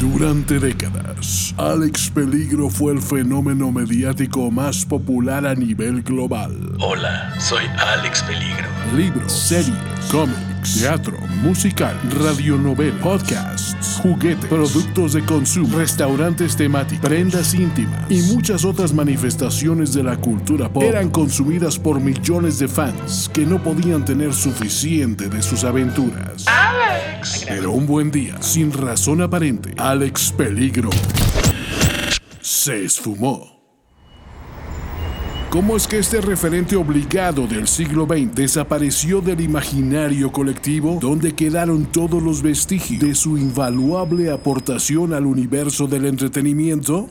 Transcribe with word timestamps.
Durante 0.00 0.58
décadas, 0.58 1.54
Alex 1.58 2.08
Peligro 2.08 2.70
fue 2.70 2.94
el 2.94 3.02
fenómeno 3.02 3.70
mediático 3.70 4.50
más 4.50 4.86
popular 4.86 5.46
a 5.46 5.54
nivel 5.54 6.02
global. 6.02 6.56
Hola, 6.80 7.38
soy 7.38 7.66
Alex 7.78 8.22
Peligro. 8.22 8.66
Libros, 8.96 9.30
series, 9.30 9.76
cómics, 10.10 10.80
teatro, 10.80 11.18
musical, 11.42 11.94
radionovela, 12.18 12.98
podcasts, 13.02 14.00
juguetes, 14.02 14.46
productos 14.46 15.12
de 15.12 15.22
consumo, 15.22 15.76
restaurantes 15.76 16.56
temáticos, 16.56 17.06
prendas 17.06 17.52
íntimas 17.52 18.10
y 18.10 18.22
muchas 18.34 18.64
otras 18.64 18.94
manifestaciones 18.94 19.92
de 19.92 20.02
la 20.02 20.16
cultura 20.16 20.72
pop 20.72 20.82
eran 20.82 21.10
consumidas 21.10 21.78
por 21.78 22.00
millones 22.00 22.58
de 22.58 22.68
fans 22.68 23.30
que 23.34 23.44
no 23.44 23.62
podían 23.62 24.06
tener 24.06 24.32
suficiente 24.32 25.28
de 25.28 25.42
sus 25.42 25.62
aventuras. 25.62 26.46
Pero 27.46 27.72
un 27.72 27.86
buen 27.86 28.10
día, 28.10 28.40
sin 28.40 28.72
razón 28.72 29.20
aparente, 29.20 29.74
Alex 29.76 30.32
Peligro 30.32 30.90
se 32.40 32.84
esfumó. 32.84 33.60
¿Cómo 35.50 35.76
es 35.76 35.88
que 35.88 35.98
este 35.98 36.20
referente 36.20 36.76
obligado 36.76 37.46
del 37.48 37.66
siglo 37.66 38.06
XX 38.06 38.34
desapareció 38.34 39.20
del 39.20 39.40
imaginario 39.40 40.30
colectivo 40.30 40.98
donde 41.00 41.34
quedaron 41.34 41.86
todos 41.86 42.22
los 42.22 42.40
vestigios 42.40 43.00
de 43.00 43.14
su 43.16 43.36
invaluable 43.36 44.30
aportación 44.30 45.12
al 45.12 45.26
universo 45.26 45.88
del 45.88 46.06
entretenimiento? 46.06 47.10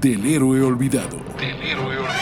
del 0.00 0.24
héroe 0.26 0.60
olvidado. 0.62 1.16
Del 1.38 1.62
héroe 1.62 1.96
olvidado. 1.98 2.16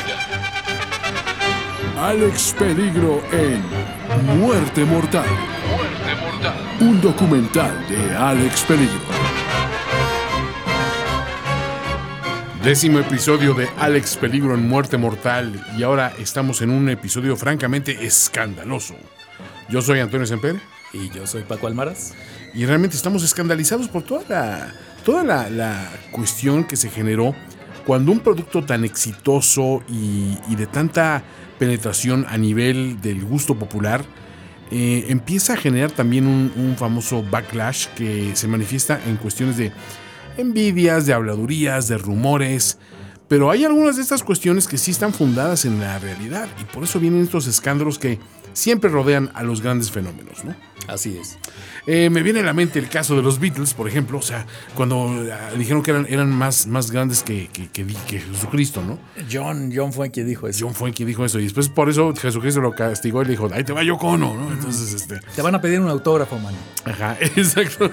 Alex 2.01 2.55
Peligro 2.59 3.23
en 3.33 3.63
Muerte 4.39 4.85
Mortal, 4.85 5.25
Muerte 5.71 6.21
mortal. 6.21 6.57
un 6.81 7.01
documental 7.01 7.87
de 7.89 8.17
Alex 8.17 8.63
Peligro. 8.63 9.01
Décimo 12.63 12.99
episodio 12.99 13.53
de 13.55 13.69
Alex 13.79 14.17
Peligro 14.17 14.55
en 14.55 14.67
Muerte 14.67 14.97
Mortal 14.97 15.63
y 15.77 15.83
ahora 15.83 16.13
estamos 16.19 16.63
en 16.63 16.71
un 16.71 16.89
episodio 16.89 17.37
francamente 17.37 18.05
escandaloso. 18.07 18.95
Yo 19.69 19.83
soy 19.83 20.01
Antonio 20.01 20.27
Semper 20.27 20.57
Y 20.93 21.11
yo 21.11 21.27
soy 21.27 21.43
Paco 21.43 21.67
Almaraz. 21.67 22.13
y 22.55 22.65
realmente 22.67 22.97
estamos 22.97 23.23
escandalizados 23.23 23.89
por 23.89 24.03
toda 24.03 24.23
la, 24.29 24.75
toda 25.05 25.23
la, 25.25 25.51
la 25.51 25.91
cuestión 26.11 26.65
que 26.65 26.77
se 26.77 26.89
generó 26.89 27.35
cuando 27.87 28.13
un 28.13 28.21
producto 28.21 28.65
tan 28.65 28.85
exitoso 28.85 29.83
y, 29.89 30.55
de 30.55 30.67
tanta 30.67 31.23
penetración 31.59 32.27
a 32.29 32.37
nivel 32.37 33.01
del 33.01 33.25
gusto 33.25 33.57
popular 33.57 34.05
eh, 34.71 35.07
empieza 35.09 35.55
a 35.55 35.57
generar 35.57 35.91
también 35.91 36.27
un, 36.27 36.53
un 36.57 36.77
famoso 36.77 37.23
backlash 37.23 37.89
que 37.89 38.35
se 38.35 38.49
manifiesta 38.49 39.01
en 39.07 39.17
cuestiones 39.17 39.57
de 39.57 39.73
envidias, 40.37 41.07
de 41.07 41.13
habladurías, 41.13 41.89
de 41.89 41.99
rumores. 41.99 42.79
Pero 43.29 43.51
hay 43.51 43.65
algunas 43.65 43.97
de 43.97 44.03
estas 44.03 44.23
cuestiones 44.23 44.69
que 44.69 44.79
sí 44.79 44.91
están 44.91 45.13
fundadas 45.13 45.65
en 45.65 45.81
la 45.81 45.99
realidad 45.99 46.49
y 46.61 46.65
por 46.65 46.85
eso 46.85 47.01
vienen 47.01 47.23
estos 47.23 47.47
escándalos 47.47 47.99
que 47.99 48.19
siempre 48.53 48.91
rodean 48.91 49.31
a 49.35 49.43
los 49.43 49.61
grandes 49.61 49.91
fenómenos, 49.91 50.45
¿no? 50.45 50.55
Así 50.87 51.17
es. 51.19 51.39
Eh, 51.87 52.11
me 52.11 52.23
viene 52.23 52.41
a 52.41 52.43
la 52.43 52.53
mente 52.53 52.79
el 52.79 52.89
caso 52.89 53.17
de 53.17 53.23
los 53.23 53.39
Beatles, 53.41 53.75
por 53.75 53.89
ejemplo, 53.89 54.19
o 54.19 54.23
sea, 54.23 54.47
cuando 54.75 55.09
ah, 55.33 55.51
dijeron 55.57 55.83
que 55.83 55.91
eran, 55.91 56.07
eran 56.09 56.31
más, 56.31 56.67
más 56.67 56.91
grandes 56.91 57.23
que, 57.23 57.49
que- 57.53 57.69
que 57.69 57.85
que 58.07 58.21
Jesucristo, 58.21 58.83
¿no? 58.83 58.99
John, 59.31 59.71
John 59.75 59.93
fue 59.93 60.11
quien 60.11 60.27
dijo 60.27 60.47
eso. 60.49 60.67
John 60.67 60.75
fue 60.75 60.93
quien 60.93 61.09
dijo 61.09 61.25
eso, 61.25 61.39
y 61.41 61.45
después 61.45 61.69
por 61.69 61.89
eso 61.91 62.15
Jesucristo 62.15 62.61
lo 62.61 62.73
castigó 62.75 63.23
y 63.23 63.25
le 63.27 63.31
dijo, 63.33 63.49
ahí 63.53 63.65
te 63.65 63.73
va 63.73 63.83
Yoko 63.83 64.09
Ono, 64.09 64.35
¿no? 64.35 64.53
Entonces, 64.53 64.93
este, 64.95 65.21
Te 65.35 65.43
van 65.43 65.55
a 65.55 65.61
pedir 65.61 65.81
un 65.81 65.89
autógrafo, 65.89 66.39
mano. 66.39 66.57
ajá, 66.85 67.17
exacto. 67.21 67.91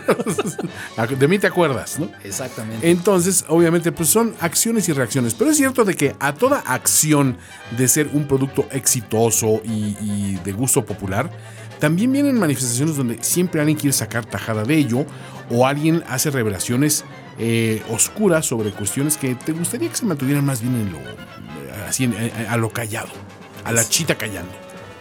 de 1.17 1.27
mí 1.27 1.39
te 1.39 1.47
acuerdas, 1.47 1.99
¿no? 1.99 2.09
Exactamente. 2.23 2.89
Entonces, 2.89 3.45
obviamente, 3.47 3.91
pues 3.91 4.09
son 4.09 4.33
acciones 4.39 4.87
y 4.89 4.93
reacciones. 4.93 5.33
Pero 5.33 5.51
es 5.51 5.57
cierto 5.57 5.83
de 5.85 5.95
que 5.95 6.15
a 6.19 6.33
toda 6.33 6.59
acción 6.59 7.37
de 7.77 7.87
ser 7.87 8.09
un 8.13 8.27
producto 8.27 8.67
exitoso 8.71 9.61
y, 9.63 9.95
y 10.01 10.39
de 10.43 10.51
gusto 10.51 10.85
popular, 10.85 11.29
también 11.81 12.13
vienen 12.13 12.39
manifestaciones 12.39 12.95
donde 12.95 13.21
siempre 13.21 13.59
alguien 13.59 13.77
quiere 13.77 13.91
sacar 13.91 14.23
tajada 14.25 14.63
de 14.63 14.75
ello 14.75 15.05
o 15.49 15.67
alguien 15.67 16.03
hace 16.07 16.29
revelaciones 16.31 17.03
eh, 17.39 17.81
oscuras 17.89 18.45
sobre 18.45 18.71
cuestiones 18.71 19.17
que 19.17 19.35
te 19.35 19.51
gustaría 19.51 19.89
que 19.89 19.95
se 19.97 20.05
mantuvieran 20.05 20.45
más 20.45 20.61
bien 20.61 20.75
en 20.75 20.93
lo, 20.93 20.99
así, 21.87 22.05
en- 22.05 22.15
a, 22.47 22.53
a 22.53 22.57
lo 22.57 22.69
callado, 22.69 23.09
a 23.65 23.71
la 23.73 23.83
chita 23.87 24.15
callando. 24.15 24.53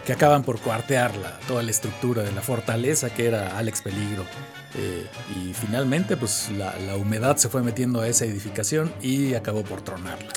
que 0.05 0.13
acaban 0.13 0.43
por 0.43 0.59
cuartear 0.59 1.15
la- 1.17 1.39
toda 1.47 1.61
la 1.63 1.69
estructura 1.71 2.23
de 2.23 2.31
la 2.31 2.41
fortaleza 2.41 3.11
que 3.13 3.27
era 3.27 3.57
Alex 3.57 3.81
Peligro. 3.83 4.25
Eh, 4.73 5.05
y 5.35 5.53
finalmente, 5.53 6.17
pues 6.17 6.49
la 6.57 6.95
humedad 6.95 7.37
se 7.37 7.49
fue 7.49 7.61
metiendo 7.61 8.01
a 8.01 8.07
esa 8.07 8.25
edificación 8.25 8.91
y 9.01 9.35
acabó 9.35 9.61
por 9.63 9.81
tronarla. 9.81 10.29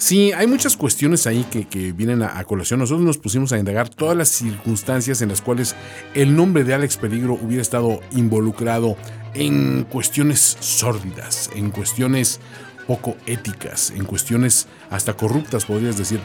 Sí, 0.00 0.32
hay 0.32 0.46
muchas 0.46 0.78
cuestiones 0.78 1.26
ahí 1.26 1.44
que, 1.50 1.68
que 1.68 1.92
vienen 1.92 2.22
a, 2.22 2.42
colación. 2.44 2.80
Nosotros 2.80 3.04
nos 3.04 3.18
pusimos 3.18 3.52
a 3.52 3.58
indagar 3.58 3.90
todas 3.90 4.16
las 4.16 4.30
circunstancias 4.30 5.20
en 5.20 5.28
las 5.28 5.42
cuales 5.42 5.76
el 6.14 6.34
nombre 6.34 6.64
de 6.64 6.72
Alex 6.72 6.96
Peligro 6.96 7.34
hubiera 7.34 7.60
estado 7.60 8.00
involucrado 8.12 8.96
en 9.34 9.84
cuestiones 9.84 10.56
sórdidas, 10.58 11.50
en 11.54 11.70
cuestiones 11.70 12.40
poco 12.86 13.14
éticas, 13.26 13.90
en 13.90 14.06
cuestiones 14.06 14.68
hasta 14.88 15.12
corruptas, 15.18 15.66
podrías 15.66 15.98
decir. 15.98 16.20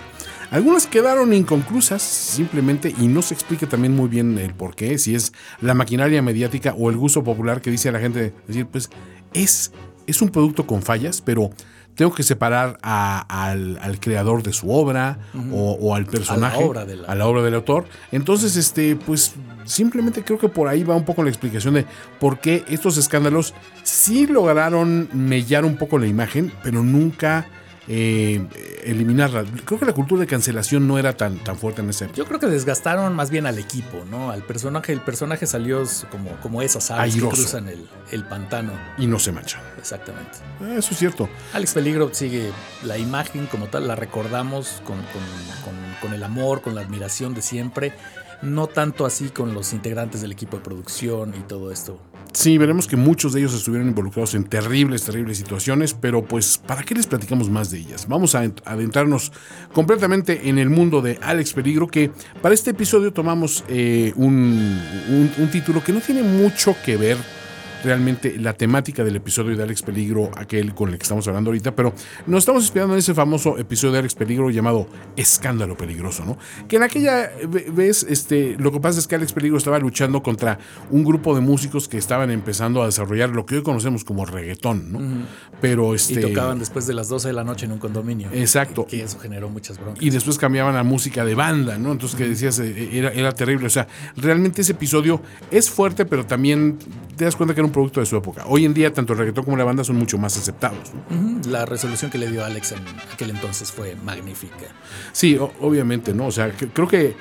Algunas 0.51 0.87
quedaron 0.87 1.33
inconclusas 1.33 2.01
simplemente 2.01 2.95
y 2.97 3.09
no 3.09 3.21
se 3.21 3.33
explica 3.33 3.67
también 3.67 3.93
muy 3.93 4.07
bien 4.07 4.37
el 4.37 4.53
por 4.53 4.77
qué, 4.77 4.97
si 4.97 5.15
es 5.15 5.33
la 5.59 5.73
maquinaria 5.73 6.21
mediática 6.21 6.73
o 6.77 6.89
el 6.89 6.95
gusto 6.95 7.25
popular 7.25 7.59
que 7.59 7.71
dice 7.71 7.89
a 7.89 7.91
la 7.91 7.99
gente, 7.99 8.33
decir, 8.47 8.67
pues 8.67 8.89
es, 9.33 9.73
es 10.07 10.21
un 10.21 10.29
producto 10.29 10.65
con 10.65 10.81
fallas, 10.81 11.19
pero 11.19 11.49
tengo 11.95 12.13
que 12.13 12.23
separar 12.23 12.77
a- 12.83 13.25
al, 13.49 13.77
al 13.81 13.99
creador 13.99 14.43
de 14.43 14.53
su 14.53 14.69
obra 14.71 15.17
o, 15.51 15.71
o 15.79 15.95
al 15.95 16.05
personaje, 16.05 16.63
obra 16.63 16.85
del- 16.85 17.05
a 17.05 17.15
la 17.15 17.25
obra 17.25 17.41
del 17.41 17.55
autor. 17.55 17.85
Entonces, 18.11 18.55
este, 18.57 18.95
pues 18.95 19.33
simplemente 19.65 20.23
creo 20.23 20.37
que 20.37 20.49
por 20.49 20.67
ahí 20.67 20.83
va 20.83 20.95
un 20.95 21.05
poco 21.05 21.23
la 21.23 21.29
explicación 21.29 21.73
de 21.73 21.85
por 22.19 22.39
qué 22.39 22.63
estos 22.67 22.97
escándalos 22.97 23.53
sí 23.83 24.27
lograron 24.27 25.09
mellar 25.13 25.65
un 25.65 25.77
poco 25.77 25.97
la 25.97 26.07
imagen, 26.07 26.51
pero 26.63 26.83
nunca 26.83 27.47
eh, 27.87 28.81
eliminarla. 28.83 29.45
Creo 29.65 29.79
que 29.79 29.85
la 29.85 29.93
cultura 29.93 30.21
de 30.21 30.27
cancelación 30.27 30.87
no 30.87 30.97
era 30.97 31.15
tan, 31.17 31.37
tan 31.43 31.57
fuerte 31.57 31.81
en 31.81 31.89
ese 31.89 32.09
Yo 32.15 32.25
creo 32.25 32.39
que 32.39 32.47
desgastaron 32.47 33.15
más 33.15 33.29
bien 33.29 33.45
al 33.45 33.57
equipo, 33.59 34.03
¿no? 34.09 34.31
Al 34.31 34.43
personaje. 34.43 34.91
El 34.93 35.01
personaje 35.01 35.45
salió 35.47 35.83
como, 36.11 36.31
como 36.41 36.61
esas 36.61 36.89
aves 36.91 37.13
que 37.13 37.19
Airoso. 37.19 37.35
cruzan 37.35 37.67
el, 37.67 37.87
el 38.11 38.23
pantano. 38.25 38.71
y 38.97 39.07
no 39.07 39.19
se 39.19 39.31
manchan. 39.31 39.61
Exactamente. 39.77 40.31
Eso 40.77 40.91
es 40.91 40.97
cierto. 40.97 41.29
Alex 41.53 41.73
Peligro 41.73 42.09
sigue 42.13 42.51
la 42.83 42.97
imagen 42.97 43.45
como 43.47 43.67
tal, 43.67 43.87
la 43.87 43.95
recordamos 43.95 44.81
con, 44.85 44.97
con- 44.97 45.63
con- 45.63 45.85
con 46.01 46.13
el 46.13 46.23
amor, 46.23 46.61
con 46.61 46.75
la 46.75 46.81
admiración 46.81 47.33
de 47.33 47.41
siempre. 47.41 47.93
No 48.41 48.67
tanto 48.67 49.05
así 49.05 49.29
con 49.29 49.53
los 49.53 49.73
integrantes 49.73 50.21
del 50.21 50.31
equipo 50.31 50.57
de 50.57 50.63
producción 50.63 51.33
y 51.37 51.41
todo 51.47 51.71
esto. 51.71 51.99
Sí, 52.33 52.57
veremos 52.57 52.85
que 52.87 52.97
muchos 52.97 53.31
de 53.31 53.39
ellos 53.39 53.53
estuvieron 53.53 53.87
involucrados 53.87 54.35
en 54.35 54.43
terribles, 54.43 55.03
terribles 55.03 55.37
situaciones, 55.37 55.93
pero 55.93 56.25
pues, 56.25 56.57
¿para 56.57 56.83
qué 56.83 56.93
les 56.93 57.07
platicamos 57.07 57.49
más 57.49 57.71
de 57.71 57.77
ellas? 57.77 58.07
Vamos 58.09 58.35
a 58.35 58.43
ent- 58.43 58.61
adentrarnos 58.65 59.31
completamente 59.73 60.49
en 60.49 60.57
el 60.59 60.69
mundo 60.69 61.01
de 61.01 61.17
Alex 61.21 61.53
Peligro, 61.53 61.87
que 61.87 62.11
para 62.41 62.53
este 62.53 62.71
episodio 62.71 63.13
tomamos 63.13 63.63
eh, 63.69 64.11
un, 64.17 64.33
un- 65.09 65.31
un 65.37 65.49
título 65.49 65.81
que 65.81 65.93
no 65.93 66.01
tiene 66.01 66.23
mucho 66.23 66.75
que 66.83 66.97
ver 66.97 67.17
realmente 67.85 68.37
la 68.39 68.53
temática 68.53 69.03
del 69.03 69.15
episodio 69.15 69.55
de 69.55 69.63
Alex 69.63 69.83
Peligro, 69.83 70.31
aquel 70.35 70.73
con 70.73 70.89
el 70.89 70.97
que 70.97 71.03
estamos 71.03 71.27
hablando 71.27 71.49
ahorita, 71.51 71.75
pero 71.75 71.93
nos 72.27 72.39
estamos 72.39 72.63
inspirando 72.63 72.93
en 72.95 72.99
ese 72.99 73.13
famoso 73.13 73.57
episodio 73.57 73.93
de 73.93 73.99
Alex 73.99 74.15
Peligro 74.15 74.49
llamado 74.49 74.87
Escándalo 75.15 75.77
Peligroso, 75.77 76.25
¿no? 76.25 76.37
Que 76.67 76.77
en 76.77 76.83
aquella 76.83 77.31
ve- 77.47 77.67
vez, 77.71 78.03
este, 78.09 78.55
lo 78.59 78.71
que 78.71 78.79
pasa 78.79 78.99
es 78.99 79.07
que 79.07 79.15
Alex 79.15 79.33
Peligro 79.33 79.57
estaba 79.57 79.79
luchando 79.79 80.21
contra 80.23 80.59
un 80.89 81.03
grupo 81.03 81.35
de 81.35 81.41
músicos 81.41 81.87
que 81.87 81.97
estaban 81.97 82.31
empezando 82.31 82.81
a 82.81 82.85
desarrollar 82.87 83.29
lo 83.29 83.45
que 83.45 83.55
hoy 83.57 83.63
conocemos 83.63 84.03
como 84.03 84.25
reggaetón, 84.25 84.91
¿no? 84.91 85.25
Pero 85.61 85.93
Y 85.93 85.95
este. 85.95 86.21
tocaban 86.21 86.59
después 86.59 86.87
de 86.87 86.93
las 86.93 87.07
12 87.07 87.27
de 87.29 87.33
la 87.33 87.43
noche 87.43 87.65
en 87.65 87.71
un 87.71 87.77
condominio. 87.79 88.29
Exacto. 88.33 88.87
Que 88.87 89.03
eso 89.03 89.19
generó 89.19 89.49
muchas 89.49 89.79
broncas. 89.79 90.03
y 90.03 90.09
después 90.09 90.37
cambiaban 90.37 90.75
a 90.75 90.83
música 90.83 91.23
de 91.23 91.35
banda, 91.35 91.77
¿no? 91.77 91.91
Entonces 91.91 92.17
que 92.17 92.27
decías, 92.27 92.59
eh, 92.59 92.89
era, 92.93 93.11
era 93.11 93.31
terrible. 93.31 93.67
O 93.67 93.69
sea, 93.69 93.87
realmente 94.17 94.61
ese 94.61 94.71
episodio 94.71 95.21
es 95.51 95.69
fuerte, 95.69 96.05
pero 96.05 96.25
también 96.25 96.77
te 97.15 97.25
das 97.25 97.35
cuenta 97.35 97.53
que 97.53 97.61
era 97.61 97.67
un 97.67 97.71
producto 97.75 97.99
de 97.99 98.05
su 98.05 98.15
época. 98.15 98.43
Hoy 98.47 98.63
en 98.63 98.73
día, 98.73 98.93
tanto 98.93 99.11
el 99.13 99.19
reggaetón 99.19 99.43
como 99.43 99.57
la 99.57 99.65
banda 99.65 99.83
son 99.83 99.97
mucho 99.97 100.17
más 100.17 100.37
aceptados. 100.37 100.79
La 101.49 101.65
resolución 101.65 102.09
que 102.09 102.17
le 102.17 102.31
dio 102.31 102.43
Alex 102.45 102.71
en 102.71 102.79
aquel 103.13 103.29
entonces 103.31 103.69
fue 103.71 103.95
magnífica. 103.97 104.65
Sí, 105.11 105.37
obviamente, 105.59 106.13
¿no? 106.13 106.27
O 106.27 106.31
sea, 106.31 106.51
que- 106.51 106.69
creo 106.69 106.87
que 106.87 107.15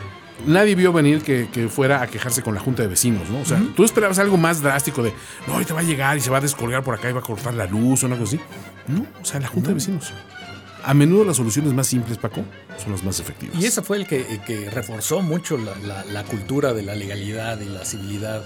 nadie 0.46 0.74
vio 0.76 0.92
venir 0.92 1.22
que, 1.22 1.48
que 1.52 1.68
fuera 1.68 2.02
a 2.02 2.06
quejarse 2.06 2.42
con 2.42 2.54
la 2.54 2.60
junta 2.60 2.82
de 2.82 2.88
vecinos, 2.88 3.28
¿no? 3.30 3.40
O 3.40 3.44
sea, 3.44 3.60
tú 3.74 3.82
esperabas 3.84 4.18
algo 4.20 4.36
más 4.36 4.62
drástico 4.62 5.02
de, 5.02 5.12
no, 5.48 5.54
ahorita 5.54 5.74
va 5.74 5.80
a 5.80 5.84
llegar 5.84 6.16
y 6.16 6.20
se 6.20 6.30
va 6.30 6.38
a 6.38 6.40
descolgar 6.40 6.84
por 6.84 6.94
acá 6.94 7.10
y 7.10 7.12
va 7.12 7.18
a 7.20 7.22
cortar 7.22 7.54
la 7.54 7.66
luz 7.66 8.04
o 8.04 8.06
algo 8.06 8.22
así. 8.24 8.38
No, 8.86 9.06
o 9.20 9.24
sea, 9.24 9.40
la 9.40 9.48
junta 9.48 9.68
de 9.68 9.74
vecinos. 9.74 10.12
A 10.86 10.92
menudo 10.94 11.24
las 11.24 11.36
soluciones 11.38 11.72
más 11.72 11.86
simples, 11.86 12.18
Paco, 12.18 12.42
son 12.82 12.92
las 12.92 13.02
más 13.02 13.18
efectivas. 13.20 13.56
Y 13.60 13.64
ese 13.66 13.80
fue 13.82 13.96
el 13.96 14.06
que, 14.06 14.24
que 14.46 14.68
reforzó 14.70 15.22
mucho 15.22 15.56
la, 15.56 15.74
la- 15.78 16.04
la 16.04 16.24
cultura 16.24 16.72
de 16.74 16.82
la 16.82 16.94
legalidad 16.94 17.58
y 17.60 17.66
la 17.68 17.84
civilidad 17.84 18.42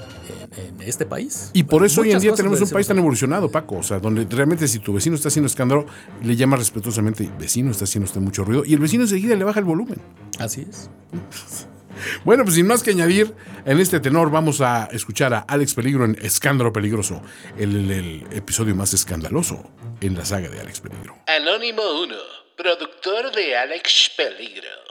en, 0.57 0.81
en 0.81 0.83
este 0.89 1.05
país. 1.05 1.51
Y 1.53 1.65
por 1.65 1.85
eso 1.85 2.03
hoy 2.03 2.13
en 2.13 2.21
día 2.21 2.33
tenemos 2.35 2.61
un 2.61 2.71
país 2.71 2.87
tan 2.87 2.99
evolucionado, 2.99 3.51
Paco. 3.51 3.77
O 3.79 3.83
sea, 3.83 3.99
donde 3.99 4.25
realmente 4.31 4.69
si 4.69 4.79
tu 4.79 4.93
vecino 4.93 5.17
está 5.17 5.29
haciendo 5.29 5.47
escándalo, 5.49 5.87
le 6.23 6.37
llama 6.37 6.57
respetuosamente, 6.57 7.29
vecino, 7.39 7.71
está 7.71 7.85
haciendo 7.85 8.05
usted 8.07 8.21
mucho 8.21 8.45
ruido, 8.45 8.65
y 8.65 8.73
el 8.75 8.79
vecino 8.81 9.03
enseguida 9.03 9.35
le 9.35 9.45
baja 9.45 9.59
el 9.59 9.65
volumen. 9.67 9.99
Así 10.39 10.67
es. 10.69 10.89
Bueno, 12.25 12.45
pues 12.45 12.57
sin 12.57 12.67
más 12.67 12.83
que 12.83 12.91
añadir, 12.91 13.35
en 13.65 13.81
este 13.81 14.01
tenor 14.01 14.31
vamos 14.31 14.61
a 14.61 14.89
escuchar 14.93 15.35
a 15.35 15.41
Alex 15.41 15.75
Peligro 15.75 16.05
en 16.05 16.17
Escándalo 16.23 16.73
Peligroso, 16.73 17.23
el, 17.59 18.27
episodio 18.33 18.75
más 18.75 18.95
escandaloso 18.95 19.71
en 20.01 20.17
la 20.17 20.25
saga 20.25 20.49
de 20.49 20.61
Alex 20.61 20.81
Peligro. 20.81 21.17
Anónimo 21.27 21.83
1, 22.03 22.15
productor 22.57 23.33
de 23.35 23.57
Alex 23.57 24.11
Peligro. 24.17 24.88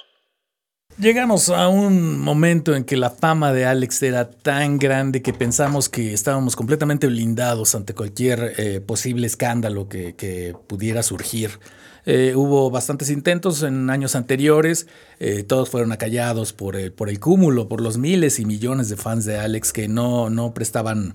Llegamos 0.99 1.49
a 1.49 1.67
un 1.67 2.19
momento 2.19 2.75
en 2.75 2.83
que 2.83 2.97
la 2.97 3.11
fama 3.11 3.53
de 3.53 3.67
Alex 3.67 4.01
era 4.01 4.31
tan 4.31 4.79
grande 4.79 5.21
que 5.21 5.31
pensamos 5.31 5.89
que 5.89 6.11
estábamos 6.11 6.55
completamente 6.55 7.05
blindados 7.05 7.75
ante 7.75 7.93
cualquier 7.93 8.55
eh, 8.57 8.81
posible 8.81 9.27
escándalo 9.27 9.87
que, 9.89 10.55
pudiera 10.65 11.03
surgir. 11.03 11.59
Eh, 12.07 12.33
hubo 12.35 12.71
bastantes 12.71 13.11
intentos 13.11 13.61
en 13.61 13.91
años 13.91 14.15
anteriores, 14.15 14.87
eh, 15.19 15.43
todos 15.43 15.69
fueron 15.69 15.91
acallados 15.91 16.51
por 16.51 16.75
el, 16.75 17.19
cúmulo, 17.19 17.67
por 17.67 17.79
los 17.79 17.99
miles 17.99 18.39
y 18.39 18.45
millones 18.45 18.89
de 18.89 18.97
fans 18.97 19.25
de 19.25 19.37
Alex 19.37 19.73
que 19.73 19.87
no, 19.87 20.31
no 20.31 20.55
prestaban 20.55 21.13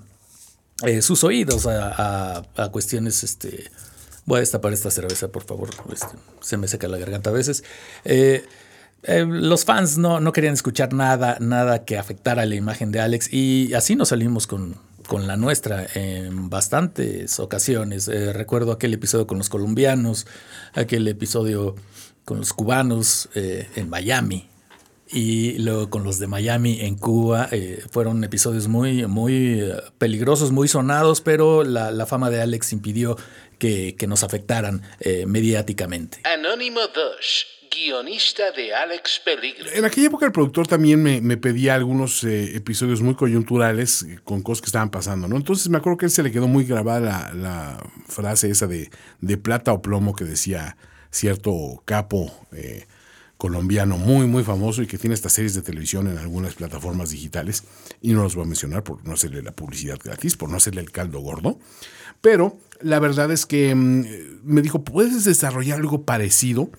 sus 1.00 1.24
oídos 1.24 1.66
a, 1.66 2.44
cuestiones. 2.70 3.24
Este, 3.24 3.64
voy 4.26 4.36
a 4.36 4.40
destapar 4.40 4.72
esta 4.72 4.92
cerveza, 4.92 5.26
por 5.26 5.42
favor. 5.42 5.70
este, 5.92 6.06
se 6.40 6.56
me 6.56 6.68
seca 6.68 6.86
la 6.86 6.98
garganta 6.98 7.30
a 7.30 7.32
veces. 7.32 7.64
Eh, 9.04 9.24
los 9.26 9.64
fans 9.64 9.98
no, 9.98 10.20
no 10.20 10.32
querían 10.32 10.54
escuchar 10.54 10.92
nada, 10.92 11.36
nada 11.40 11.84
que 11.84 11.98
afectara 11.98 12.46
la 12.46 12.54
imagen 12.54 12.92
de 12.92 13.00
Alex 13.00 13.32
y 13.32 13.74
así 13.74 13.96
nos 13.96 14.10
salimos 14.10 14.46
con, 14.46 14.76
con 15.08 15.26
la 15.26 15.36
nuestra 15.36 15.86
en 15.94 16.48
bastantes 16.48 17.40
ocasiones. 17.40 18.06
Eh, 18.06 18.32
recuerdo 18.32 18.70
aquel 18.70 18.94
episodio 18.94 19.26
con 19.26 19.38
los 19.38 19.48
colombianos, 19.48 20.26
aquel 20.72 21.08
episodio 21.08 21.74
con 22.24 22.38
los 22.38 22.52
cubanos 22.52 23.28
eh, 23.34 23.68
en 23.74 23.90
Miami 23.90 24.48
y 25.10 25.58
luego 25.58 25.90
con 25.90 26.04
los 26.04 26.20
de 26.20 26.28
Miami 26.28 26.80
en 26.82 26.96
Cuba. 26.96 27.50
fueron 27.90 28.22
episodios 28.22 28.68
muy, 28.68 29.06
muy 29.08 29.68
peligrosos, 29.98 30.52
muy 30.52 30.68
sonados, 30.68 31.20
pero 31.20 31.64
la, 31.64 31.90
la 31.90 32.06
fama 32.06 32.30
de 32.30 32.40
Alex 32.40 32.72
impidió 32.72 33.18
que, 33.58 33.96
que 33.96 34.06
nos 34.06 34.22
afectaran 34.22 34.80
mediáticamente. 35.26 36.20
Anónimo 36.24 36.80
2, 36.80 37.61
guionista 37.72 38.52
de 38.52 38.74
Alex 38.74 39.20
Peligro. 39.24 39.70
En 39.72 39.84
aquella 39.84 40.08
época 40.08 40.26
el 40.26 40.32
productor 40.32 40.66
también 40.66 41.02
me, 41.02 41.20
me 41.20 41.36
pedía 41.36 41.74
algunos 41.74 42.22
eh, 42.24 42.56
episodios 42.56 43.00
muy 43.00 43.14
coyunturales 43.14 44.02
eh, 44.02 44.18
con 44.22 44.42
cosas 44.42 44.62
que 44.62 44.66
estaban 44.66 44.90
pasando, 44.90 45.28
¿no? 45.28 45.36
Entonces 45.36 45.68
me 45.68 45.78
acuerdo 45.78 45.96
que 45.96 46.06
a 46.06 46.08
él 46.08 46.12
se 46.12 46.22
le 46.22 46.32
quedó 46.32 46.48
muy 46.48 46.64
grabada 46.64 47.32
la, 47.34 47.82
frase 48.06 48.50
esa 48.50 48.66
de, 48.66 48.90
de 49.20 49.36
plata 49.38 49.72
o 49.72 49.80
plomo 49.80 50.14
que 50.14 50.24
decía 50.24 50.76
cierto 51.10 51.82
capo 51.84 52.32
eh, 52.52 52.86
colombiano 53.36 53.98
muy, 53.98 54.26
muy 54.26 54.44
famoso 54.44 54.82
y 54.82 54.86
que 54.86 54.98
tiene 54.98 55.14
estas 55.14 55.32
series 55.32 55.54
de 55.54 55.62
televisión 55.62 56.06
en 56.06 56.18
algunas 56.18 56.54
plataformas 56.54 57.10
digitales. 57.10 57.64
Y 58.00 58.12
no 58.12 58.22
los 58.22 58.34
voy 58.34 58.44
a 58.44 58.46
mencionar 58.46 58.84
por 58.84 59.04
no 59.04 59.14
hacerle 59.14 59.42
la 59.42 59.52
publicidad 59.52 59.98
gratis, 60.02 60.36
por 60.36 60.48
no 60.48 60.56
hacerle 60.56 60.80
el 60.80 60.92
caldo 60.92 61.20
gordo. 61.20 61.58
Pero 62.20 62.56
la 62.80 63.00
verdad 63.00 63.30
es 63.32 63.46
que 63.46 63.74
mm, 63.74 64.04
me 64.44 64.62
dijo, 64.62 64.84
¿puedes 64.84 65.24
desarrollar 65.24 65.80
algo 65.80 66.04
parecido? 66.04 66.70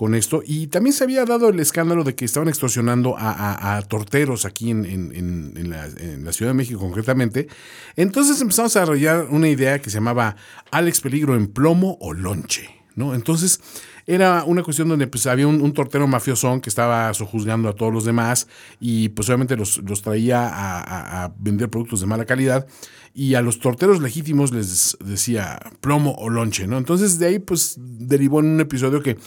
Con 0.00 0.14
esto. 0.14 0.42
Y 0.46 0.68
también 0.68 0.94
se 0.94 1.04
había 1.04 1.26
dado 1.26 1.50
el 1.50 1.60
escándalo 1.60 2.04
de 2.04 2.14
que 2.14 2.24
estaban 2.24 2.48
extorsionando 2.48 3.16
a, 3.18 3.82
torteros 3.86 4.46
aquí 4.46 4.70
en, 4.70 5.68
la, 5.68 6.32
Ciudad 6.32 6.52
de 6.52 6.54
México 6.54 6.80
concretamente. 6.80 7.48
Entonces 7.96 8.40
empezamos 8.40 8.74
a 8.74 8.80
desarrollar 8.80 9.26
una 9.28 9.50
idea 9.50 9.78
que 9.78 9.90
se 9.90 9.98
llamaba 9.98 10.36
Alex 10.70 11.02
Peligro 11.02 11.36
en 11.36 11.48
plomo 11.48 11.98
o 12.00 12.14
lonche. 12.14 12.70
¿no? 12.96 13.14
Entonces 13.14 13.60
era 14.06 14.44
una 14.44 14.62
cuestión 14.62 14.88
donde 14.88 15.06
pues, 15.06 15.26
había 15.26 15.46
un, 15.46 15.70
tortero 15.74 16.08
mafiosón 16.08 16.62
que 16.62 16.70
estaba 16.70 17.12
sojuzgando 17.12 17.68
a 17.68 17.74
todos 17.74 17.92
los 17.92 18.06
demás 18.06 18.48
y 18.80 19.10
pues 19.10 19.28
obviamente 19.28 19.54
los, 19.54 19.82
los 19.86 20.00
traía 20.00 20.48
a- 20.48 21.24
a 21.24 21.34
vender 21.38 21.68
productos 21.68 22.00
de 22.00 22.06
mala 22.06 22.24
calidad 22.24 22.66
y 23.12 23.34
a 23.34 23.42
los 23.42 23.58
torteros 23.58 24.00
legítimos 24.00 24.50
les 24.50 24.96
decía 25.04 25.60
plomo 25.82 26.14
o 26.18 26.30
lonche, 26.30 26.66
¿no? 26.66 26.78
Entonces 26.78 27.18
de 27.18 27.26
ahí 27.26 27.38
pues 27.38 27.74
derivó 27.78 28.40
en 28.40 28.46
un 28.46 28.60
episodio 28.60 29.02
que 29.02 29.18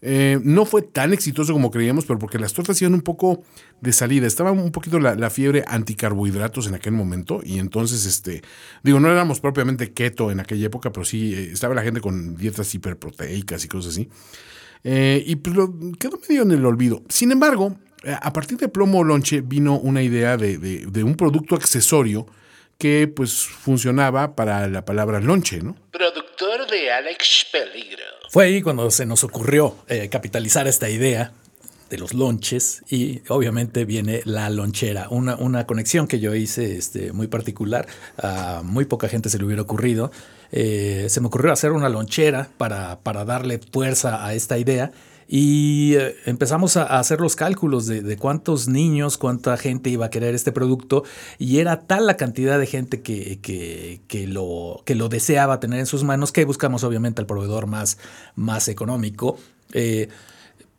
eh, 0.00 0.38
no 0.44 0.64
fue 0.64 0.82
tan 0.82 1.12
exitoso 1.12 1.52
como 1.52 1.70
creíamos, 1.70 2.06
pero 2.06 2.18
porque 2.18 2.38
las 2.38 2.52
tortas 2.52 2.80
iban 2.82 2.94
un 2.94 3.00
poco 3.00 3.42
de 3.80 3.92
salida. 3.92 4.26
Estaba 4.26 4.52
un 4.52 4.70
poquito 4.70 5.00
la, 5.00 5.30
fiebre 5.30 5.64
anticarbohidratos 5.66 6.66
en 6.68 6.74
aquel 6.74 6.92
momento. 6.92 7.40
Y 7.44 7.58
entonces, 7.58 8.06
este, 8.06 8.42
digo, 8.82 9.00
no 9.00 9.10
éramos 9.10 9.40
propiamente 9.40 9.92
keto 9.92 10.30
en 10.30 10.40
aquella 10.40 10.66
época, 10.66 10.92
pero 10.92 11.04
sí 11.04 11.34
eh, 11.34 11.50
estaba 11.52 11.74
la 11.74 11.82
gente 11.82 12.00
con 12.00 12.36
dietas 12.36 12.72
hiperproteicas 12.74 13.64
y 13.64 13.68
cosas 13.68 13.92
así. 13.92 14.08
Eh, 14.84 15.24
y 15.26 15.36
pues 15.36 15.56
lo, 15.56 15.74
quedó 15.98 16.18
medio 16.28 16.42
en 16.42 16.52
el 16.52 16.64
olvido. 16.64 17.02
Sin 17.08 17.32
embargo, 17.32 17.76
eh, 18.04 18.14
a 18.20 18.32
partir 18.32 18.58
de 18.58 18.68
Plomo 18.68 19.02
Lonche 19.02 19.40
vino 19.40 19.78
una 19.78 20.02
idea 20.02 20.36
de, 20.36 20.58
de- 20.58 20.86
de 20.86 21.02
un 21.04 21.16
producto 21.16 21.56
accesorio 21.56 22.26
que 22.78 23.08
pues 23.08 23.44
funcionaba 23.46 24.36
para 24.36 24.68
la 24.68 24.84
palabra 24.84 25.18
lonche, 25.20 25.60
¿no? 25.60 25.74
De 26.38 26.92
Alex 26.92 27.46
Peligro. 27.50 28.04
Fue 28.30 28.44
ahí 28.44 28.62
cuando 28.62 28.92
se 28.92 29.04
nos 29.04 29.24
ocurrió 29.24 29.76
eh, 29.88 30.08
capitalizar 30.08 30.68
esta 30.68 30.88
idea 30.88 31.32
de 31.90 31.98
los 31.98 32.14
lonches 32.14 32.84
y 32.88 33.22
obviamente 33.28 33.84
viene 33.84 34.22
la 34.24 34.48
lonchera, 34.48 35.08
una, 35.10 35.34
una 35.34 35.66
conexión 35.66 36.06
que 36.06 36.20
yo 36.20 36.36
hice 36.36 36.76
este, 36.76 37.12
muy 37.12 37.26
particular, 37.26 37.88
a 38.18 38.62
muy 38.62 38.84
poca 38.84 39.08
gente 39.08 39.30
se 39.30 39.38
le 39.38 39.46
hubiera 39.46 39.62
ocurrido. 39.62 40.12
Eh, 40.52 41.06
se 41.08 41.20
me 41.20 41.26
ocurrió 41.26 41.52
hacer 41.52 41.72
una 41.72 41.88
lonchera 41.88 42.48
para, 42.56 43.00
para 43.00 43.24
darle 43.24 43.58
fuerza 43.58 44.24
a 44.24 44.32
esta 44.32 44.58
idea 44.58 44.92
y 45.30 45.94
eh, 45.94 46.16
empezamos 46.24 46.78
a, 46.78 46.98
hacer 46.98 47.20
los 47.20 47.36
cálculos 47.36 47.86
de, 47.86 48.16
cuántos 48.16 48.66
niños, 48.66 49.18
cuánta 49.18 49.58
gente 49.58 49.90
iba 49.90 50.06
a 50.06 50.10
querer 50.10 50.34
este 50.34 50.52
producto 50.52 51.04
y 51.38 51.58
era 51.58 51.82
tal 51.82 52.06
la 52.06 52.16
cantidad 52.16 52.58
de 52.58 52.66
gente 52.66 53.02
que, 53.02 53.38
que, 53.40 54.00
que 54.08 54.26
lo, 54.26 54.80
que 54.86 54.94
lo 54.94 55.10
deseaba 55.10 55.60
tener 55.60 55.80
en 55.80 55.86
sus 55.86 56.02
manos 56.02 56.32
que 56.32 56.46
buscamos 56.46 56.82
obviamente 56.82 57.20
al 57.20 57.26
proveedor 57.26 57.66
más, 57.66 57.98
más 58.36 58.68
económico. 58.68 59.38
Eh, 59.74 60.08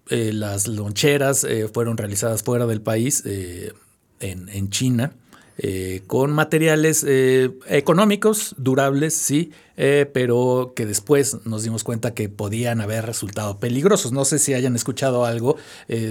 eh, 0.10 0.34
las 0.34 0.68
loncheras 0.68 1.46
fueron 1.72 1.96
realizadas 1.96 2.42
fuera 2.42 2.66
del 2.66 2.82
país, 2.82 3.24
en, 3.26 4.50
en 4.50 4.70
China, 4.72 5.14
eh, 5.62 6.04
con 6.08 6.32
materiales 6.32 7.04
eh, 7.06 7.52
económicos, 7.68 8.56
durables, 8.58 9.14
sí, 9.14 9.52
eh, 9.76 10.10
pero 10.14 10.72
que 10.74 10.86
después 10.86 11.46
nos 11.46 11.64
dimos 11.64 11.84
cuenta 11.84 12.14
que 12.14 12.30
podían 12.30 12.80
haber 12.80 13.06
resultado 13.06 13.60
peligrosos. 13.60 14.14
No 14.14 14.24
sé 14.24 14.40
si 14.40 14.54
hayan 14.54 14.78
escuchado 14.78 15.26
algo, 15.26 15.58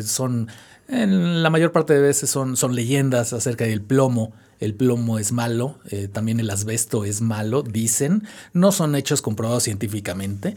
son, 0.05 0.49
la 0.87 1.49
mayor 1.49 1.73
parte 1.73 1.95
de 1.95 2.01
veces 2.01 2.29
son, 2.29 2.59
son 2.59 2.75
leyendas 2.75 3.33
acerca 3.33 3.65
del 3.65 3.81
plomo. 3.81 4.35
El 4.61 4.75
plomo 4.75 5.19
es 5.19 5.33
malo, 5.33 5.79
también 6.13 6.41
el 6.41 6.51
asbesto 6.51 7.05
es 7.07 7.21
malo, 7.23 7.63
dicen. 7.63 8.25
No 8.53 8.71
son 8.71 8.97
hechos 8.97 9.23
comprobados 9.23 9.63
científicamente. 9.63 10.57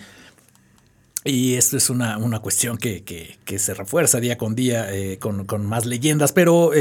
Y 1.23 1.53
esto 1.53 1.77
es 1.77 1.89
una, 1.89 2.17
una 2.17 2.39
cuestión 2.39 2.77
que, 2.77 3.03
que- 3.03 3.37
que 3.45 3.57
se 3.59 3.73
refuerza 3.75 4.19
día 4.19 4.37
con 4.37 4.55
día 4.55 4.87
con, 5.19 5.45
con 5.45 5.65
más 5.65 5.85
leyendas, 5.85 6.31
pero 6.33 6.71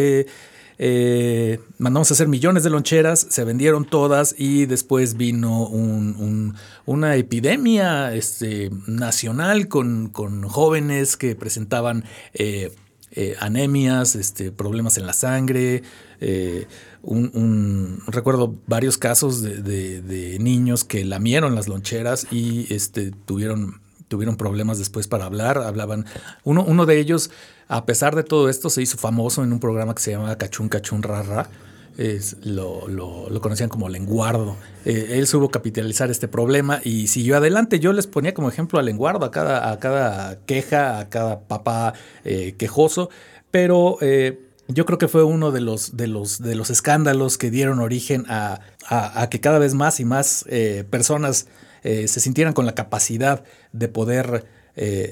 eh, 0.83 1.61
mandamos 1.77 2.11
a 2.11 2.15
hacer 2.15 2.27
millones 2.27 2.65
de 2.65 2.71
loncheras, 2.71 3.27
se 3.29 3.45
vendieron 3.45 3.85
todas 3.85 4.35
y 4.39 4.65
después 4.65 5.19
vino 5.19 5.67
un- 5.67 6.17
un- 6.19 6.55
una 6.87 7.17
epidemia 7.17 8.15
este, 8.15 8.71
nacional 8.87 9.69
con, 9.69 10.09
jóvenes 10.49 11.19
que 11.19 11.37
presentaban 11.37 12.05
eh, 12.33 12.73
eh, 13.13 13.35
anemias, 13.41 14.17
este, 14.17 14.53
problemas 14.53 14.97
en 14.97 15.07
la 15.07 15.13
sangre. 15.13 15.83
un- 17.35 18.03
recuerdo 18.07 18.55
varios 18.67 18.97
casos 18.99 19.43
de 19.43 20.37
niños 20.41 20.85
que 20.85 21.05
lamieron 21.05 21.55
las 21.55 21.67
loncheras 21.69 22.27
y 22.31 22.73
este, 22.73 23.11
tuvieron, 23.27 23.81
tuvieron 24.11 24.37
problemas 24.37 24.79
después 24.79 25.07
para 25.07 25.25
hablar. 25.25 25.59
Hablaban. 25.59 26.05
Uno, 26.43 26.65
uno 26.65 26.85
de 26.85 26.99
ellos, 26.99 27.31
a 27.69 27.87
pesar 27.87 28.17
de 28.17 28.25
todo 28.25 28.51
esto, 28.51 28.69
se 28.69 28.83
hizo 28.83 28.99
famoso 28.99 29.43
en 29.45 29.53
un 29.53 29.61
programa 29.61 29.95
que 29.95 30.03
se 30.03 30.11
llama 30.11 30.37
Cachún 30.37 30.69
Cachún 30.69 31.03
Rara. 31.03 31.49
es, 31.97 32.37
lo, 32.43 32.89
lo, 32.89 33.31
lo, 33.31 33.41
conocían 33.41 33.69
como 33.69 33.89
lenguardo. 33.89 34.57
Eh, 34.85 35.13
él 35.13 35.29
supo 35.29 35.49
capitalizar 35.49 36.11
este 36.11 36.27
problema 36.27 36.81
y 36.83 37.07
siguió 37.07 37.37
adelante. 37.37 37.79
Yo 37.79 37.93
les 37.93 38.09
ponía 38.09 38.35
como 38.35 38.49
ejemplo 38.49 38.81
a 38.81 38.83
lenguardo, 38.83 39.25
a 39.25 39.31
cada, 39.31 39.71
a 39.71 39.79
cada 39.79 40.41
queja, 40.45 40.99
a 40.99 41.09
cada 41.09 41.41
papá 41.43 41.95
eh, 42.25 42.57
quejoso, 42.59 43.11
pero 43.53 43.97
eh, 44.01 44.41
yo 44.67 44.87
creo 44.87 44.99
que 44.99 45.07
fue 45.07 45.23
uno 45.23 45.53
de 45.53 45.61
los, 45.61 45.97
de 45.97 46.09
los, 46.09 46.43
de 46.43 46.57
los 46.57 46.71
escándalos 46.71 47.39
que 47.39 47.51
dieron 47.53 47.79
origen 47.79 48.27
a, 48.29 48.61
a, 48.89 49.23
a 49.23 49.31
que 49.31 49.39
cada 49.39 49.61
vez 49.61 49.75
más 49.75 50.01
y 50.01 50.05
más 50.05 50.45
personas 50.91 51.47
se 51.83 52.09
sintieran 52.09 52.53
con 52.53 52.67
la 52.67 52.75
capacidad 52.75 53.45
de 53.73 53.89
poder 53.89 54.47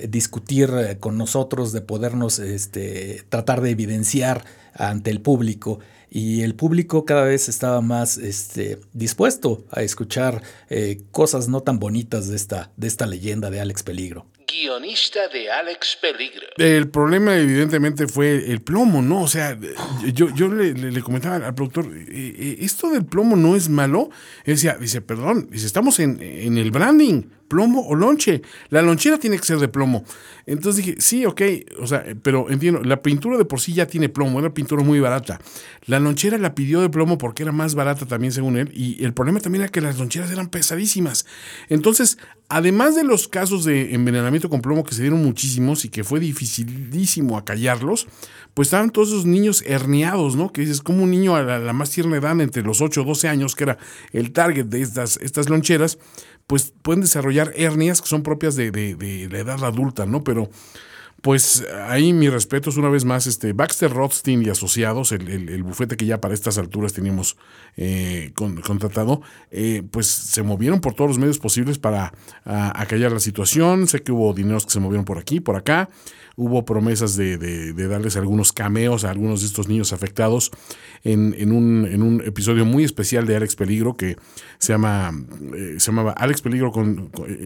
discutir 0.08 0.70
con 1.00 1.18
nosotros, 1.18 1.72
de 1.72 1.80
podernos 1.80 2.38
este, 2.38 3.24
tratar 3.28 3.60
de 3.60 3.70
evidenciar 3.70 4.44
ante 4.74 5.10
el 5.10 5.20
público 5.20 5.80
y 6.10 6.42
el 6.42 6.54
público 6.54 7.04
cada 7.04 7.24
vez 7.24 7.48
estaba 7.48 7.80
más 7.80 8.16
este, 8.18 8.80
dispuesto 8.92 9.64
a 9.70 9.82
escuchar 9.82 10.42
eh, 10.70 11.02
cosas 11.10 11.48
no 11.48 11.62
tan 11.62 11.78
bonitas 11.78 12.28
de 12.28 12.36
esta, 12.36 12.70
de 12.76 12.86
esta 12.86 13.06
leyenda 13.06 13.50
de 13.50 13.60
Alex 13.60 13.82
Peligro. 13.82 14.26
Guionista 14.50 15.28
de 15.28 15.50
Alex 15.50 15.98
Peligro. 16.00 16.46
El 16.56 16.88
problema 16.88 17.36
evidentemente 17.36 18.08
fue 18.08 18.50
el 18.50 18.62
plomo, 18.62 19.02
¿no? 19.02 19.22
O 19.22 19.28
sea, 19.28 19.58
yo, 20.12 20.34
yo 20.34 20.48
le, 20.48 20.72
le, 20.72 21.02
comentaba 21.02 21.46
al 21.46 21.54
productor, 21.54 21.86
eh, 21.86 22.04
eh, 22.08 22.56
esto 22.60 22.90
del 22.90 23.04
plomo 23.04 23.36
no 23.36 23.56
es 23.56 23.68
malo. 23.68 24.10
Él 24.44 24.54
decía, 24.54 24.76
dice, 24.80 25.00
perdón, 25.00 25.48
dice, 25.50 25.66
estamos 25.66 25.98
en, 26.00 26.20
en 26.22 26.56
el 26.56 26.70
branding 26.70 27.24
plomo 27.48 27.86
o 27.86 27.94
lonche. 27.94 28.42
La 28.68 28.82
lonchera 28.82 29.18
tiene 29.18 29.38
que 29.38 29.44
ser 29.44 29.58
de 29.58 29.68
plomo. 29.68 30.04
Entonces 30.46 30.84
dije, 30.84 31.00
sí, 31.00 31.26
ok, 31.26 31.42
o 31.80 31.86
sea, 31.86 32.04
pero 32.22 32.50
entiendo, 32.50 32.82
la 32.82 33.02
pintura 33.02 33.36
de 33.36 33.44
por 33.44 33.60
sí 33.60 33.74
ya 33.74 33.86
tiene 33.86 34.08
plomo, 34.08 34.38
era 34.38 34.54
pintura 34.54 34.82
muy 34.82 35.00
barata. 35.00 35.40
La 35.86 35.98
lonchera 35.98 36.38
la 36.38 36.54
pidió 36.54 36.80
de 36.80 36.88
plomo 36.88 37.18
porque 37.18 37.42
era 37.42 37.52
más 37.52 37.74
barata 37.74 38.06
también 38.06 38.32
según 38.32 38.56
él, 38.56 38.70
y 38.74 39.04
el 39.04 39.12
problema 39.12 39.40
también 39.40 39.64
era 39.64 39.72
que 39.72 39.80
las 39.80 39.98
loncheras 39.98 40.30
eran 40.30 40.48
pesadísimas. 40.48 41.26
Entonces, 41.68 42.18
además 42.48 42.94
de 42.94 43.04
los 43.04 43.28
casos 43.28 43.64
de 43.64 43.94
envenenamiento 43.94 44.48
con 44.48 44.62
plomo 44.62 44.84
que 44.84 44.94
se 44.94 45.02
dieron 45.02 45.22
muchísimos 45.22 45.84
y 45.84 45.90
que 45.90 46.04
fue 46.04 46.20
dificilísimo 46.20 47.36
acallarlos, 47.36 48.06
pues 48.54 48.68
estaban 48.68 48.90
todos 48.90 49.10
esos 49.10 49.26
niños 49.26 49.62
herniados, 49.66 50.34
¿no? 50.34 50.50
Que 50.50 50.62
dices, 50.62 50.80
como 50.80 51.04
un 51.04 51.12
niño 51.12 51.36
a 51.36 51.42
la, 51.42 51.72
más 51.72 51.90
tierna 51.90 52.16
edad, 52.16 52.40
entre 52.40 52.62
los 52.62 52.80
8 52.80 53.02
o 53.02 53.04
12 53.04 53.28
años, 53.28 53.54
que 53.54 53.64
era 53.64 53.78
el 54.12 54.32
target 54.32 54.66
de 54.66 54.82
estas, 54.82 55.16
estas 55.18 55.48
loncheras, 55.48 55.98
pues 56.48 56.72
pueden 56.82 57.02
desarrollar 57.02 57.37
hernias 57.38 58.00
que 58.00 58.08
son 58.08 58.22
propias 58.22 58.56
de, 58.56 59.28
la 59.30 59.38
edad 59.38 59.64
adulta, 59.64 60.06
¿no? 60.06 60.24
Pero 60.24 60.50
pues 61.20 61.66
ahí 61.88 62.12
mi 62.12 62.28
respeto 62.28 62.70
es 62.70 62.76
una 62.76 62.88
vez 62.88 63.04
más 63.04 63.26
este 63.26 63.52
Baxter 63.52 63.92
Rothstein 63.92 64.42
y 64.42 64.50
asociados, 64.50 65.10
el, 65.10 65.62
bufete 65.64 65.96
que 65.96 66.06
ya 66.06 66.20
para 66.20 66.32
estas 66.32 66.58
alturas 66.58 66.92
teníamos 66.92 67.36
eh, 67.76 68.30
contratado, 68.34 69.20
eh, 69.50 69.82
pues 69.90 70.06
se 70.06 70.44
movieron 70.44 70.80
por 70.80 70.94
todos 70.94 71.10
los 71.10 71.18
medios 71.18 71.38
posibles 71.38 71.78
para 71.78 72.12
acallar 72.44 73.10
la 73.10 73.20
situación. 73.20 73.88
Sé 73.88 74.02
que 74.02 74.12
hubo 74.12 74.32
dineros 74.32 74.64
que 74.64 74.72
se 74.72 74.80
movieron 74.80 75.04
por 75.04 75.18
aquí, 75.18 75.40
por 75.40 75.56
acá. 75.56 75.88
Hubo 76.40 76.64
promesas 76.64 77.16
de, 77.16 77.72
darles 77.74 78.16
algunos 78.16 78.52
cameos 78.52 79.04
a 79.04 79.10
algunos 79.10 79.40
de 79.40 79.48
estos 79.48 79.66
niños 79.66 79.92
afectados 79.92 80.52
en, 81.02 81.50
un, 81.50 82.22
episodio 82.24 82.64
muy 82.64 82.84
especial 82.84 83.26
de 83.26 83.34
Alex 83.34 83.56
Peligro 83.56 83.96
que 83.96 84.16
se, 84.58 84.72
llama, 84.72 85.12
eh, 85.52 85.74
se 85.78 85.86
llamaba 85.86 86.12
Alex 86.12 86.40
Peligro 86.40 86.72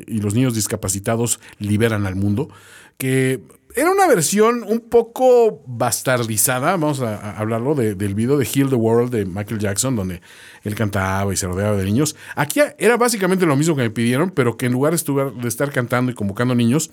y 0.07 0.19
los 0.19 0.35
niños 0.35 0.55
discapacitados 0.55 1.41
liberan 1.59 2.05
al 2.05 2.17
mundo, 2.17 2.51
que 2.99 3.41
era 3.75 3.91
una 3.91 4.07
versión 4.07 4.63
un 4.63 4.81
poco 4.81 5.63
bastardizada, 5.67 6.73
vamos 6.73 7.01
a, 7.01 7.39
hablarlo, 7.39 7.75
del 7.75 8.15
video 8.15 8.37
de 8.37 8.45
Heal 8.45 8.69
the 8.69 8.75
World 8.75 9.11
de 9.11 9.25
Michael 9.25 9.59
Jackson, 9.59 9.97
donde 9.97 10.21
él 10.65 10.75
cantaba 10.75 11.33
y 11.33 11.39
se 11.39 11.47
rodeaba 11.47 11.79
de 11.79 11.85
niños. 11.87 12.15
Aquí 12.37 12.61
era 12.77 12.99
básicamente 12.99 13.47
lo 13.47 13.57
mismo 13.57 13.75
que 13.75 13.83
me 13.83 13.91
pidieron, 13.91 14.31
pero 14.31 14.59
que 14.59 14.67
en 14.67 14.73
lugar 14.73 14.95
de 14.95 15.49
estar 15.49 15.73
cantando 15.73 16.13
y 16.13 16.15
convocando 16.15 16.55
niños, 16.55 16.91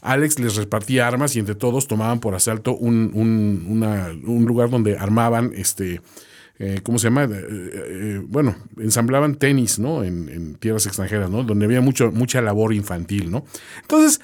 Alex 0.00 0.38
les 0.38 0.56
repartía 0.56 1.06
armas 1.06 1.36
y 1.36 1.38
entre 1.38 1.54
todos 1.54 1.88
tomaban 1.88 2.20
por 2.20 2.34
asalto 2.34 2.76
un, 2.76 3.10
un, 3.14 4.44
lugar 4.46 4.70
donde 4.70 4.96
armaban, 4.96 5.52
este, 5.54 6.00
eh, 6.58 6.80
¿cómo 6.82 6.98
se 6.98 7.08
llama? 7.08 7.24
Eh, 7.24 7.28
eh, 7.30 8.22
bueno, 8.26 8.56
ensamblaban 8.78 9.36
tenis, 9.36 9.78
¿no? 9.78 10.04
En, 10.04 10.56
tierras 10.56 10.86
extranjeras, 10.86 11.30
¿no? 11.30 11.42
Donde 11.44 11.66
había 11.66 11.80
mucho, 11.80 12.10
mucha 12.12 12.40
labor 12.40 12.72
infantil, 12.72 13.30
¿no? 13.30 13.44
Entonces, 13.82 14.20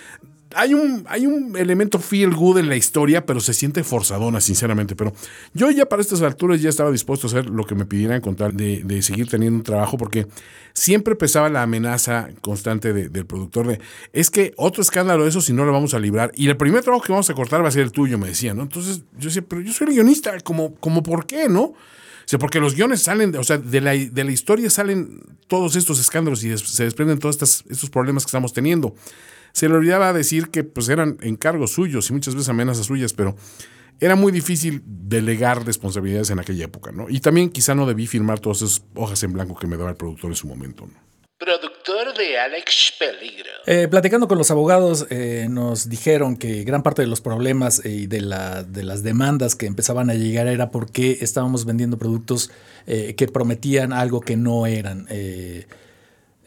hay 0.55 0.75
un, 0.75 1.05
hay 1.09 1.27
un 1.27 1.57
elemento 1.57 1.99
feel 1.99 2.35
good 2.35 2.59
en 2.59 2.69
la 2.69 2.77
historia, 2.77 3.27
pero 3.27 3.41
se 3.41 3.55
siente 3.55 3.85
forzadona, 3.85 4.41
sinceramente. 4.41 4.95
Pero 4.97 5.13
yo 5.53 5.71
ya 5.71 5.87
para 5.87 6.03
estas 6.03 6.23
alturas 6.23 6.61
ya 6.63 6.69
estaba 6.69 6.91
dispuesto 6.91 7.27
a 7.27 7.31
hacer 7.31 7.47
lo 7.47 7.65
que 7.65 7.75
me 7.75 7.85
pidieran 7.85 8.21
con 8.21 8.37
tal 8.37 8.57
de, 8.57 9.03
seguir 9.03 9.29
teniendo 9.29 9.59
un 9.59 9.63
trabajo, 9.63 9.97
porque 9.99 10.27
siempre 10.73 11.15
pesaba 11.17 11.49
la 11.49 11.63
amenaza 11.63 12.29
constante 12.41 12.93
del 12.93 13.27
productor 13.27 13.67
de, 13.67 13.81
es 14.13 14.31
que 14.31 14.55
otro 14.57 14.83
escándalo 14.83 15.25
de 15.25 15.31
eso 15.31 15.41
si 15.41 15.53
no 15.53 15.65
lo 15.65 15.73
vamos 15.73 15.95
a 15.95 15.99
librar. 15.99 16.33
Y 16.35 16.49
el 16.49 16.57
primer 16.57 16.83
trabajo 16.83 17.05
que 17.05 17.13
vamos 17.13 17.29
a 17.31 17.35
cortar 17.35 17.63
va 17.63 17.69
a 17.69 17.73
ser 17.73 17.83
el 17.83 17.93
tuyo, 17.93 18.19
me 18.19 18.29
decía, 18.29 18.55
¿no? 18.55 18.63
Entonces 18.63 19.03
yo 19.19 19.29
decía, 19.29 19.43
pero 19.47 19.61
yo 19.61 19.73
soy 19.73 19.89
el 19.89 19.95
guionista, 19.95 20.39
como, 20.41 20.75
como 20.77 21.03
¿por 21.03 21.27
qué, 21.27 21.49
no? 21.49 21.63
O 21.63 22.27
sea, 22.27 22.39
porque 22.39 22.59
los 22.59 22.75
guiones 22.75 23.03
salen, 23.03 23.37
o 23.37 23.45
sea, 23.45 23.59
de 23.59 23.81
la, 23.83 23.93
de 23.93 24.25
la 24.25 24.33
historia 24.33 24.71
salen 24.71 25.21
todos 25.47 25.77
estos 25.77 26.01
escándalos 26.01 26.43
y 26.43 26.57
se 26.57 26.85
desprenden 26.85 27.19
todos 27.19 27.35
estos, 27.35 27.65
estos 27.69 27.91
problemas 27.91 28.25
que 28.25 28.29
estamos 28.29 28.55
teniendo 28.55 28.95
se 29.55 29.69
le 29.69 29.77
olvidaba 29.77 30.13
decir 30.13 30.51
que 30.51 30.65
pues 30.65 30.89
eran 30.89 31.17
encargos 31.23 31.73
suyos 31.73 32.11
y 32.11 32.13
muchas 32.13 32.35
veces 32.35 32.49
amenazas 32.49 32.87
suyas, 32.87 33.13
pero 33.13 33.37
era 34.01 34.17
muy 34.17 34.33
difícil 34.33 34.83
delegar 34.85 35.65
responsabilidades 35.65 36.31
en 36.31 36.41
aquella 36.41 36.65
época, 36.65 36.91
¿no? 36.91 37.07
Y 37.09 37.21
también 37.21 37.51
quizá 37.51 37.77
no 37.77 37.87
debí 37.87 38.09
firmar 38.09 38.41
todas 38.41 38.63
esas 38.63 38.83
hojas 38.97 39.23
en 39.23 39.33
blanco 39.33 39.55
que 39.55 39.69
me 39.69 39.77
daba 39.77 39.91
el 39.91 39.97
productor 39.97 40.31
en 40.33 40.37
su 40.37 40.49
momento, 40.49 40.87
¿no? 40.87 41.05
Productor 41.39 42.17
de 42.17 42.39
Alex 42.39 42.95
Peligro. 42.99 43.51
Eh, 43.67 43.87
platicando 43.89 44.27
con 44.27 44.39
los 44.39 44.51
abogados, 44.51 45.07
eh, 45.11 45.47
nos 45.49 45.89
dijeron 45.89 46.37
que 46.37 46.65
gran 46.65 46.83
parte 46.83 47.03
de 47.03 47.09
los 47.09 47.21
problemas 47.21 47.85
eh, 47.85 47.91
y 47.91 48.07
de, 48.07 48.23
la, 48.23 48.65
de, 48.65 48.83
las 48.83 49.05
demandas 49.05 49.55
que 49.55 49.67
empezaban 49.67 50.11
a 50.11 50.15
llegar 50.15 50.49
era 50.49 50.71
porque 50.71 51.19
estábamos 51.21 51.65
vendiendo 51.65 51.97
productos 51.97 52.51
que 52.87 53.29
prometían 53.33 53.95
algo 53.95 54.21
que 54.21 54.37
no 54.37 54.67
eran. 54.67 55.07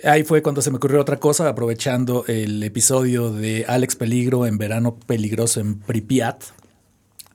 Ahí 0.04 0.24
fue 0.24 0.44
cuando 0.44 0.62
se 0.62 0.70
me 0.70 0.78
ocurrió 0.78 1.02
otra 1.02 1.18
cosa, 1.18 1.50
aprovechando 1.50 2.24
el 2.28 2.62
episodio 2.62 3.32
de 3.32 3.66
Alex 3.68 3.96
Peligro 3.96 4.46
en 4.46 4.60
Verano 4.60 4.96
Peligroso 4.96 5.60
en 5.60 5.80
Pripyat, 5.80 6.44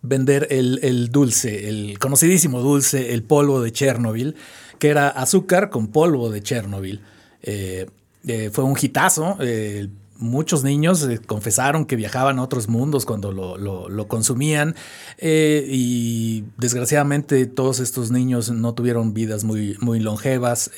vender 0.01 0.47
el, 0.51 1.11
dulce, 1.11 1.69
el 1.69 1.99
conocidísimo 1.99 2.61
dulce, 2.61 3.15
el 3.15 3.25
polvo 3.25 3.61
de 3.61 3.73
Chernobyl, 3.73 4.37
que 4.79 4.91
era 4.91 5.09
azúcar 5.09 5.71
con 5.71 5.89
polvo 5.89 6.31
de 6.31 6.41
Chernobyl. 6.41 7.01
Eh, 7.43 7.87
eh, 8.29 8.51
fue 8.53 8.63
un 8.63 8.77
hitazo. 8.81 9.39
Eh, 9.41 9.89
muchos 10.19 10.63
niños 10.63 11.09
confesaron 11.27 11.85
que 11.85 11.97
viajaban 11.97 12.39
a 12.39 12.45
otros 12.45 12.69
mundos 12.69 13.07
cuando 13.07 13.33
lo, 13.33 14.09
consumían 14.09 14.77
y 15.21 16.45
desgraciadamente 16.59 17.47
todos 17.47 17.81
estos 17.81 18.13
niños 18.13 18.53
no 18.53 18.73
tuvieron 18.73 19.15
vidas 19.15 19.43
muy, 19.43 19.77
muy 19.81 19.99
longevas 19.99 20.71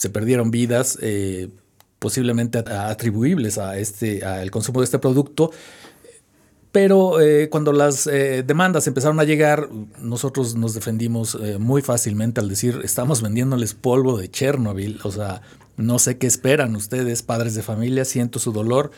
se 0.00 0.08
perdieron 0.08 0.50
vidas 0.50 0.96
eh, 1.02 1.50
posiblemente 1.98 2.58
atribuibles 2.58 3.58
a 3.58 3.76
este, 3.76 4.24
al 4.24 4.50
consumo 4.50 4.80
de 4.80 4.86
este 4.86 4.98
producto. 4.98 5.50
Pero 6.72 7.20
eh, 7.20 7.50
cuando 7.50 7.74
las 7.74 8.06
eh, 8.06 8.42
demandas 8.42 8.86
empezaron 8.86 9.20
a 9.20 9.24
llegar, 9.24 9.68
nosotros 9.98 10.54
nos 10.54 10.72
defendimos 10.72 11.36
muy 11.58 11.82
fácilmente 11.82 12.40
al 12.40 12.48
decir, 12.48 12.80
estamos 12.82 13.20
vendiéndoles 13.20 13.74
polvo 13.74 14.16
de 14.16 14.30
Chernobyl. 14.30 15.00
O 15.02 15.12
sea, 15.12 15.42
no 15.76 15.98
sé 15.98 16.16
qué 16.16 16.26
esperan 16.26 16.74
ustedes, 16.76 17.22
padres 17.22 17.54
de 17.54 17.62
familia, 17.62 18.06
siento 18.06 18.38
su 18.38 18.52
dolor, 18.52 18.92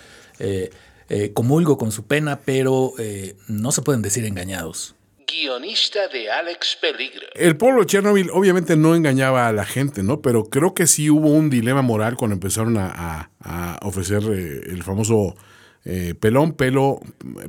comulgo 1.34 1.78
con 1.78 1.90
su 1.90 2.04
pena, 2.04 2.40
pero 2.44 2.92
no 3.48 3.72
se 3.72 3.82
pueden 3.82 4.02
decir 4.02 4.24
engañados 4.24 4.94
guionista 5.26 6.08
de 6.08 6.30
Alex 6.30 6.78
Peligro. 6.80 7.26
El 7.34 7.56
pueblo 7.56 7.80
de 7.80 7.86
Chernobyl 7.86 8.30
obviamente 8.32 8.76
no 8.76 8.94
engañaba 8.94 9.48
a 9.48 9.52
la 9.52 9.64
gente, 9.64 10.02
¿no? 10.02 10.20
Pero 10.20 10.44
creo 10.44 10.74
que 10.74 10.86
sí 10.86 11.10
hubo 11.10 11.30
un 11.30 11.50
dilema 11.50 11.82
moral 11.82 12.16
cuando 12.16 12.34
empezaron 12.34 12.76
a, 12.78 13.30
ofrecer 13.82 14.22
eh, 14.32 14.60
el 14.70 14.82
famoso 14.82 15.34
eh, 15.84 16.14
pelón, 16.18 16.52
pelo, 16.52 17.00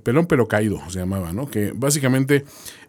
pelón, 0.04 0.26
pelo 0.26 0.48
caído, 0.48 0.82
se 0.90 1.00
llamaba, 1.00 1.34
¿no? 1.34 1.50
Que 1.50 1.72
básicamente 1.76 2.46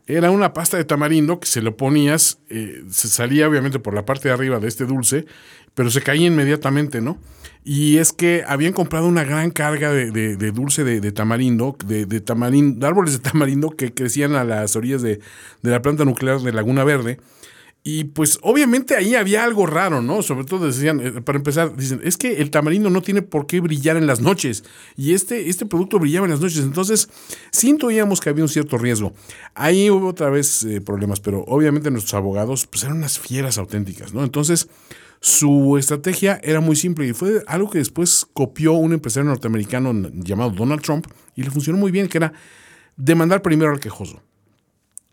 era 0.07 0.31
una 0.31 0.53
pasta 0.53 0.77
de 0.77 0.85
tamarindo 0.85 1.41
que 1.41 1.47
se 1.47 1.63
lo 1.63 1.77
ponías, 1.77 2.39
eh, 2.51 2.85
se 2.91 3.09
salía 3.09 3.49
obviamente 3.49 3.79
por 3.79 3.95
la 3.95 4.05
parte 4.05 4.29
de 4.29 4.35
arriba 4.35 4.59
de 4.59 4.69
este 4.69 4.85
dulce, 4.85 5.25
pero 5.75 5.91
se 5.91 6.03
caía 6.03 6.27
inmediatamente, 6.27 7.01
¿no? 7.01 7.19
Y 7.65 7.97
es 7.97 8.13
que 8.13 8.45
habían 8.47 8.75
comprado 8.75 9.07
una 9.07 9.25
gran 9.25 9.51
carga 9.51 9.91
de, 9.91 10.37
dulce 10.53 10.85
de, 10.85 11.13
tamarindo, 11.13 11.77
de, 11.87 12.21
tamarindo, 12.21 12.87
árboles 12.87 13.15
de 13.15 13.19
tamarindo 13.21 13.71
que 13.71 13.95
crecían 13.95 14.35
a 14.35 14.45
las 14.45 14.77
orillas 14.77 15.01
de, 15.01 15.21
la 15.63 15.81
planta 15.81 16.05
nuclear 16.05 16.41
de 16.41 16.53
Laguna 16.53 16.85
Verde. 16.85 17.19
Y 17.87 18.05
pues 18.05 18.39
obviamente 18.41 18.97
ahí 18.97 19.15
había 19.15 19.45
algo 19.45 19.67
raro, 19.67 20.01
¿no? 20.01 20.23
Sobre 20.23 20.47
todo 20.47 20.67
decían, 20.67 21.01
eh, 21.01 21.21
para 21.21 21.37
empezar, 21.37 21.77
dicen, 21.77 22.01
es 22.03 22.17
que 22.17 22.41
el 22.41 22.51
tamarindo 22.51 22.89
no 22.89 23.03
tiene 23.03 23.21
por 23.21 23.47
qué 23.47 23.61
brillar 23.61 23.99
en 23.99 24.07
las 24.07 24.23
noches. 24.23 24.65
Y 24.97 25.13
este, 25.13 25.51
este 25.51 25.67
producto 25.67 25.99
brillaba 25.99 26.25
en 26.25 26.31
las 26.31 26.41
noches. 26.41 26.61
Entonces, 26.61 27.11
sí 27.53 27.77
que 28.23 28.31
había 28.31 28.45
un 28.45 28.49
cierto 28.49 28.79
riesgo. 28.79 29.13
Ahí 29.55 29.91
hubo 29.91 30.09
otra 30.09 30.31
vez 30.31 30.63
eh, 30.65 30.81
problemas, 30.81 31.21
pero 31.21 31.45
obviamente 31.47 31.91
nuestros 31.91 32.15
abogados 32.15 32.67
pues 32.67 32.85
eran 32.85 32.97
unas 32.97 33.19
fieras 33.19 33.59
auténticas, 33.59 34.15
¿no? 34.15 34.25
Entonces, 34.25 34.67
su 35.21 35.77
estrategia 35.77 36.41
era 36.43 36.61
muy 36.61 36.77
simple 36.77 37.07
y 37.07 37.13
fue 37.13 37.43
algo 37.47 37.69
que 37.69 37.79
después 37.79 38.27
copió 38.33 38.73
un 38.73 38.95
empresario 38.95 39.29
norteamericano 39.29 40.11
llamado 40.15 40.51
Donald 40.51 40.81
Trump 40.81 41.07
y 41.37 41.43
le 41.43 41.51
funcionó 41.51 41.79
muy 41.79 41.91
bien, 41.93 42.09
que 42.09 42.17
era 42.17 42.33
demandar 42.97 43.43
primero 43.43 43.73
al 43.73 43.81
quejoso. 43.81 44.23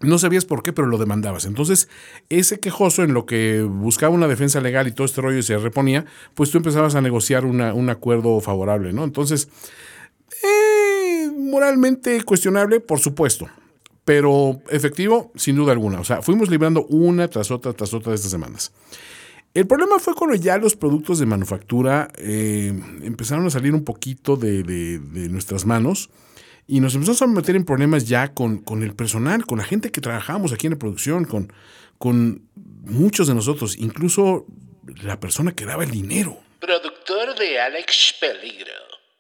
No 0.01 0.17
sabías 0.17 0.46
por 0.46 0.63
qué, 0.63 0.74
pero 0.74 0.88
lo 0.88 0.98
demandabas. 0.98 1.46
Entonces, 1.46 1.89
ese 2.29 2.60
quejoso 2.60 3.03
en 3.03 3.13
lo 3.13 3.25
que 3.25 3.62
buscaba 3.62 4.13
una 4.13 4.27
defensa 4.27 4.62
legal 4.62 4.88
y 4.88 4.91
todo 4.91 5.05
este 5.05 5.22
rollo 5.22 5.41
se 5.43 5.58
reponía, 5.58 6.05
pues 6.34 6.51
tú 6.51 6.58
empezabas 6.58 6.96
a 6.96 7.01
negociar 7.01 7.46
un 7.46 7.89
acuerdo 7.89 8.39
favorable, 8.41 8.93
¿no? 8.93 9.03
Entonces, 9.03 9.50
eh, 10.43 11.29
moralmente 11.38 12.24
cuestionable, 12.24 12.79
por 12.79 13.00
supuesto, 13.00 13.50
pero 14.05 14.62
efectivo, 14.70 15.31
sin 15.36 15.55
duda 15.55 15.72
alguna. 15.72 16.00
O 16.00 16.03
sea, 16.03 16.22
fuimos 16.22 16.50
librando 16.50 16.86
una 16.86 17.27
tras 17.27 17.51
otra, 17.51 17.74
tras 17.74 17.93
otra 17.93 18.12
de 18.12 18.15
estas 18.15 18.31
semanas. 18.31 18.72
El 19.53 19.67
problema 19.67 20.00
fue 20.00 20.15
cuando 20.15 20.36
ya 20.36 20.58
los 20.58 20.77
productos 20.77 21.20
de 21.20 21.25
manufactura 21.25 22.10
eh, 22.17 22.74
empezaron 23.03 23.46
a 23.46 23.50
salir 23.50 23.74
un 23.74 23.84
poquito 23.84 24.38
de, 24.38 24.63
de 24.63 25.29
nuestras 25.29 25.65
manos 25.65 26.10
y 26.68 26.80
nos 26.80 26.96
empezamos 26.96 27.22
a 27.22 27.27
meter 27.27 27.56
en 27.56 27.65
problemas 27.65 28.08
ya 28.08 28.34
con, 28.34 28.60
con 28.60 28.84
el 28.84 28.94
personal, 28.94 29.46
con 29.46 29.58
la 29.58 29.63
gente 29.63 29.91
que 29.91 30.01
trabajamos 30.01 30.53
aquí 30.53 30.68
en 30.68 30.74
la 30.74 30.80
producción, 30.80 31.25
con, 31.25 31.51
con 31.98 32.44
muchos 32.56 33.27
de 33.27 33.36
nosotros, 33.36 33.77
incluso 33.77 34.46
la 35.03 35.20
persona 35.20 35.53
que 35.53 35.65
daba 35.65 35.84
el 35.84 35.91
dinero. 35.91 36.38
Productor 36.60 37.38
de 37.38 37.60
Alex 37.60 38.15
Peligro. 38.20 38.72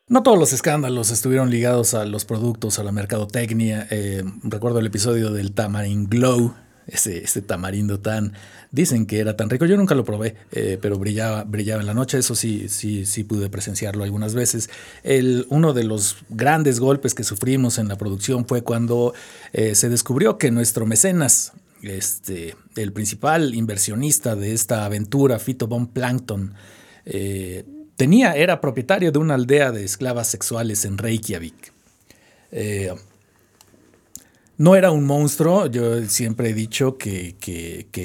No 0.07 0.23
todos 0.23 0.37
los 0.37 0.51
escándalos 0.51 1.09
estuvieron 1.09 1.49
ligados 1.49 1.93
a 1.93 2.05
los 2.05 2.25
productos, 2.25 2.79
a 2.79 2.83
la 2.83 2.91
mercadotecnia. 2.91 3.87
Eh, 3.91 4.23
recuerdo 4.43 4.79
el 4.79 4.87
episodio 4.87 5.31
del 5.31 5.53
Tamarin 5.53 6.09
Glow, 6.09 6.53
ese, 6.87 7.23
ese 7.23 7.41
tamarindo 7.41 7.99
tan 7.99 8.33
dicen 8.71 9.05
que 9.05 9.19
era 9.19 9.35
tan 9.35 9.49
rico. 9.49 9.65
Yo 9.65 9.77
nunca 9.77 9.95
lo 9.95 10.03
probé, 10.05 10.35
eh, 10.51 10.77
pero 10.81 10.97
brillaba, 10.97 11.43
brillaba 11.43 11.81
en 11.81 11.87
la 11.87 11.93
noche. 11.93 12.17
Eso 12.17 12.35
sí, 12.35 12.69
sí, 12.69 13.05
sí 13.05 13.23
pude 13.23 13.49
presenciarlo 13.49 14.03
algunas 14.03 14.33
veces. 14.33 14.69
El, 15.03 15.45
uno 15.49 15.73
de 15.73 15.83
los 15.83 16.17
grandes 16.29 16.79
golpes 16.79 17.13
que 17.13 17.23
sufrimos 17.23 17.77
en 17.77 17.87
la 17.87 17.97
producción 17.97 18.45
fue 18.45 18.63
cuando 18.63 19.13
eh, 19.53 19.75
se 19.75 19.89
descubrió 19.89 20.37
que 20.37 20.51
nuestro 20.51 20.85
mecenas, 20.85 21.53
este, 21.81 22.55
el 22.75 22.93
principal 22.93 23.53
inversionista 23.53 24.35
de 24.35 24.53
esta 24.53 24.85
aventura, 24.85 25.39
Fito 25.39 25.67
Von 25.67 25.87
Plankton, 25.87 26.53
eh, 27.05 27.65
tenía, 27.97 28.33
era 28.33 28.61
propietario 28.61 29.11
de 29.11 29.19
una 29.19 29.35
aldea 29.35 29.71
de 29.71 29.83
esclavas 29.83 30.27
sexuales 30.27 30.85
en 30.85 30.97
Reykjavik. 30.97 31.73
No 34.61 34.75
era 34.75 34.91
un 34.91 35.05
monstruo, 35.05 35.65
yo 35.65 36.05
siempre 36.05 36.51
he 36.51 36.53
dicho 36.53 36.99
que, 36.99 37.35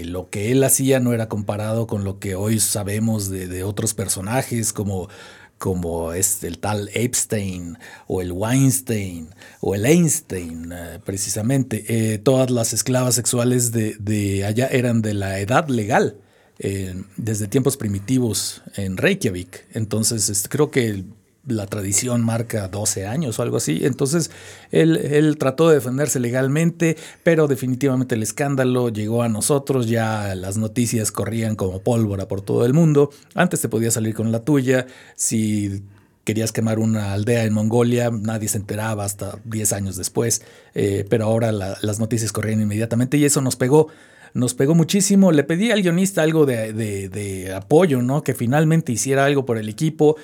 lo 0.07 0.31
que 0.31 0.53
él 0.53 0.65
hacía 0.65 1.01
no 1.01 1.13
era 1.13 1.29
comparado 1.29 1.87
con 1.87 2.03
lo 2.03 2.19
que 2.19 2.35
hoy 2.35 2.61
sabemos 2.61 3.29
de, 3.29 3.63
otros 3.63 3.93
personajes 3.93 4.73
como, 4.73 5.11
como 5.59 6.15
es 6.15 6.43
el 6.45 6.59
tal 6.59 6.89
Epstein 6.95 7.77
o 8.07 8.23
el 8.23 8.33
Weinstein 8.33 9.29
o 9.61 9.75
el 9.75 9.85
Einstein, 9.85 10.73
eh, 10.73 10.99
precisamente. 11.05 11.85
Eh, 11.89 12.17
todas 12.17 12.51
las 12.51 12.73
esclavas 12.73 13.17
sexuales 13.17 13.71
de, 13.73 14.43
allá 14.47 14.67
eran 14.69 15.03
de 15.03 15.13
la 15.13 15.39
edad 15.41 15.69
legal. 15.69 16.17
Eh, 16.59 16.95
desde 17.19 17.49
tiempos 17.49 17.77
primitivos 17.77 18.63
en 18.77 18.97
Reykjavik. 18.97 19.67
Entonces, 19.75 20.49
creo 20.49 20.71
que 20.71 21.05
la 21.47 21.67
tradición 21.67 22.25
marca 22.25 22.69
12 22.69 23.07
años 23.07 23.39
o 23.39 23.43
algo 23.43 23.57
así. 23.57 23.81
Entonces 23.83 24.31
él, 24.71 25.37
trató 25.39 25.69
de 25.69 25.77
defenderse 25.77 26.21
legalmente, 26.21 26.97
pero 27.23 27.47
definitivamente 27.47 28.15
el 28.15 28.23
escándalo 28.23 28.89
llegó 28.89 29.23
a 29.23 29.29
nosotros, 29.29 29.89
ya 29.89 30.35
las 30.35 30.57
noticias 30.57 31.13
corrían 31.13 31.57
como 31.57 31.81
pólvora 31.81 32.29
por 32.29 32.43
todo 32.43 32.65
el 32.67 32.75
mundo. 32.75 33.11
Antes 33.35 33.61
te 33.61 33.69
podías 33.69 33.95
salir 33.95 34.15
con 34.15 34.33
la 34.33 34.41
tuya, 34.41 34.87
si 35.15 35.83
querías 36.25 36.51
quemar 36.51 36.81
una 36.81 37.13
aldea 37.13 37.45
en 37.45 37.53
Mongolia, 37.53 38.11
nadie 38.11 38.49
se 38.49 38.59
enteraba 38.59 39.05
hasta 39.05 39.39
10 39.45 39.73
años 39.73 39.97
después, 39.97 40.43
eh, 40.75 41.07
pero 41.09 41.27
ahora 41.27 41.53
las 41.53 42.01
noticias 42.01 42.33
corrían 42.33 42.61
inmediatamente 42.61 43.17
y 43.17 43.25
eso 43.25 43.41
nos 43.41 43.57
pegó 43.57 43.89
nos 44.35 44.53
pegó 44.53 44.75
muchísimo. 44.75 45.33
Le 45.33 45.45
pedí 45.45 45.71
al 45.71 45.81
guionista 45.81 46.23
algo 46.23 46.45
de, 46.45 46.75
de, 46.75 47.55
apoyo, 47.55 48.03
¿no? 48.03 48.23
Que 48.23 48.35
finalmente 48.35 48.93
hiciera 48.93 49.25
algo 49.25 49.47
por 49.47 49.57
el 49.57 49.69
equipo 49.69 50.17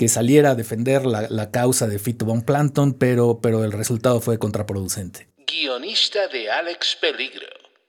que 0.00 0.08
saliera 0.08 0.52
a 0.52 0.54
defender 0.54 1.04
la, 1.04 1.50
causa 1.50 1.86
de 1.86 1.98
Fito 1.98 2.24
Von 2.24 2.40
Planton, 2.40 2.94
pero, 2.94 3.40
pero 3.42 3.64
el 3.64 3.72
resultado 3.72 4.22
fue 4.22 4.38
contraproducente. 4.38 5.28
Guionista 5.46 6.26
de 6.28 6.50
Alex 6.50 6.96
Peligro. 6.98 7.46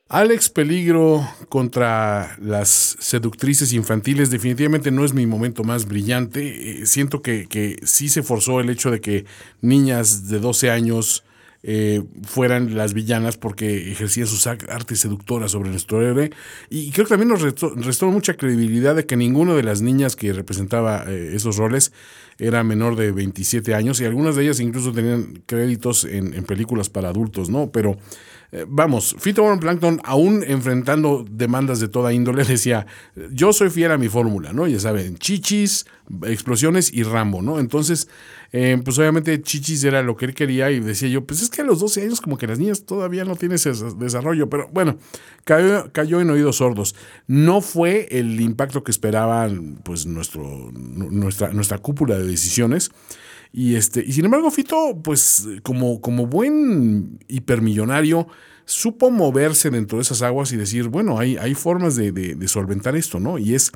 Alex 0.10 0.50
Peligro 0.50 1.26
contra 1.48 2.36
las 2.42 2.98
seductrices 3.00 3.72
infantiles 3.72 4.30
definitivamente 4.30 4.92
no 4.92 5.06
es 5.06 5.14
mi 5.14 5.26
momento 5.26 5.64
más 5.64 5.86
brillante. 5.86 6.82
Eh, 6.82 6.86
siento 6.86 7.22
que, 7.22 7.48
que 7.48 7.78
sí 7.86 8.10
se 8.10 8.24
forzó 8.24 8.60
el 8.60 8.70
hecho 8.70 8.92
de 8.92 9.00
que 9.00 9.24
niñas 9.62 10.28
de 10.28 10.40
12 10.42 10.70
años 10.70 11.24
eh, 11.64 12.04
fueran 12.24 12.76
las 12.76 12.94
villanas 12.94 13.38
porque 13.38 13.92
ejercían 13.92 14.28
sus 14.28 14.48
artes 14.48 15.00
seductoras 15.00 15.52
sobre 15.52 15.70
nuestro 15.70 16.02
héroe. 16.02 16.32
Y 16.70 16.92
creo 16.92 17.06
que 17.06 17.10
también 17.10 17.30
nos 17.30 17.42
restó, 17.42 18.12
mucha 18.12 18.34
credibilidad 18.36 18.96
de 18.96 19.06
que 19.06 19.16
ninguna 19.16 19.54
de 19.54 19.64
las 19.64 19.82
niñas 19.82 20.16
que 20.16 20.34
representaba 20.34 21.06
eh, 21.08 21.32
esos 21.36 21.58
roles 21.58 21.92
era 22.40 22.64
menor 22.64 22.96
de 22.96 23.12
27 23.12 23.76
años 23.76 24.02
y 24.02 24.06
algunas 24.06 24.36
de 24.36 24.44
ellas 24.44 24.60
incluso 24.60 24.92
tenían 24.92 25.44
créditos 25.46 26.06
en, 26.06 26.34
en 26.34 26.44
películas 26.44 26.90
para 26.90 27.10
adultos, 27.10 27.50
¿no? 27.50 27.72
Pero 27.72 27.98
eh, 28.54 28.66
vamos, 28.68 29.16
Fito 29.18 29.46
Plankton, 29.60 30.02
aún 30.04 30.44
enfrentando 30.46 31.26
demandas 31.30 31.80
de 31.80 31.88
toda 31.88 32.12
índole, 32.12 32.44
decía, 32.48 32.86
yo 33.32 33.54
soy 33.54 33.70
fiel 33.70 33.92
a 33.92 33.98
mi 33.98 34.10
fórmula, 34.10 34.52
¿no? 34.52 34.68
Ya 34.68 34.80
saben, 34.80 35.18
chichis, 35.18 35.86
explosiones 36.24 36.92
y 36.94 37.04
Rambo, 37.04 37.42
¿no? 37.42 37.60
Entonces, 37.60 38.10
eh, 38.52 38.78
pues 38.84 39.00
obviamente 39.00 39.42
chichis 39.42 39.86
era 39.86 40.04
lo 40.04 40.18
que 40.18 40.26
él 40.26 40.34
quería 40.34 40.70
y 40.70 40.82
decía 40.82 41.08
yo, 41.08 41.24
pues 41.26 41.42
es 41.42 41.50
que 41.50 41.62
a 41.62 41.64
los 41.64 41.80
12 41.80 42.02
años 42.02 42.20
como 42.20 42.38
que 42.38 42.48
las 42.48 42.60
niñas 42.60 42.86
todavía 42.86 43.24
no 43.24 43.38
tienen 43.38 43.56
ese 43.56 43.72
desarrollo, 43.98 44.50
pero 44.50 44.68
bueno, 44.74 44.98
cayó, 45.46 46.20
en 46.20 46.30
oídos 46.30 46.58
sordos. 46.58 46.94
No 47.28 47.62
fue 47.62 48.08
el 48.12 48.42
impacto 48.42 48.84
que 48.84 48.92
esperaban 48.92 49.80
pues 49.84 50.06
nuestro, 50.06 50.72
nuestra, 50.74 51.54
nuestra 51.54 51.78
cúpula 51.78 52.18
de 52.18 52.28
decisiones. 52.28 52.92
Y, 53.54 53.76
este, 53.76 54.04
y 54.06 54.14
sin 54.14 54.26
embargo, 54.26 54.50
Fito, 54.50 54.98
pues 55.04 55.48
como, 55.64 56.00
como 56.00 56.26
buen 56.26 57.20
hipermillonario, 57.28 58.28
supo 58.66 59.12
moverse 59.12 59.70
dentro 59.70 59.98
de 59.98 60.04
esas 60.04 60.22
aguas 60.22 60.52
y 60.54 60.58
decir, 60.58 60.88
bueno, 60.88 61.20
hay, 61.20 61.36
hay 61.38 61.54
formas 61.54 61.96
de, 61.96 62.12
de, 62.12 62.48
solventar 62.48 62.96
esto, 62.96 63.20
¿no? 63.20 63.38
Y 63.38 63.54
es 63.54 63.72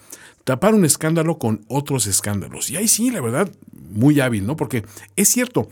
tapar 0.45 0.73
un 0.73 0.85
escándalo 0.85 1.37
con 1.37 1.65
otros 1.67 2.07
escándalos. 2.07 2.69
Y 2.69 2.77
ahí 2.77 2.87
sí, 2.87 3.11
la 3.11 3.19
verdad, 3.19 3.49
muy 3.91 4.19
hábil, 4.21 4.45
¿no? 4.45 4.55
Porque 4.55 4.85
es 5.17 5.27
cierto, 5.27 5.67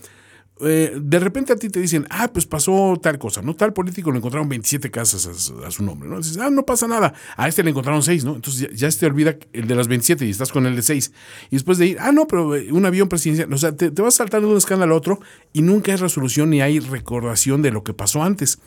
eh, 0.62 0.94
de 0.96 1.20
repente 1.20 1.52
a 1.52 1.56
ti 1.56 1.70
te 1.70 1.80
dicen, 1.80 2.06
ah, 2.10 2.30
pues 2.32 2.46
pasó 2.46 3.00
tal 3.02 3.18
cosa, 3.18 3.42
¿no? 3.42 3.56
Tal 3.56 3.74
político 3.74 4.12
le 4.12 4.20
encontraron 4.20 4.48
27 4.48 4.92
casas 4.92 5.28
a, 5.66 5.72
su 5.72 5.84
nombre, 5.84 6.08
¿no? 6.08 6.18
Dices, 6.18 6.38
ah, 6.38 6.50
no 6.50 6.66
pasa 6.66 6.88
nada, 6.88 7.14
a 7.36 7.48
este 7.48 7.64
le 7.64 7.72
encontraron 7.72 8.04
6, 8.04 8.24
¿no? 8.24 8.36
Entonces 8.36 8.70
ya, 8.74 8.90
se 8.90 9.00
te 9.00 9.06
olvida 9.08 9.36
el 9.52 9.68
de 9.68 9.76
las 9.76 9.88
27 9.88 10.26
y 10.26 10.30
estás 10.30 10.52
con 10.52 10.66
el 10.66 10.76
de 10.76 10.84
6. 10.84 11.12
Y 11.50 11.56
después 11.56 11.78
de 11.80 11.88
ir, 11.88 11.98
ah, 12.00 12.12
no, 12.12 12.28
pero 12.28 12.56
eh, 12.56 12.72
un 12.72 12.86
avión 12.86 13.10
presidencial, 13.10 13.52
o 13.52 13.58
sea, 13.58 13.76
te, 13.76 13.90
te 13.90 14.02
vas 14.02 14.16
saltando 14.16 14.48
de 14.48 14.54
un 14.54 14.58
escándalo 14.58 14.94
a 14.94 14.98
otro 14.98 15.20
y 15.54 15.64
nunca 15.64 15.92
hay 15.92 15.98
resolución 15.98 16.52
ni 16.52 16.62
hay 16.62 16.80
recordación 16.80 17.62
de 17.62 17.72
lo 17.72 17.84
que 17.84 17.94
pasó 17.94 18.24
antes 18.24 18.60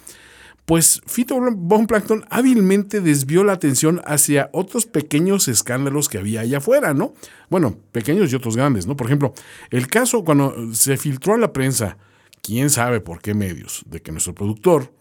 pues 0.66 1.00
Fito 1.07 1.40
Von 1.40 1.87
Plankton 1.87 2.24
hábilmente 2.29 3.00
desvió 3.00 3.44
la 3.44 3.52
atención 3.52 4.02
hacia 4.05 4.50
otros 4.52 4.85
pequeños 4.87 5.46
escándalos 5.46 6.09
que 6.09 6.18
había 6.18 6.40
allá 6.40 6.59
afuera, 6.59 6.92
¿no? 6.92 7.14
Bueno, 7.48 7.79
pequeños 7.92 8.33
y 8.33 8.37
otros 8.37 8.57
grandes, 8.57 8.87
¿no? 8.87 8.96
Por 8.96 9.07
ejemplo, 9.07 9.33
el 9.70 9.87
caso 9.87 10.24
cuando 10.24 10.74
se 10.74 10.96
filtró 10.96 11.35
a 11.35 11.38
la 11.38 11.52
prensa, 11.52 11.98
quién 12.42 12.68
sabe 12.68 13.00
por 13.00 13.22
qué 13.22 13.33
medios, 13.33 13.85
de 13.87 14.02
que 14.02 14.11
nuestro 14.11 14.35
productor 14.35 14.92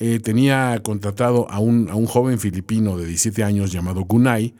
eh, 0.00 0.18
tenía 0.18 0.80
contratado 0.82 1.48
a 1.50 1.60
un, 1.60 1.88
a 1.88 1.94
un, 1.94 2.06
joven 2.06 2.40
filipino 2.40 2.98
de 2.98 3.06
17 3.06 3.44
años 3.44 3.70
llamado 3.70 4.02
Gunay 4.02 4.56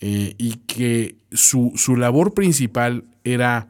eh, 0.00 0.34
y 0.38 0.52
que 0.68 1.16
su, 1.32 1.72
su 1.74 1.96
labor 1.96 2.32
principal 2.32 3.04
era 3.24 3.68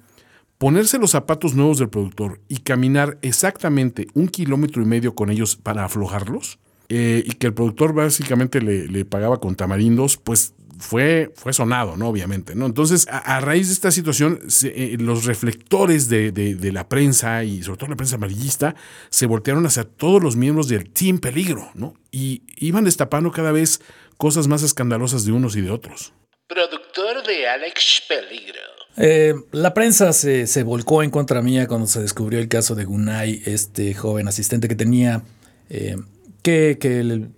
ponerse 0.60 0.98
los 0.98 1.12
zapatos 1.12 1.54
nuevos 1.54 1.78
del 1.78 1.88
productor 1.88 2.38
y 2.46 2.58
caminar 2.58 3.16
exactamente 3.22 4.08
un 4.12 4.28
kilómetro 4.28 4.82
y 4.82 4.84
medio 4.84 5.14
con 5.14 5.30
ellos 5.30 5.56
para 5.56 5.86
aflojarlos, 5.86 6.58
eh, 6.90 7.22
y 7.24 7.30
que 7.36 7.46
el 7.46 7.54
productor 7.54 7.94
básicamente 7.94 8.60
le, 8.60 9.04
pagaba 9.06 9.40
con 9.40 9.54
tamarindos, 9.54 10.18
pues 10.18 10.52
fue, 10.78 11.32
fue 11.34 11.54
sonado, 11.54 11.96
¿no? 11.96 12.08
Obviamente, 12.08 12.54
¿no? 12.54 12.66
Entonces, 12.66 13.06
a, 13.08 13.40
raíz 13.40 13.68
de 13.68 13.72
esta 13.72 13.90
situación, 13.90 14.38
eh, 14.64 14.98
los 15.00 15.24
reflectores 15.24 16.10
de, 16.10 16.30
de, 16.30 16.72
la 16.72 16.90
prensa 16.90 17.42
y 17.42 17.62
sobre 17.62 17.78
todo 17.78 17.90
la 17.90 17.96
prensa 17.96 18.16
amarillista 18.16 18.74
se 19.08 19.24
voltearon 19.24 19.64
hacia 19.64 19.84
todos 19.84 20.22
los 20.22 20.36
miembros 20.36 20.68
del 20.68 20.90
Team 20.90 21.20
Peligro, 21.20 21.70
¿no? 21.72 21.94
Y 22.10 22.42
iban 22.58 22.84
destapando 22.84 23.30
cada 23.30 23.52
vez 23.52 23.80
cosas 24.18 24.46
más 24.46 24.62
escandalosas 24.62 25.24
de 25.24 25.32
unos 25.32 25.56
y 25.56 25.62
de 25.62 25.70
otros. 25.70 26.12
Productor 26.48 27.26
de 27.26 27.48
Alex 27.48 28.02
Peligro. 28.06 28.79
Eh, 28.96 29.34
la 29.52 29.72
prensa 29.72 30.12
se, 30.12 30.46
se, 30.46 30.62
volcó 30.62 31.02
en 31.02 31.10
contra 31.10 31.42
mía 31.42 31.66
cuando 31.66 31.86
se 31.86 32.02
descubrió 32.02 32.38
el 32.38 32.48
caso 32.48 32.74
de 32.74 32.84
Gunay, 32.84 33.42
este 33.46 33.94
joven 33.94 34.28
asistente 34.28 34.68
que 34.68 34.74
tenía, 34.74 35.22
eh, 35.70 35.96
que, 36.42 36.78
que, 36.78 37.28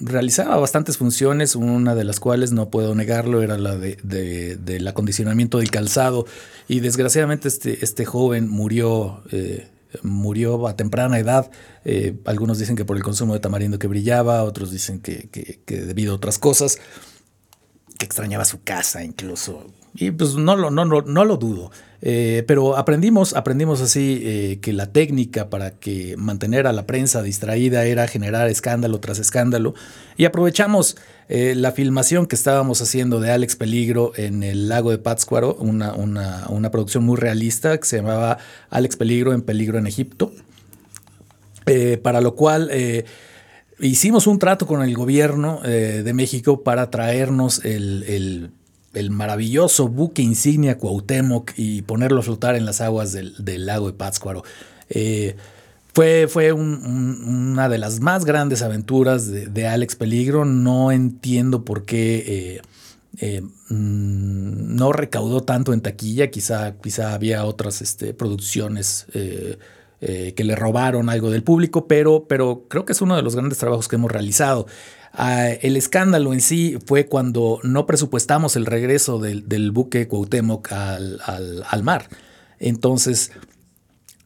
realizaba 0.00 0.56
bastantes 0.58 0.96
funciones, 0.96 1.56
una 1.56 1.94
de 1.94 2.04
las 2.04 2.20
cuales 2.20 2.52
no 2.52 2.70
puedo 2.70 2.94
negarlo 2.94 3.42
era 3.42 3.58
la 3.58 3.76
de, 3.76 3.98
de, 4.02 4.56
del 4.56 4.86
acondicionamiento 4.86 5.58
del 5.58 5.70
calzado 5.70 6.24
y 6.68 6.80
desgraciadamente 6.80 7.48
este, 7.48 7.84
este 7.84 8.04
joven 8.04 8.48
murió. 8.48 9.22
Eh, 9.32 9.68
murió 10.02 10.68
a 10.68 10.76
temprana 10.76 11.18
edad. 11.18 11.50
Eh, 11.84 12.18
algunos 12.26 12.58
dicen 12.58 12.76
que 12.76 12.84
por 12.84 12.96
el 12.96 13.02
consumo 13.02 13.34
de 13.34 13.40
tamarindo 13.40 13.78
que 13.78 13.86
brillaba, 13.86 14.42
otros 14.44 14.70
dicen 14.70 15.00
que, 15.00 15.28
que, 15.30 15.80
debido 15.80 16.12
a 16.12 16.16
otras 16.16 16.38
cosas, 16.38 16.78
que 17.98 18.04
extrañaba 18.04 18.44
su 18.44 18.62
casa 18.62 19.02
incluso. 19.02 19.66
Y 19.94 20.10
pues 20.10 20.34
no 20.34 20.56
lo, 20.56 20.70
no, 20.70 20.84
no, 20.84 21.02
no 21.02 21.24
lo 21.24 21.36
dudo. 21.36 21.70
Eh, 22.00 22.44
pero 22.46 22.76
aprendimos, 22.76 23.34
aprendimos 23.34 23.80
así 23.80 24.20
eh, 24.22 24.58
que 24.62 24.72
la 24.72 24.92
técnica 24.92 25.50
para 25.50 25.72
que 25.72 26.16
mantener 26.16 26.68
a 26.68 26.72
la 26.72 26.86
prensa 26.86 27.22
distraída 27.22 27.84
era 27.84 28.06
generar 28.06 28.48
escándalo 28.48 29.00
tras 29.00 29.18
escándalo. 29.18 29.74
Y 30.16 30.24
aprovechamos 30.24 30.96
eh, 31.28 31.54
la 31.56 31.72
filmación 31.72 32.26
que 32.26 32.36
estábamos 32.36 32.80
haciendo 32.82 33.20
de 33.20 33.32
Alex 33.32 33.56
Peligro 33.56 34.12
en 34.16 34.42
el 34.42 34.68
lago 34.68 34.90
de 34.90 34.98
Pátzcuaro, 34.98 35.56
una, 35.56 35.92
una, 35.94 36.46
una 36.48 36.70
producción 36.70 37.04
muy 37.04 37.16
realista 37.16 37.76
que 37.78 37.86
se 37.86 37.96
llamaba 37.96 38.38
Alex 38.70 38.96
Peligro 38.96 39.32
en 39.32 39.42
Peligro 39.42 39.78
en 39.78 39.86
Egipto. 39.86 40.32
para 42.02 42.20
lo 42.20 42.34
cual 42.34 42.70
hicimos 43.78 44.26
un 44.26 44.38
trato 44.38 44.66
con 44.66 44.82
el 44.82 44.94
gobierno 44.94 45.60
de 45.62 46.12
México 46.14 46.62
para 46.62 46.90
traernos 46.90 47.62
el, 47.62 48.04
el 48.08 48.50
el 48.98 49.10
maravilloso 49.10 49.88
buque 49.88 50.22
insignia 50.22 50.78
Cuauhtémoc 50.78 51.52
y 51.56 51.82
ponerlo 51.82 52.20
a 52.20 52.22
flotar 52.22 52.56
en 52.56 52.64
las 52.64 52.80
aguas 52.80 53.12
del, 53.12 53.66
lago 53.66 53.86
de 53.86 53.92
Pátzcuaro. 53.92 54.42
Eh, 54.88 55.36
fue, 55.94 56.28
fue 56.28 56.52
una 56.52 57.68
de 57.68 57.78
las 57.78 58.00
más 58.00 58.24
grandes 58.24 58.62
aventuras 58.62 59.30
de, 59.30 59.66
Alex 59.66 59.96
Peligro. 59.96 60.44
No 60.44 60.92
entiendo 60.92 61.64
por 61.64 61.84
qué 61.84 62.24
eh, 62.26 62.62
eh, 63.18 63.40
mm, 63.40 64.76
no 64.76 64.92
recaudó 64.92 65.42
tanto 65.42 65.72
en 65.72 65.80
taquilla. 65.80 66.30
Quizá, 66.30 66.74
quizá 66.80 67.14
había 67.14 67.44
otras 67.44 67.82
este, 67.82 68.14
producciones 68.14 69.06
que 69.12 70.44
le 70.44 70.54
robaron 70.54 71.08
algo 71.08 71.30
del 71.30 71.42
público, 71.42 71.88
pero, 71.88 72.26
pero 72.28 72.66
creo 72.68 72.84
que 72.84 72.92
es 72.92 73.00
uno 73.00 73.16
de 73.16 73.22
los 73.22 73.34
grandes 73.34 73.58
trabajos 73.58 73.88
que 73.88 73.96
hemos 73.96 74.12
realizado. 74.12 74.66
Ah, 75.12 75.48
el 75.48 75.76
escándalo 75.76 76.32
en 76.32 76.40
sí 76.40 76.78
fue 76.86 77.06
cuando 77.06 77.60
no 77.62 77.86
presupuestamos 77.86 78.56
el 78.56 78.66
regreso 78.66 79.18
del, 79.18 79.70
buque 79.72 80.06
Cuauhtémoc 80.06 80.72
al, 80.72 81.20
al, 81.24 81.82
mar. 81.82 82.08
Entonces 82.58 83.32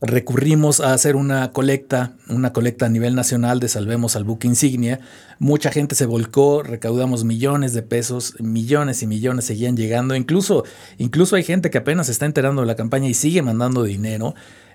recurrimos 0.01 0.81
a 0.81 0.95
hacer 0.95 1.15
una 1.15 1.53
colecta, 1.53 2.17
una 2.29 2.53
colecta 2.53 2.87
a 2.87 2.89
nivel 2.89 3.15
nacional 3.15 3.61
de 3.61 3.69
Salvemos 3.69 4.17
al 4.17 4.25
buque 4.25 4.49
insignia. 4.49 4.99
Mucha 5.39 5.71
gente 5.71 5.95
se 5.95 6.07
volcó, 6.07 6.63
recaudamos 6.63 7.23
millones 7.23 7.73
de 7.73 7.83
pesos, 7.83 8.35
millones 8.41 9.03
y 9.03 9.07
millones 9.07 9.45
seguían 9.45 9.77
llegando. 9.77 10.17
Incluso, 10.17 10.65
incluso 10.99 11.37
hay 11.37 11.45
gente 11.45 11.71
que 11.71 11.79
apenas 11.79 12.09
está 12.09 12.27
enterando 12.27 12.63
de 12.63 12.67
la 12.67 12.75
campaña 12.75 13.09
y 13.09 13.15
sigue 13.15 13.43
mandando 13.43 13.85
dinero. 13.85 14.35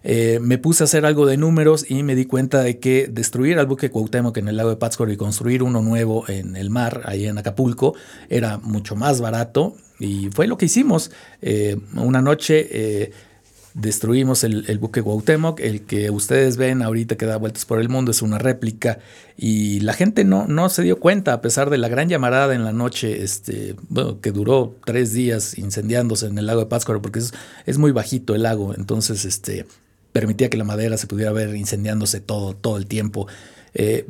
Eh, 0.09 0.39
me 0.41 0.57
puse 0.57 0.83
a 0.83 0.85
hacer 0.85 1.05
algo 1.05 1.25
de 1.25 1.35
números 1.35 1.85
y 1.91 2.01
me 2.01 2.15
di 2.15 2.23
cuenta 2.23 2.63
de 2.63 2.79
que 2.79 3.09
destruir 3.11 3.59
al 3.59 3.65
buque 3.65 3.89
Cuauhtémoc 3.89 4.37
en 4.37 4.47
el 4.47 4.55
lago 4.55 4.69
de 4.69 4.77
Pátzcuaro 4.77 5.11
y 5.11 5.17
construir 5.17 5.63
uno 5.63 5.81
nuevo 5.81 6.23
en 6.29 6.55
el 6.55 6.69
mar, 6.69 7.01
ahí 7.03 7.25
en 7.25 7.37
Acapulco, 7.37 7.93
era 8.29 8.57
mucho 8.57 8.95
más 8.95 9.19
barato 9.19 9.75
y 9.99 10.29
fue 10.29 10.47
lo 10.47 10.57
que 10.57 10.67
hicimos. 10.67 11.11
Eh, 11.41 11.75
una 11.95 12.21
noche 12.21 12.69
eh, 12.71 13.11
destruimos 13.73 14.45
el, 14.45 14.79
buque 14.79 15.03
Cuauhtémoc, 15.03 15.59
el 15.59 15.81
que 15.81 16.09
ustedes 16.09 16.55
ven 16.55 16.83
ahorita 16.83 17.17
que 17.17 17.25
da 17.25 17.35
vueltas 17.35 17.65
por 17.65 17.81
el 17.81 17.89
mundo 17.89 18.11
es 18.11 18.21
una 18.21 18.37
réplica 18.37 18.99
y 19.35 19.81
la 19.81 19.91
gente 19.91 20.23
no, 20.23 20.47
no 20.47 20.69
se 20.69 20.83
dio 20.83 21.01
cuenta 21.01 21.33
a 21.33 21.41
pesar 21.41 21.69
de 21.69 21.79
la 21.79 21.89
gran 21.89 22.07
llamarada 22.07 22.55
en 22.55 22.63
la 22.63 22.71
noche, 22.71 23.23
este, 23.23 23.75
bueno, 23.89 24.21
que 24.21 24.31
duró 24.31 24.73
tres 24.85 25.11
días 25.11 25.57
incendiándose 25.57 26.27
en 26.27 26.37
el 26.37 26.45
lago 26.45 26.61
de 26.61 26.67
Pátzcuaro 26.67 27.01
porque 27.01 27.19
es, 27.19 27.33
es 27.65 27.77
muy 27.77 27.91
bajito 27.91 28.35
el 28.35 28.43
lago, 28.43 28.73
entonces 28.73 29.25
este 29.25 29.65
permitía 30.11 30.49
que 30.49 30.57
la 30.57 30.63
madera 30.63 30.97
se 30.97 31.07
pudiera 31.07 31.31
ver 31.31 31.55
incendiándose 31.55 32.21
todo, 32.21 32.55
todo 32.55 32.77
el 32.77 32.87
tiempo. 32.87 33.27
Eh, 33.73 34.07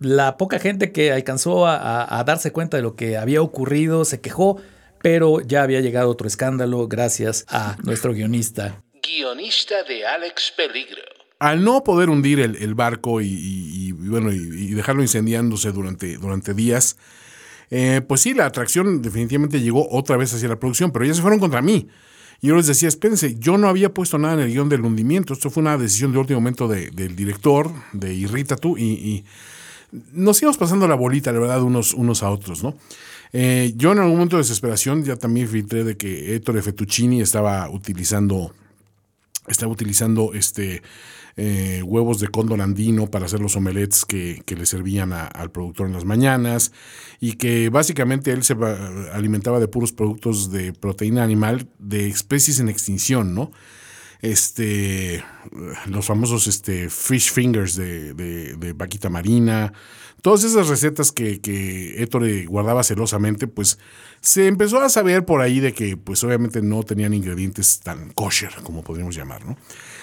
la 0.00 0.36
poca 0.38 0.58
gente 0.58 0.92
que 0.92 1.12
alcanzó 1.12 1.66
a, 1.66 2.22
darse 2.24 2.52
cuenta 2.52 2.78
de 2.78 2.82
lo 2.82 2.96
que 2.96 3.18
había 3.18 3.42
ocurrido 3.42 4.04
se 4.04 4.20
quejó, 4.20 4.60
pero 5.02 5.40
ya 5.40 5.62
había 5.62 5.80
llegado 5.80 6.10
otro 6.10 6.26
escándalo 6.26 6.88
gracias 6.88 7.44
a 7.48 7.76
nuestro 7.82 8.14
guionista. 8.14 8.82
Guionista 9.02 9.82
de 9.84 10.06
Alex 10.06 10.54
Peligro. 10.56 11.02
Al 11.38 11.62
no 11.64 11.84
poder 11.84 12.08
hundir 12.08 12.40
el, 12.40 12.74
barco 12.74 13.20
y, 13.20 13.92
bueno, 13.92 14.32
y, 14.32 14.74
dejarlo 14.74 15.02
incendiándose 15.02 15.70
durante, 15.72 16.16
durante 16.16 16.54
días, 16.54 16.96
eh, 17.70 18.02
pues 18.06 18.22
sí, 18.22 18.34
la 18.34 18.46
atracción 18.46 19.00
definitivamente 19.00 19.60
llegó 19.60 19.88
otra 19.90 20.16
vez 20.16 20.34
hacia 20.34 20.48
la 20.48 20.58
producción, 20.58 20.92
pero 20.92 21.04
ya 21.04 21.14
se 21.14 21.22
fueron 21.22 21.40
contra 21.40 21.62
mí. 21.62 21.88
Y 22.40 22.48
yo 22.48 22.56
les 22.56 22.66
decía, 22.66 22.88
espérense, 22.88 23.36
yo 23.38 23.58
no 23.58 23.68
había 23.68 23.92
puesto 23.92 24.16
nada 24.18 24.34
en 24.34 24.40
el 24.40 24.52
guion 24.52 24.68
del 24.68 24.82
hundimiento. 24.82 25.34
Esto 25.34 25.50
fue 25.50 25.60
una 25.60 25.76
decisión 25.76 26.12
de 26.12 26.18
último 26.18 26.40
momento 26.40 26.68
del 26.68 27.14
director, 27.14 27.70
de 27.92 28.14
Irrita 28.14 28.56
tú, 28.56 28.78
y, 28.78 29.24
nos 30.12 30.40
íbamos 30.40 30.56
pasando 30.56 30.86
la 30.86 30.94
bolita, 30.94 31.32
la 31.32 31.40
verdad, 31.40 31.62
unos, 31.62 31.94
unos 31.94 32.22
a 32.22 32.30
otros, 32.30 32.62
¿no? 32.62 32.76
Eh, 33.32 33.72
yo 33.76 33.92
en 33.92 33.98
algún 33.98 34.14
momento 34.14 34.36
de 34.36 34.42
desesperación 34.42 35.04
ya 35.04 35.16
también 35.16 35.48
filtré 35.48 35.84
de 35.84 35.96
que 35.96 36.34
Ettore 36.34 36.62
Fettuccini 36.62 37.20
estaba 37.20 37.68
utilizando, 37.68 38.52
estaba 39.46 39.72
utilizando 39.72 40.32
este 40.34 40.82
eh, 41.42 41.82
huevos 41.82 42.20
de 42.20 42.28
cóndor 42.28 42.60
andino 42.60 43.06
para 43.06 43.24
hacer 43.24 43.40
los 43.40 43.56
omelets 43.56 44.04
que, 44.04 44.44
le 44.46 44.66
servían 44.66 45.14
al 45.14 45.50
productor 45.50 45.86
en 45.86 45.94
las 45.94 46.04
mañanas 46.04 46.70
y 47.18 47.32
que 47.36 47.70
básicamente 47.70 48.30
él 48.32 48.44
se 48.44 48.54
alimentaba 49.14 49.58
de 49.58 49.66
puros 49.66 49.92
productos 49.92 50.52
de 50.52 50.74
proteína 50.74 51.22
animal 51.22 51.66
de 51.78 52.08
especies 52.08 52.60
en 52.60 52.68
extinción, 52.68 53.34
¿no? 53.34 53.52
Este, 54.20 55.24
los 55.86 56.04
famosos 56.04 56.46
este, 56.46 56.90
fish 56.90 57.32
fingers 57.32 57.74
de, 57.74 58.12
de, 58.12 58.72
vaquita 58.74 59.08
marina, 59.08 59.72
todas 60.20 60.44
esas 60.44 60.68
recetas 60.68 61.10
que, 61.10 61.40
que 61.40 62.02
Ettore 62.02 62.44
guardaba 62.44 62.84
celosamente, 62.84 63.46
pues 63.46 63.78
se 64.20 64.46
empezó 64.46 64.78
a 64.82 64.90
saber 64.90 65.24
por 65.24 65.40
ahí 65.40 65.60
de 65.60 65.72
que 65.72 65.96
pues 65.96 66.22
obviamente 66.22 66.60
no 66.60 66.82
tenían 66.82 67.14
ingredientes 67.14 67.80
tan 67.80 68.10
kosher, 68.10 68.52
como 68.62 68.84
podríamos 68.84 69.16
llamar, 69.16 69.46
¿no? 69.46 69.56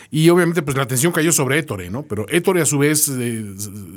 Y 0.09 0.29
obviamente 0.29 0.61
pues 0.61 0.77
la 0.77 0.83
atención 0.83 1.11
cayó 1.11 1.31
sobre 1.31 1.59
Ettore, 1.59 1.89
¿no? 1.89 2.03
Pero 2.03 2.25
Ettore 2.29 2.61
a 2.61 2.65
su 2.65 2.77
vez 2.77 3.09
eh, 3.09 3.45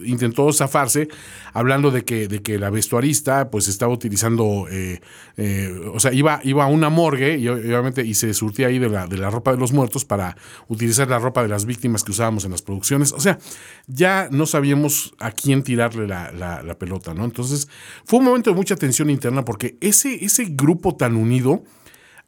intentó 0.04 0.52
zafarse 0.52 1.08
hablando 1.52 1.90
de 1.90 2.04
que, 2.04 2.28
de 2.28 2.42
que 2.42 2.58
la 2.58 2.70
vestuarista 2.70 3.50
pues 3.50 3.68
estaba 3.68 3.92
utilizando, 3.92 4.66
eh, 4.70 5.00
eh, 5.36 5.90
o 5.92 6.00
sea, 6.00 6.12
iba, 6.12 6.40
iba 6.44 6.64
a 6.64 6.66
una 6.66 6.88
morgue 6.88 7.38
y 7.38 7.48
obviamente 7.48 8.04
y 8.04 8.14
se 8.14 8.34
surtía 8.34 8.68
ahí 8.68 8.78
de 8.78 8.88
la, 8.88 9.06
de 9.06 9.18
la 9.18 9.30
ropa 9.30 9.52
de 9.52 9.58
los 9.58 9.72
muertos 9.72 10.04
para 10.04 10.36
utilizar 10.68 11.08
la 11.08 11.18
ropa 11.18 11.42
de 11.42 11.48
las 11.48 11.64
víctimas 11.64 12.02
que 12.02 12.12
usábamos 12.12 12.44
en 12.44 12.52
las 12.52 12.62
producciones. 12.62 13.12
O 13.12 13.20
sea, 13.20 13.38
ya 13.86 14.28
no 14.30 14.46
sabíamos 14.46 15.14
a 15.18 15.30
quién 15.30 15.62
tirarle 15.62 16.06
la, 16.06 16.32
la 16.32 16.78
pelota, 16.78 17.14
¿no? 17.14 17.24
Entonces 17.24 17.68
fue 18.04 18.18
un 18.18 18.24
momento 18.26 18.50
de 18.50 18.56
mucha 18.56 18.76
tensión 18.76 19.10
interna 19.10 19.44
porque 19.44 19.76
ese, 19.80 20.24
ese 20.24 20.46
grupo 20.50 20.96
tan 20.96 21.16
unido 21.16 21.62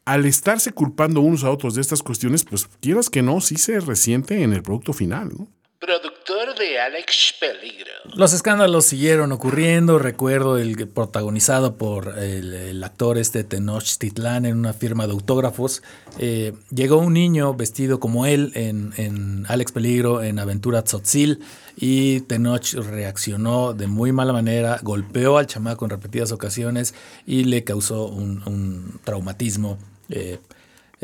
al 0.04 0.26
estarse 0.26 0.72
culpando 0.72 1.20
unos 1.20 1.44
a 1.44 1.50
otros 1.50 1.74
de 1.74 1.80
estas 1.80 2.02
cuestiones, 2.02 2.44
pues 2.44 2.68
quieras 2.80 3.10
que 3.10 3.22
no, 3.22 3.40
sí 3.40 3.56
se 3.56 3.80
resiente 3.80 4.42
en 4.42 4.52
el 4.52 4.62
producto 4.62 4.92
final, 4.92 5.30
¿no? 5.36 5.48
Productor 5.78 6.56
de 6.56 6.78
Alex 6.78 7.34
Peligro. 7.40 7.90
Los 8.14 8.32
escándalos 8.32 8.84
siguieron 8.84 9.32
ocurriendo. 9.32 9.98
Recuerdo 9.98 10.56
el 10.56 10.86
protagonizado 10.86 11.76
por 11.76 12.16
el, 12.20 12.80
actor 12.84 13.18
este 13.18 13.42
Tenochtitlán 13.42 14.46
en 14.46 14.56
una 14.58 14.74
firma 14.74 15.08
de 15.08 15.12
autógrafos. 15.12 15.82
Eh, 16.20 16.52
llegó 16.70 16.98
un 16.98 17.14
niño 17.14 17.54
vestido 17.54 17.98
como 17.98 18.26
él 18.26 18.52
en, 18.54 19.44
Alex 19.48 19.72
Peligro 19.72 20.22
en 20.22 20.38
Aventura 20.38 20.84
Tzotzil 20.84 21.40
y 21.76 22.20
Tenoch 22.20 22.74
reaccionó 22.74 23.72
de 23.72 23.88
muy 23.88 24.12
mala 24.12 24.32
manera, 24.32 24.78
golpeó 24.84 25.36
al 25.36 25.48
chamaco 25.48 25.84
en 25.84 25.90
repetidas 25.90 26.30
ocasiones 26.30 26.94
y 27.26 27.42
le 27.42 27.64
causó 27.64 28.06
un 28.06 29.00
traumatismo 29.02 29.78
eh, 30.08 30.38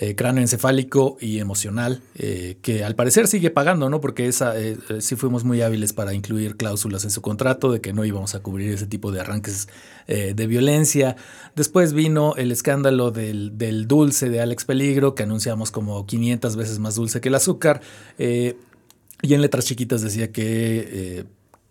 eh, 0.01 0.15
cráneo 0.15 0.43
encefálico 0.43 1.17
y 1.21 1.41
emocional, 1.41 2.01
eh, 2.15 2.57
que 2.63 2.85
al 2.85 2.95
parecer 2.95 3.27
sigue 3.27 3.51
pagando, 3.51 3.91
¿no? 3.91 4.01
Porque 4.01 4.29
esa, 4.29 4.55
sí 5.01 5.17
fuimos 5.17 5.43
muy 5.43 5.61
hábiles 5.61 5.93
para 5.93 6.15
incluir 6.15 6.57
cláusulas 6.57 7.03
en 7.03 7.11
su 7.11 7.21
contrato 7.21 7.73
de 7.73 7.81
que 7.81 7.93
no 7.93 8.05
íbamos 8.05 8.37
a 8.37 8.41
cubrir 8.41 8.73
ese 8.73 8.87
tipo 8.87 9.11
de 9.11 9.21
arranques 9.21 9.69
de 10.07 10.47
violencia. 10.47 11.17
Después 11.57 11.93
vino 11.93 12.35
el 12.37 12.53
escándalo 12.53 13.11
del, 13.11 13.59
del, 13.59 13.89
dulce 13.89 14.31
de 14.31 14.41
Alex 14.41 14.65
Peligro, 14.65 15.17
que 15.17 15.25
anunciamos 15.25 15.73
como 15.73 16.07
500 16.07 16.55
veces 16.55 16.79
más 16.79 16.95
dulce 16.95 17.21
que 17.21 17.29
el 17.29 17.35
azúcar. 17.35 17.83
y 18.19 18.55
en 19.35 19.43
letras 19.43 19.65
chiquitas 19.65 20.01
decía 20.01 20.31
que 20.31 21.27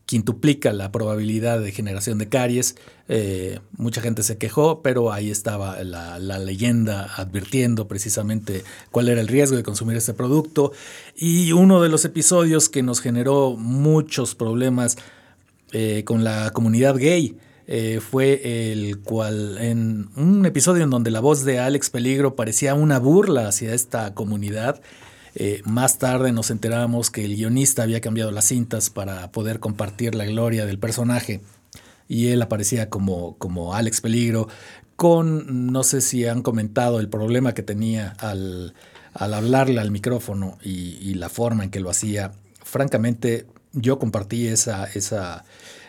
quintuplica 0.07 0.71
la 0.71 0.91
probabilidad 0.91 1.59
de 1.59 1.71
generación 1.73 2.17
de 2.17 2.29
caries. 2.29 2.77
Eh, 3.09 3.59
mucha 3.77 4.01
gente 4.01 4.23
se 4.23 4.37
quejó, 4.37 4.81
pero 4.81 5.11
ahí 5.11 5.29
estaba 5.29 5.83
la, 5.83 6.17
leyenda 6.17 7.13
advirtiendo 7.17 7.89
precisamente 7.89 8.63
cuál 8.89 9.09
era 9.09 9.19
el 9.19 9.27
riesgo 9.27 9.57
de 9.57 9.63
consumir 9.63 9.97
este 9.97 10.13
producto. 10.13 10.71
Y 11.15 11.51
uno 11.51 11.81
de 11.81 11.89
los 11.89 12.05
episodios 12.05 12.69
que 12.69 12.83
nos 12.83 13.01
generó 13.01 13.57
muchos 13.57 14.33
problemas 14.33 14.97
eh, 15.73 16.03
con 16.05 16.23
la 16.23 16.51
comunidad 16.51 16.95
gay. 16.95 17.37
Eh, 17.69 17.99
fue 17.99 18.71
el 18.71 18.99
cual 18.99 19.57
en 19.57 20.07
un 20.15 20.45
episodio 20.45 20.85
en 20.85 20.89
donde 20.89 21.11
la 21.11 21.19
voz 21.19 21.43
de 21.43 21.59
Alex 21.59 21.89
Peligro 21.89 22.33
parecía 22.33 22.73
una 22.75 22.97
burla 22.97 23.49
hacia 23.49 23.73
esta 23.73 24.13
comunidad 24.13 24.79
eh, 25.39 25.62
más 25.65 26.00
tarde 26.00 26.32
nos 26.32 26.50
enteramos 26.50 27.12
que 27.12 27.23
el 27.23 27.36
guionista 27.36 27.84
había 27.84 28.02
cambiado 28.02 28.32
las 28.32 28.45
cintas 28.45 28.89
para 28.89 29.32
poder 29.32 29.60
compartir 29.60 30.15
la 30.15 30.26
gloria 30.26 30.65
del 30.65 30.80
personaje 30.80 31.41
y 32.08 32.30
él 32.30 32.41
aparecía 32.41 32.89
como, 32.89 33.38
como 33.38 33.76
Alex 33.76 34.02
Peligro 34.02 34.47
con, 34.95 35.71
no 35.71 35.84
sé 35.84 36.02
si 36.02 36.26
han 36.26 36.41
comentado 36.41 37.00
el 37.00 37.08
problema 37.08 37.54
que 37.54 37.62
tenía 37.62 38.15
al, 38.17 38.73
hablarle 39.13 39.80
al 39.80 39.91
micrófono 39.91 40.58
y, 40.63 41.13
la 41.13 41.30
forma 41.30 41.63
en 41.63 41.69
que 41.69 41.82
lo 41.82 41.91
hacía. 41.91 42.32
Francamente, 42.63 43.45
yo 43.73 44.00
compartí 44.00 44.47
esa, 44.47 44.86
esa, 44.86 45.45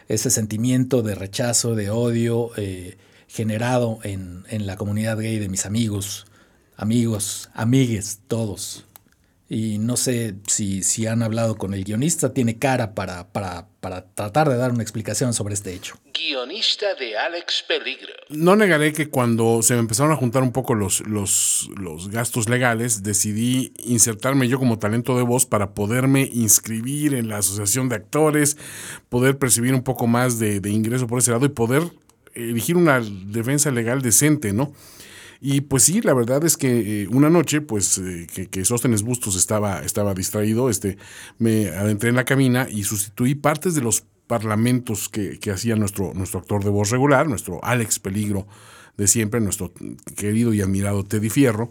ese 0.08 0.28
sentimiento 0.28 1.00
de 1.00 1.14
rechazo, 1.14 1.74
de 1.74 1.88
odio 1.88 2.50
eh, 2.58 2.98
generado 3.28 3.98
en, 4.02 4.44
en 4.50 4.66
la 4.66 4.76
comunidad 4.76 5.16
gay 5.16 5.38
de 5.38 5.48
mis 5.48 5.64
amigos, 5.64 6.26
amigos, 6.76 7.48
amigues, 7.54 8.20
todos 8.28 8.84
y 9.50 9.78
no 9.78 9.96
sé 9.96 10.34
si, 10.46 10.82
si 10.82 11.06
han 11.06 11.22
hablado 11.22 11.56
con 11.56 11.72
el 11.72 11.84
guionista, 11.84 12.34
tiene 12.34 12.58
cara 12.58 12.94
para, 12.94 13.28
para, 13.32 13.68
para, 13.80 14.04
tratar 14.04 14.50
de 14.50 14.56
dar 14.56 14.72
una 14.72 14.82
explicación 14.82 15.32
sobre 15.32 15.54
este 15.54 15.72
hecho. 15.72 15.96
Guionista 16.12 16.94
de 16.94 17.16
Alex 17.16 17.64
Peligro. 17.66 18.12
No 18.28 18.56
negaré 18.56 18.92
que 18.92 19.08
cuando 19.08 19.62
se 19.62 19.72
me 19.72 19.80
empezaron 19.80 20.12
a 20.12 20.16
juntar 20.16 20.42
un 20.42 20.52
poco 20.52 20.74
los, 20.74 21.00
los, 21.06 21.70
los 21.80 22.10
gastos 22.10 22.50
legales, 22.50 23.02
decidí 23.02 23.72
insertarme 23.78 24.48
yo 24.48 24.58
como 24.58 24.78
talento 24.78 25.16
de 25.16 25.22
voz 25.22 25.46
para 25.46 25.70
poderme 25.70 26.28
inscribir 26.30 27.14
en 27.14 27.28
la 27.28 27.38
Asociación 27.38 27.88
de 27.88 27.96
Actores, 27.96 28.58
poder 29.08 29.38
percibir 29.38 29.74
un 29.74 29.82
poco 29.82 30.06
más 30.06 30.38
de, 30.38 30.60
de 30.60 30.70
ingreso 30.70 31.06
por 31.06 31.20
ese 31.20 31.30
lado 31.30 31.46
y 31.46 31.50
poder 31.50 31.84
elegir 32.34 32.76
una 32.76 33.00
defensa 33.00 33.70
legal 33.70 34.02
decente, 34.02 34.52
¿no? 34.52 34.74
Y 35.40 35.60
pues 35.62 35.84
sí, 35.84 36.00
la 36.02 36.14
verdad 36.14 36.44
es 36.44 36.56
que 36.56 37.02
eh, 37.02 37.08
una 37.08 37.30
noche, 37.30 37.60
pues 37.60 37.98
eh, 37.98 38.26
que, 38.32 38.48
que, 38.48 38.64
Sóstenes 38.64 39.02
Bustos 39.02 39.36
estaba, 39.36 39.80
estaba 39.82 40.14
distraído, 40.14 40.68
este, 40.68 40.98
me 41.38 41.68
adentré 41.68 42.08
en 42.10 42.16
la 42.16 42.24
cabina 42.24 42.66
y 42.68 42.84
sustituí 42.84 43.34
partes 43.34 43.74
de 43.74 43.82
los 43.82 44.04
parlamentos 44.26 45.08
que, 45.08 45.38
que 45.38 45.50
hacía 45.50 45.76
nuestro, 45.76 46.12
nuestro 46.14 46.40
actor 46.40 46.64
de 46.64 46.70
voz 46.70 46.90
regular, 46.90 47.28
nuestro 47.28 47.64
Alex 47.64 47.98
Peligro 48.00 48.46
de 48.96 49.06
siempre, 49.06 49.40
nuestro 49.40 49.72
querido 50.16 50.52
y 50.52 50.60
admirado 50.60 51.04
Teddy 51.04 51.30
Fierro, 51.30 51.68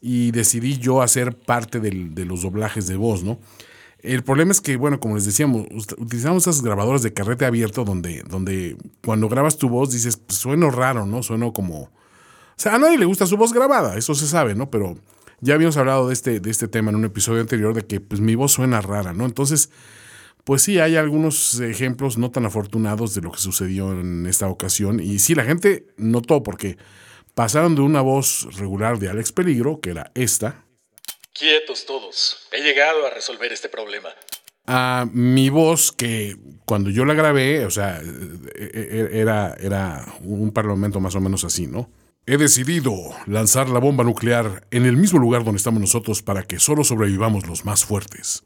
y 0.00 0.30
decidí 0.30 0.78
yo 0.78 1.02
hacer 1.02 1.36
parte 1.36 1.80
del, 1.80 2.14
de 2.14 2.24
los 2.24 2.42
doblajes 2.42 2.86
de 2.86 2.96
voz, 2.96 3.24
¿no? 3.24 3.40
El 4.02 4.22
problema 4.22 4.52
es 4.52 4.62
que, 4.62 4.76
bueno, 4.76 4.98
como 4.98 5.16
les 5.16 5.26
decíamos, 5.26 5.66
utilizamos 5.98 6.44
esas 6.44 6.62
grabadoras 6.62 7.02
de 7.02 7.12
carrete 7.12 7.44
abierto 7.44 7.84
donde, 7.84 8.22
donde 8.22 8.78
cuando 9.04 9.28
grabas 9.28 9.58
tu 9.58 9.68
voz 9.68 9.92
dices, 9.92 10.16
pues, 10.16 10.38
sueno 10.38 10.70
raro, 10.70 11.04
¿no? 11.04 11.22
Sueno 11.22 11.52
como, 11.52 11.90
sea, 12.60 12.74
a 12.74 12.78
nadie 12.78 12.98
le 12.98 13.06
gusta 13.06 13.26
su 13.26 13.36
voz 13.36 13.52
grabada, 13.52 13.96
eso 13.96 14.14
se 14.14 14.26
sabe, 14.26 14.54
¿no? 14.54 14.70
Pero 14.70 14.96
ya 15.40 15.54
habíamos 15.54 15.76
hablado 15.76 16.08
de 16.08 16.12
este, 16.12 16.40
de 16.40 16.50
este 16.50 16.68
tema 16.68 16.90
en 16.90 16.96
un 16.96 17.04
episodio 17.04 17.40
anterior, 17.40 17.74
de 17.74 17.86
que 17.86 18.00
pues 18.00 18.20
mi 18.20 18.34
voz 18.34 18.52
suena 18.52 18.80
rara, 18.80 19.12
¿no? 19.12 19.24
Entonces, 19.24 19.70
pues 20.44 20.62
sí, 20.62 20.78
hay 20.78 20.96
algunos 20.96 21.60
ejemplos 21.60 22.18
no 22.18 22.30
tan 22.30 22.46
afortunados 22.46 23.14
de 23.14 23.22
lo 23.22 23.32
que 23.32 23.38
sucedió 23.38 23.92
en 23.92 24.26
esta 24.26 24.48
ocasión. 24.48 25.00
Y 25.00 25.18
sí, 25.18 25.34
la 25.34 25.44
gente 25.44 25.86
notó 25.96 26.42
porque 26.42 26.76
pasaron 27.34 27.74
de 27.74 27.82
una 27.82 28.00
voz 28.00 28.46
regular 28.56 28.98
de 28.98 29.08
Alex 29.08 29.32
Peligro, 29.32 29.80
que 29.80 29.90
era 29.90 30.10
esta. 30.14 30.64
Quietos 31.32 31.86
todos, 31.86 32.48
he 32.52 32.62
llegado 32.62 33.06
a 33.06 33.10
resolver 33.10 33.52
este 33.52 33.68
problema. 33.68 34.10
A 34.66 35.06
mi 35.12 35.48
voz, 35.48 35.92
que 35.92 36.36
cuando 36.66 36.90
yo 36.90 37.04
la 37.04 37.14
grabé, 37.14 37.64
o 37.64 37.70
sea, 37.70 38.00
e, 38.00 38.70
e, 38.74 39.18
era, 39.18 39.56
era 39.58 40.04
un 40.22 40.52
parlamento 40.52 41.00
más 41.00 41.14
o 41.14 41.20
menos 41.20 41.44
así, 41.44 41.66
¿no? 41.66 41.90
He 42.30 42.36
decidido 42.36 42.94
lanzar 43.26 43.68
la 43.68 43.80
bomba 43.80 44.04
nuclear 44.04 44.64
en 44.70 44.86
el 44.86 44.96
mismo 44.96 45.18
lugar 45.18 45.42
donde 45.42 45.56
estamos 45.56 45.80
nosotros 45.80 46.22
para 46.22 46.44
que 46.44 46.60
solo 46.60 46.84
sobrevivamos 46.84 47.48
los 47.48 47.64
más 47.64 47.84
fuertes. 47.84 48.44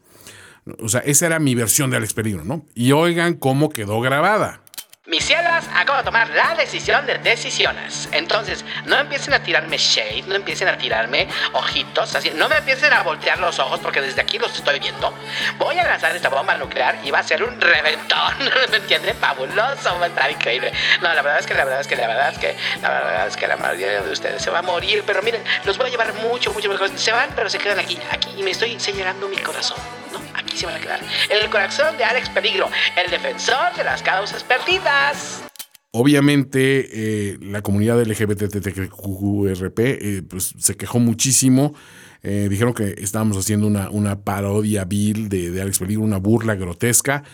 O 0.78 0.88
sea, 0.88 1.00
esa 1.00 1.26
era 1.26 1.38
mi 1.38 1.54
versión 1.54 1.90
de 1.90 1.98
Alex 1.98 2.14
Peligro, 2.14 2.46
¿no? 2.46 2.64
Y 2.74 2.92
oigan 2.92 3.34
cómo 3.34 3.68
quedó 3.68 4.00
grabada. 4.00 4.63
Mis 5.06 5.26
cielas, 5.26 5.68
acabo 5.74 5.98
de 5.98 6.04
tomar 6.04 6.30
la 6.30 6.54
decisión 6.54 7.04
de 7.04 7.18
decisiones. 7.18 8.08
Entonces, 8.12 8.64
no 8.86 8.98
empiecen 8.98 9.34
a 9.34 9.42
tirarme 9.42 9.76
shade, 9.76 10.22
no 10.26 10.34
empiecen 10.34 10.66
a 10.66 10.78
tirarme 10.78 11.28
ojitos, 11.52 12.14
así. 12.14 12.30
No 12.30 12.48
me 12.48 12.56
empiecen 12.56 12.90
a 12.90 13.02
voltear 13.02 13.38
los 13.38 13.58
ojos 13.58 13.80
porque 13.80 14.00
desde 14.00 14.22
aquí 14.22 14.38
los 14.38 14.56
estoy 14.56 14.80
viendo. 14.80 15.12
Voy 15.58 15.78
a 15.78 15.84
lanzar 15.84 16.16
esta 16.16 16.30
bomba 16.30 16.56
nuclear 16.56 17.00
y 17.04 17.10
va 17.10 17.18
a 17.18 17.22
ser 17.22 17.44
un 17.44 17.60
reventón. 17.60 18.32
¿Me 18.70 18.78
entienden? 18.78 19.14
Fabuloso, 19.18 19.98
va 19.98 20.06
a 20.06 20.08
estar 20.08 20.30
increíble. 20.30 20.72
No, 21.02 21.12
la 21.12 21.20
verdad 21.20 21.38
es 21.38 21.46
que, 21.46 21.52
la 21.52 21.64
verdad 21.66 21.80
es 21.82 21.86
que, 21.86 21.96
la 21.96 22.06
verdad 22.06 22.32
es 22.32 22.38
que, 22.38 22.56
la 22.80 22.88
verdad 22.88 23.26
es 23.26 23.36
que 23.36 23.46
la 23.46 23.56
mayoría 23.58 24.00
de 24.00 24.10
ustedes 24.10 24.40
se 24.40 24.50
va 24.50 24.60
a 24.60 24.62
morir. 24.62 25.04
Pero 25.06 25.20
miren, 25.20 25.44
los 25.64 25.76
voy 25.76 25.88
a 25.88 25.90
llevar 25.90 26.14
mucho, 26.14 26.50
mucho 26.50 26.70
mejor. 26.70 26.88
Se 26.98 27.12
van, 27.12 27.28
pero 27.36 27.50
se 27.50 27.58
quedan 27.58 27.78
aquí, 27.78 27.98
aquí. 28.10 28.30
Y 28.38 28.42
me 28.42 28.52
estoy 28.52 28.80
señalando 28.80 29.28
mi 29.28 29.36
corazón. 29.36 29.76
¿no? 30.12 30.23
En 30.62 31.42
el 31.42 31.50
corazón 31.50 31.96
de 31.96 32.04
Alex 32.04 32.28
Peligro, 32.30 32.68
el 33.02 33.10
defensor 33.10 33.74
de 33.76 33.82
las 33.82 34.02
causas 34.02 34.44
perdidas. 34.44 35.42
Obviamente, 35.90 37.32
eh, 37.32 37.38
la 37.40 37.60
comunidad 37.60 38.00
LGBTQRP 38.00 39.78
eh, 39.78 40.22
pues, 40.28 40.54
se 40.56 40.76
quejó 40.76 41.00
muchísimo. 41.00 41.74
Eh, 42.22 42.46
dijeron 42.48 42.72
que 42.72 42.94
estábamos 42.98 43.36
haciendo 43.36 43.66
una, 43.66 43.90
una 43.90 44.20
parodia 44.20 44.84
vil 44.84 45.28
de, 45.28 45.50
de 45.50 45.60
Alex 45.60 45.80
Peligro, 45.80 46.04
una 46.04 46.18
burla 46.18 46.54
grotesca 46.54 47.24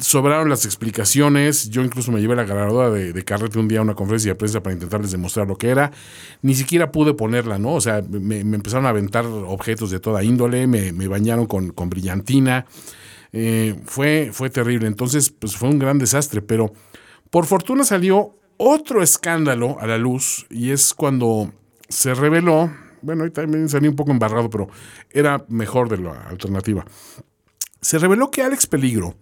sobraron 0.00 0.48
las 0.48 0.64
explicaciones. 0.64 1.70
Yo 1.70 1.82
incluso 1.82 2.12
me 2.12 2.20
llevé 2.20 2.36
la 2.36 2.44
grabadora 2.44 2.90
de, 2.90 3.12
de, 3.12 3.24
carrete 3.24 3.58
un 3.58 3.68
día 3.68 3.80
a 3.80 3.82
una 3.82 3.94
conferencia 3.94 4.32
de 4.32 4.34
prensa 4.34 4.62
para 4.62 4.74
intentarles 4.74 5.10
demostrar 5.12 5.46
lo 5.46 5.56
que 5.56 5.68
era. 5.68 5.92
Ni 6.42 6.54
siquiera 6.54 6.92
pude 6.92 7.14
ponerla, 7.14 7.58
¿no? 7.58 7.74
O 7.74 7.80
sea, 7.80 8.02
me, 8.08 8.40
empezaron 8.40 8.86
a 8.86 8.90
aventar 8.90 9.26
objetos 9.26 9.90
de 9.90 10.00
toda 10.00 10.22
índole, 10.22 10.66
me, 10.66 11.08
bañaron 11.08 11.46
con, 11.46 11.90
brillantina. 11.90 12.66
Eh, 13.32 13.80
fue, 13.84 14.30
fue 14.32 14.50
terrible. 14.50 14.86
Entonces, 14.86 15.30
pues 15.30 15.56
fue 15.56 15.68
un 15.68 15.78
gran 15.78 15.98
desastre. 15.98 16.42
Pero 16.42 16.72
por 17.30 17.46
fortuna 17.46 17.84
salió 17.84 18.36
otro 18.56 19.02
escándalo 19.02 19.78
a 19.80 19.86
la 19.86 19.98
luz 19.98 20.46
y 20.50 20.70
es 20.70 20.94
cuando 20.94 21.52
se 21.88 22.14
reveló. 22.14 22.70
Bueno, 23.02 23.24
ahí 23.24 23.30
también 23.30 23.68
salí 23.68 23.88
un 23.88 23.96
poco 23.96 24.12
embarrado, 24.12 24.48
pero 24.48 24.68
era 25.10 25.44
mejor 25.48 25.88
de 25.88 25.98
la 25.98 26.12
alternativa. 26.28 26.84
Se 27.80 27.98
reveló 27.98 28.30
que 28.30 28.42
Alex 28.42 28.68
Peligro 28.68 29.16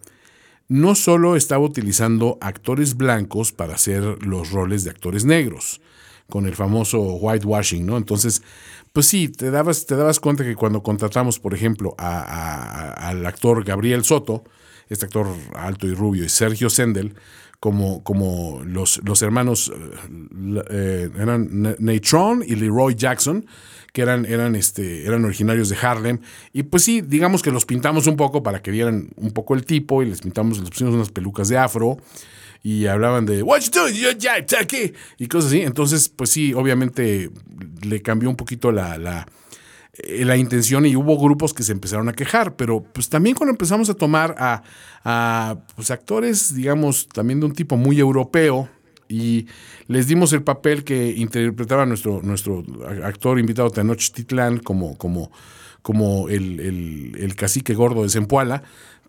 no 0.71 0.95
solo 0.95 1.35
estaba 1.35 1.65
utilizando 1.65 2.39
actores 2.41 2.97
blancos 2.97 3.51
para 3.51 3.75
hacer 3.75 4.25
los 4.25 4.53
roles 4.53 4.85
de 4.85 4.91
actores 4.91 5.25
negros, 5.25 5.81
con 6.29 6.47
el 6.47 6.55
famoso 6.55 7.01
whitewashing, 7.01 7.85
¿no? 7.85 7.97
Entonces, 7.97 8.41
pues 8.93 9.07
sí, 9.07 9.29
te 9.29 9.51
dabas, 9.51 9.85
te 9.85 9.97
dabas 9.97 10.21
cuenta 10.21 10.45
que 10.45 10.55
cuando 10.55 10.81
contratamos, 10.81 11.41
por 11.41 11.55
ejemplo, 11.55 11.97
al 11.99 13.27
actor 13.27 13.65
Gabriel 13.65 14.05
Soto, 14.05 14.45
este 14.89 15.07
actor 15.07 15.27
alto 15.57 15.89
y 15.89 15.95
rubio, 15.95 16.25
y 16.25 16.29
Sergio 16.29 16.71
Sendel, 16.71 17.17
como, 17.59 18.05
como 18.05 18.63
los, 18.65 19.01
los 19.05 19.23
hermanos 19.23 19.73
eh, 19.75 20.63
eh, 20.71 21.11
eran 21.19 21.77
Natron 21.81 22.45
y 22.47 22.55
Leroy 22.55 22.95
Jackson, 22.95 23.45
que 23.93 24.03
eran, 24.03 24.25
eran, 24.27 24.57
este, 24.57 25.07
eran 25.07 25.25
originarios 25.25 25.69
de 25.69 25.77
Harlem. 25.81 26.21
Y 26.53 26.65
pues 26.65 26.85
sí, 26.85 27.01
digamos 27.01 27.43
que 27.43 27.51
los 27.51 27.65
pintamos 27.65 28.07
un 28.07 28.17
poco 28.17 28.43
para 28.43 28.63
que 28.63 28.71
dieran 28.71 29.11
un 29.17 29.31
poco 29.33 29.55
el 29.55 29.65
tipo 29.65 30.03
y 30.03 30.07
les 30.07 30.21
pintamos, 30.21 30.59
les 30.59 30.71
pusimos 30.71 30.95
unas 30.95 31.11
pelucas 31.11 31.49
de 31.49 31.59
afro 31.59 31.99
y 32.63 32.87
hablaban 32.87 33.27
de 33.27 33.43
What 33.43 33.61
you 33.61 33.71
doing? 33.71 34.95
y 35.19 35.27
cosas 35.29 35.51
así. 35.51 35.63
Entonces, 35.63 36.09
pues 36.09 36.31
sí, 36.31 36.55
obviamente 36.55 37.31
le 37.83 38.03
cambió 38.03 38.29
un 38.29 38.37
poquito 38.37 38.71
la, 38.73 38.99
la, 38.99 39.27
eh, 39.95 40.25
la, 40.25 40.37
intención 40.37 40.87
y 40.87 40.97
hubo 40.97 41.19
grupos 41.19 41.55
que 41.55 41.63
se 41.63 41.73
empezaron 41.73 42.09
a 42.09 42.13
quejar, 42.13 42.57
pero 42.57 42.83
pues 42.83 43.09
también 43.09 43.35
cuando 43.35 43.53
empezamos 43.53 43.89
a 43.91 43.95
tomar 43.95 44.35
a, 44.39 44.63
a 45.05 45.57
pues, 45.75 45.91
actores, 45.91 46.55
digamos, 46.55 47.09
también 47.09 47.41
de 47.41 47.47
un 47.47 47.53
tipo 47.53 47.77
muy 47.77 47.99
europeo, 47.99 48.69
y 49.11 49.47
les 49.89 50.07
dimos 50.07 50.33
el 50.33 50.43
papel 50.43 50.85
que 50.85 51.11
interpretaba 51.11 51.85
nuestro, 51.85 52.23
nuestro 52.23 52.65
actor 53.05 53.39
invitado 53.39 53.71
Tenochtitlán 53.71 54.61
como, 54.61 54.97
como, 54.97 55.31
como 55.83 56.29
el, 56.29 56.61
el, 57.19 57.35
cacique 57.35 57.75
gordo 57.75 58.05
de 58.05 58.09
Zempoala, 58.09 58.63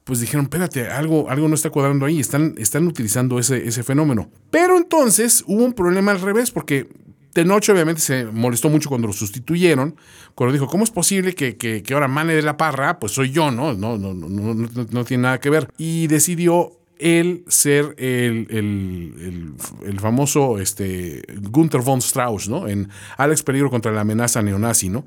pues 0.03 0.19
dijeron, 0.19 0.45
espérate, 0.45 0.87
algo, 0.87 1.29
algo 1.29 1.47
no 1.47 1.53
está 1.53 1.69
cuadrando 1.69 2.07
ahí, 2.07 2.19
están, 2.19 2.55
están 2.57 2.87
utilizando 2.87 3.37
ese, 3.37 3.67
ese 3.67 3.83
fenómeno. 3.83 4.31
Pero 4.49 4.75
entonces 4.75 5.43
hubo 5.45 5.63
un 5.63 5.73
problema 5.73 6.11
al 6.11 6.21
revés, 6.21 6.49
porque 6.49 6.89
Tenoch 7.33 7.69
obviamente 7.69 8.01
se 8.01 8.25
molestó 8.25 8.69
mucho 8.69 8.89
cuando 8.89 9.07
lo 9.07 9.13
sustituyeron, 9.13 9.95
cuando 10.33 10.53
dijo, 10.53 10.67
¿cómo 10.67 10.83
es 10.83 10.89
posible 10.89 11.35
que, 11.35 11.57
que, 11.57 11.83
que 11.83 11.93
ahora 11.93 12.07
Mane 12.07 12.33
de 12.33 12.41
la 12.41 12.57
Parra, 12.57 12.99
pues 12.99 13.11
soy 13.11 13.29
yo. 13.29 13.51
No, 13.51 13.73
no, 13.73 13.97
no, 13.99 14.13
no, 14.15 14.27
no, 14.27 14.69
no 14.89 15.05
tiene 15.05 15.23
nada 15.23 15.39
que 15.39 15.51
ver. 15.51 15.67
Y 15.77 16.07
decidió 16.07 16.80
él 17.01 17.43
ser 17.47 17.95
el, 17.97 18.47
el, 18.49 19.13
el, 19.19 19.53
el, 19.87 19.99
famoso 19.99 20.59
este, 20.59 21.23
Gunther 21.49 21.81
von 21.81 21.99
Strauss, 21.99 22.47
¿no? 22.47 22.67
En 22.67 22.89
Alex 23.17 23.43
Peligro 23.43 23.69
contra 23.69 23.91
la 23.91 24.01
amenaza 24.01 24.41
neonazi, 24.41 24.89
¿no? 24.89 25.03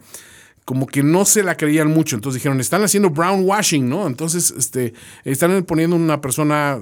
Como 0.65 0.87
que 0.87 1.03
no 1.03 1.25
se 1.25 1.43
la 1.43 1.57
creían 1.57 1.89
mucho. 1.89 2.17
Entonces 2.17 2.41
dijeron, 2.41 2.61
están 2.61 2.83
haciendo 2.83 3.11
brown 3.11 3.45
washing, 3.45 3.89
¿no? 3.89 4.07
Entonces, 4.07 4.51
este, 4.57 4.95
están 5.25 5.63
poniendo 5.65 5.97
una 5.97 6.21
persona. 6.21 6.79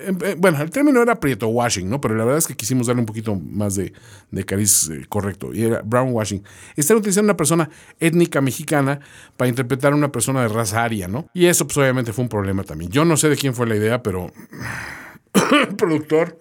eh, 0.00 0.12
eh, 0.24 0.34
Bueno, 0.38 0.60
el 0.60 0.70
término 0.70 1.00
era 1.00 1.18
prieto 1.18 1.48
washing, 1.48 1.88
¿no? 1.88 2.00
Pero 2.00 2.14
la 2.14 2.24
verdad 2.24 2.38
es 2.38 2.46
que 2.46 2.54
quisimos 2.54 2.86
darle 2.86 3.00
un 3.00 3.06
poquito 3.06 3.34
más 3.34 3.76
de, 3.76 3.92
de 4.30 4.44
cariz 4.44 4.90
eh, 4.90 5.06
correcto. 5.08 5.54
Y 5.54 5.64
era 5.64 5.80
brown 5.82 6.12
washing. 6.12 6.42
Están 6.76 6.98
utilizando 6.98 7.26
una 7.26 7.36
persona 7.36 7.70
étnica 7.98 8.40
mexicana 8.40 9.00
para 9.36 9.48
interpretar 9.48 9.92
a 9.92 9.96
una 9.96 10.12
persona 10.12 10.42
de 10.42 10.48
raza 10.48 10.84
aria, 10.84 11.08
¿no? 11.08 11.28
Y 11.32 11.46
eso, 11.46 11.66
pues, 11.66 11.78
obviamente 11.78 12.12
fue 12.12 12.24
un 12.24 12.28
problema 12.28 12.62
también. 12.64 12.90
Yo 12.90 13.04
no 13.04 13.16
sé 13.16 13.28
de 13.28 13.36
quién 13.36 13.54
fue 13.54 13.66
la 13.66 13.76
idea, 13.76 14.02
pero. 14.02 14.32
productor 15.78 16.38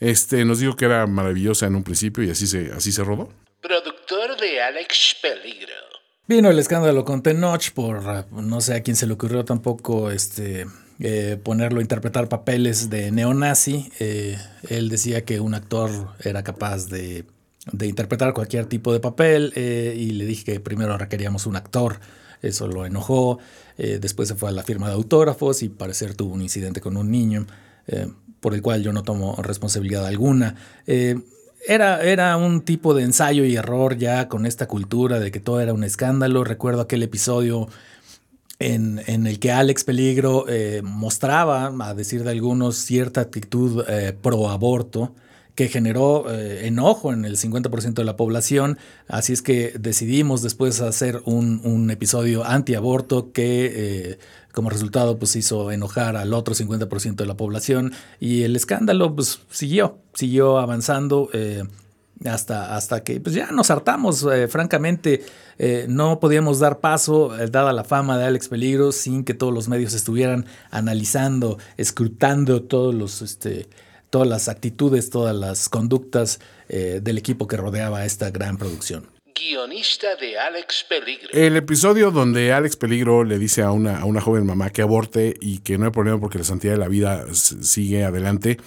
este, 0.00 0.44
nos 0.44 0.60
dijo 0.60 0.76
que 0.76 0.84
era 0.84 1.06
maravillosa 1.06 1.66
en 1.66 1.74
un 1.74 1.82
principio 1.82 2.22
y 2.22 2.30
así 2.30 2.46
se, 2.46 2.70
así 2.72 2.92
se 2.92 3.02
rodó. 3.02 3.32
Productor 3.60 4.36
de 4.40 4.62
Alex 4.62 5.16
Peligro. 5.20 5.87
Vino 6.28 6.50
el 6.50 6.58
escándalo 6.58 7.06
con 7.06 7.22
Tenoch 7.22 7.70
por 7.70 8.30
no 8.34 8.60
sé 8.60 8.74
a 8.74 8.82
quién 8.82 8.96
se 8.96 9.06
le 9.06 9.14
ocurrió 9.14 9.46
tampoco 9.46 10.10
este 10.10 10.66
eh, 11.00 11.40
ponerlo 11.42 11.78
a 11.78 11.82
interpretar 11.82 12.28
papeles 12.28 12.90
de 12.90 13.10
neonazi. 13.10 13.90
Eh, 13.98 14.36
él 14.68 14.90
decía 14.90 15.24
que 15.24 15.40
un 15.40 15.54
actor 15.54 15.90
era 16.22 16.42
capaz 16.42 16.88
de, 16.88 17.24
de 17.72 17.86
interpretar 17.86 18.34
cualquier 18.34 18.66
tipo 18.66 18.92
de 18.92 19.00
papel 19.00 19.54
eh, 19.56 19.94
y 19.96 20.10
le 20.10 20.26
dije 20.26 20.44
que 20.44 20.60
primero 20.60 20.98
requeríamos 20.98 21.46
un 21.46 21.56
actor. 21.56 21.98
Eso 22.42 22.68
lo 22.68 22.84
enojó. 22.84 23.38
Después 23.78 24.28
se 24.28 24.34
fue 24.34 24.50
a 24.50 24.52
la 24.52 24.62
firma 24.62 24.88
de 24.88 24.94
autógrafos 24.94 25.62
y 25.62 25.70
parecer 25.70 26.14
tuvo 26.14 26.34
un 26.34 26.42
incidente 26.42 26.80
con 26.80 26.96
un 26.96 27.10
niño 27.10 27.46
por 28.40 28.54
el 28.54 28.62
cual 28.62 28.82
yo 28.82 28.92
no 28.92 29.02
tomo 29.02 29.34
responsabilidad 29.42 30.06
alguna. 30.06 30.54
Era, 31.68 32.00
era 32.00 32.34
un 32.38 32.62
tipo 32.62 32.94
de 32.94 33.02
ensayo 33.02 33.44
y 33.44 33.54
error 33.54 33.98
ya 33.98 34.26
con 34.26 34.46
esta 34.46 34.66
cultura 34.66 35.20
de 35.20 35.30
que 35.30 35.38
todo 35.38 35.60
era 35.60 35.74
un 35.74 35.84
escándalo. 35.84 36.42
Recuerdo 36.42 36.80
aquel 36.80 37.02
episodio 37.02 37.68
en, 38.58 39.02
en 39.06 39.26
el 39.26 39.38
que 39.38 39.52
Alex 39.52 39.84
Peligro 39.84 40.46
eh, 40.48 40.80
mostraba, 40.82 41.66
a 41.66 41.92
decir 41.92 42.24
de 42.24 42.30
algunos, 42.30 42.76
cierta 42.76 43.20
actitud 43.20 43.84
eh, 43.86 44.14
pro 44.18 44.48
aborto 44.48 45.14
que 45.54 45.68
generó 45.68 46.32
eh, 46.32 46.68
enojo 46.68 47.12
en 47.12 47.26
el 47.26 47.36
50% 47.36 47.92
de 47.92 48.04
la 48.04 48.16
población. 48.16 48.78
Así 49.06 49.34
es 49.34 49.42
que 49.42 49.74
decidimos 49.78 50.40
después 50.40 50.80
hacer 50.80 51.20
un, 51.26 51.60
un 51.64 51.90
episodio 51.90 52.46
anti-aborto 52.46 53.30
que 53.32 54.18
como 54.52 54.70
resultado 54.70 55.18
pues 55.18 55.36
hizo 55.36 55.70
enojar 55.70 56.16
al 56.16 56.32
otro 56.34 56.54
50% 56.54 57.16
de 57.16 57.26
la 57.26 57.36
población 57.36 57.92
y 58.20 58.42
el 58.42 58.56
escándalo 58.56 59.14
pues 59.14 59.40
siguió, 59.50 59.98
siguió 60.14 60.58
avanzando. 60.58 61.28
eh, 61.32 61.64
hasta, 62.24 62.74
hasta 62.74 63.04
que 63.04 63.20
pues 63.20 63.32
ya 63.32 63.52
nos 63.52 63.70
hartamos, 63.70 64.24
eh, 64.24 64.48
francamente, 64.48 65.24
eh, 65.56 65.86
no 65.88 66.18
podíamos 66.18 66.58
dar 66.58 66.80
paso, 66.80 67.28
dada 67.48 67.72
la 67.72 67.84
fama 67.84 68.18
de 68.18 68.24
Alex 68.24 68.48
Peligro, 68.48 68.90
sin 68.90 69.22
que 69.22 69.34
todos 69.34 69.54
los 69.54 69.68
medios 69.68 69.94
estuvieran 69.94 70.44
analizando, 70.72 71.58
escrutando 71.76 72.62
todos 72.62 72.92
los, 72.92 73.22
este, 73.22 73.68
todas 74.10 74.26
las 74.26 74.48
actitudes, 74.48 75.10
todas 75.10 75.36
las 75.36 75.68
conductas 75.68 76.40
del 76.68 77.18
equipo 77.18 77.46
que 77.46 77.56
rodeaba 77.56 78.04
esta 78.04 78.30
gran 78.30 78.58
producción. 78.58 79.17
Guionista 79.38 80.16
de 80.16 80.38
Alex 80.38 80.84
Peligro. 80.88 81.28
El 81.32 81.56
episodio 81.56 82.10
donde 82.10 82.52
Alex 82.52 82.76
Peligro 82.76 83.24
le 83.24 83.38
dice 83.38 83.62
a 83.62 83.70
una, 83.70 84.00
a 84.00 84.04
una 84.04 84.20
joven 84.20 84.44
mamá 84.44 84.70
que 84.70 84.82
aborte 84.82 85.36
y 85.40 85.58
que 85.58 85.78
no 85.78 85.84
hay 85.84 85.90
problema 85.92 86.18
porque 86.18 86.38
la 86.38 86.44
santidad 86.44 86.72
de 86.72 86.78
la 86.78 86.88
vida 86.88 87.24
sigue 87.32 88.04
adelante, 88.04 88.58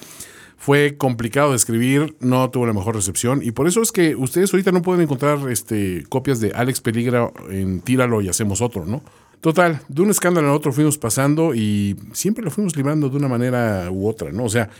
fue 0.56 0.96
complicado 0.96 1.50
de 1.50 1.56
escribir, 1.56 2.14
no 2.20 2.48
tuvo 2.50 2.66
la 2.66 2.72
mejor 2.72 2.94
recepción 2.94 3.42
y 3.42 3.50
por 3.50 3.66
eso 3.66 3.82
es 3.82 3.92
que 3.92 4.14
ustedes 4.16 4.52
ahorita 4.52 4.72
no 4.72 4.80
pueden 4.80 5.02
encontrar 5.02 5.50
este, 5.50 6.04
copias 6.08 6.40
de 6.40 6.52
Alex 6.54 6.80
Peligro 6.80 7.34
en 7.50 7.80
Tíralo 7.80 8.22
y 8.22 8.28
hacemos 8.28 8.60
otro, 8.60 8.86
¿no? 8.86 9.02
Total, 9.40 9.80
de 9.88 10.02
un 10.02 10.10
escándalo 10.10 10.48
a 10.48 10.54
otro 10.54 10.72
fuimos 10.72 10.98
pasando 10.98 11.52
y 11.54 11.96
siempre 12.12 12.44
lo 12.44 12.50
fuimos 12.50 12.76
librando 12.76 13.08
de 13.08 13.16
una 13.16 13.26
manera 13.28 13.90
u 13.90 14.08
otra, 14.08 14.30
¿no? 14.30 14.44
O 14.44 14.48
sea, 14.48 14.70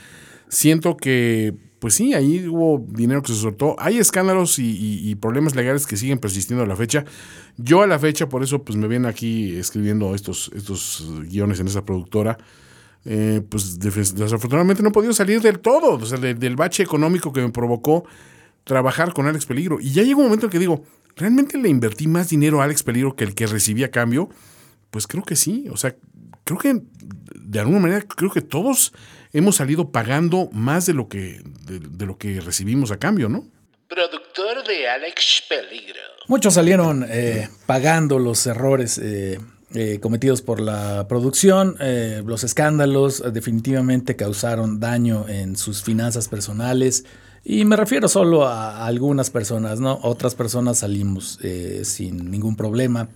siento 0.49 0.97
que, 0.97 1.53
pues 1.83 1.95
sí, 1.95 2.15
ahí 2.15 2.47
hubo 2.47 2.87
dinero 2.91 3.23
que 3.23 3.33
se 3.33 3.41
soltó. 3.41 3.75
Hay 3.77 3.99
escándalos 3.99 4.61
y, 4.61 5.17
problemas 5.17 5.57
legales 5.57 5.85
que 5.85 5.97
siguen 5.97 6.21
persistiendo 6.21 6.63
a 6.63 6.67
la 6.69 6.77
fecha. 6.77 7.05
Yo 7.57 7.83
a 7.83 7.89
la 7.89 7.99
fecha, 7.99 8.29
por 8.29 8.45
eso, 8.45 8.63
pues 8.63 8.79
me 8.79 8.87
ven 8.87 9.05
aquí 9.05 9.57
escribiendo 9.57 10.15
estos, 10.15 10.49
estos 10.55 11.05
guiones 11.29 11.59
en 11.59 11.67
esa 11.67 11.85
productora. 11.85 12.39
Eh, 13.05 13.43
pues 13.49 13.81
des- 13.81 14.15
desafortunadamente 14.15 14.81
no 14.81 14.91
he 14.91 14.93
podido 14.93 15.13
salir 15.13 15.41
del 15.41 15.59
todo, 15.59 15.95
o 15.95 16.07
sea, 16.07 16.19
de- 16.19 16.35
del 16.35 16.55
bache 16.55 16.85
económico 16.85 17.33
que 17.33 17.41
me 17.41 17.51
provocó 17.51 18.05
trabajar 18.63 19.13
con 19.13 19.27
Alex 19.27 19.45
Peligro. 19.47 19.81
Y 19.81 19.91
ya 19.91 20.05
llegó 20.05 20.21
un 20.21 20.27
momento 20.27 20.47
en 20.47 20.53
que 20.53 20.61
digo, 20.61 20.85
¿realmente 21.17 21.59
le 21.59 21.69
invertí 21.69 22.07
más 22.07 22.29
dinero 22.29 22.61
a 22.61 22.65
Alex 22.67 22.85
Peligro 22.85 23.17
que 23.17 23.25
el 23.25 23.35
que 23.35 23.49
recibí 23.49 23.83
a 23.83 23.91
cambio? 23.91 24.29
Pues 24.93 25.09
creo 25.09 25.25
que 25.25 25.35
sí. 25.35 25.67
O 25.73 25.77
sea, 25.77 25.97
creo 26.45 26.61
que 26.61 26.81
de 27.53 27.61
alguna 27.61 27.81
manera 27.81 28.03
creo 28.03 28.31
que 28.31 28.41
todos 28.41 28.93
hemos 29.33 29.57
salido 29.57 29.91
pagando 29.91 30.49
más 30.53 30.87
de 30.87 30.95
lo 30.95 31.09
que, 31.09 31.43
de, 31.67 31.79
de 31.81 32.07
lo 32.07 32.17
que 32.17 32.41
recibimos 32.41 32.91
a 32.91 32.97
cambio, 32.97 33.29
¿no? 33.29 33.45
Productor 33.89 34.67
de 34.67 34.89
Alex 34.89 35.43
Peligro. 35.49 36.01
Muchos 36.29 36.55
salieron 36.55 37.05
eh, 37.09 37.49
pagando 37.67 38.19
los 38.19 38.47
errores 38.47 38.97
eh, 38.97 39.39
eh, 39.75 39.99
cometidos 40.01 40.41
por 40.41 40.61
la 40.61 41.07
producción. 41.09 41.77
eh, 41.81 42.23
los 42.25 42.43
escándalos 42.43 43.23
definitivamente 43.33 44.17
causaron 44.17 44.81
daño 44.81 45.29
en 45.29 45.57
sus 45.57 45.83
finanzas 45.83 46.29
personales. 46.29 47.05
Y 47.45 47.65
me 47.65 47.77
refiero 47.77 48.09
solo 48.09 48.47
a 48.47 48.87
algunas 48.87 49.29
personas, 49.31 49.79
¿no? 49.81 49.99
Otras 50.03 50.35
personas 50.35 50.79
salimos 50.79 51.39
eh, 51.43 51.83
sin 51.85 52.31
ningún 52.31 52.57
problema. 52.57 53.09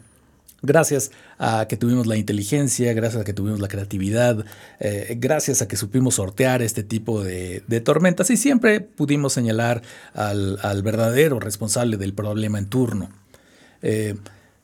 Gracias 0.63 1.11
a 1.39 1.67
que 1.69 1.77
tuvimos 1.77 2.07
la 2.07 2.17
inteligencia, 2.17 2.93
gracias 2.95 3.21
a 3.21 3.25
que 3.25 3.35
tuvimos 3.35 3.61
la 3.61 3.69
creatividad, 3.69 4.45
eh, 4.81 5.15
gracias 5.19 5.61
a 5.61 5.69
que 5.69 5.77
supimos 5.77 6.15
sortear 6.15 6.63
este 6.63 6.83
tipo 6.83 7.23
de, 7.23 7.63
tormentas 7.85 8.31
y 8.31 8.37
siempre 8.37 8.81
pudimos 8.81 9.35
señalar 9.35 9.83
al, 10.15 10.83
verdadero 10.83 11.41
responsable 11.41 11.99
del 11.99 12.15
problema 12.15 12.59
en 12.59 12.67
turno. 12.67 13.11
Eh, 13.83 14.17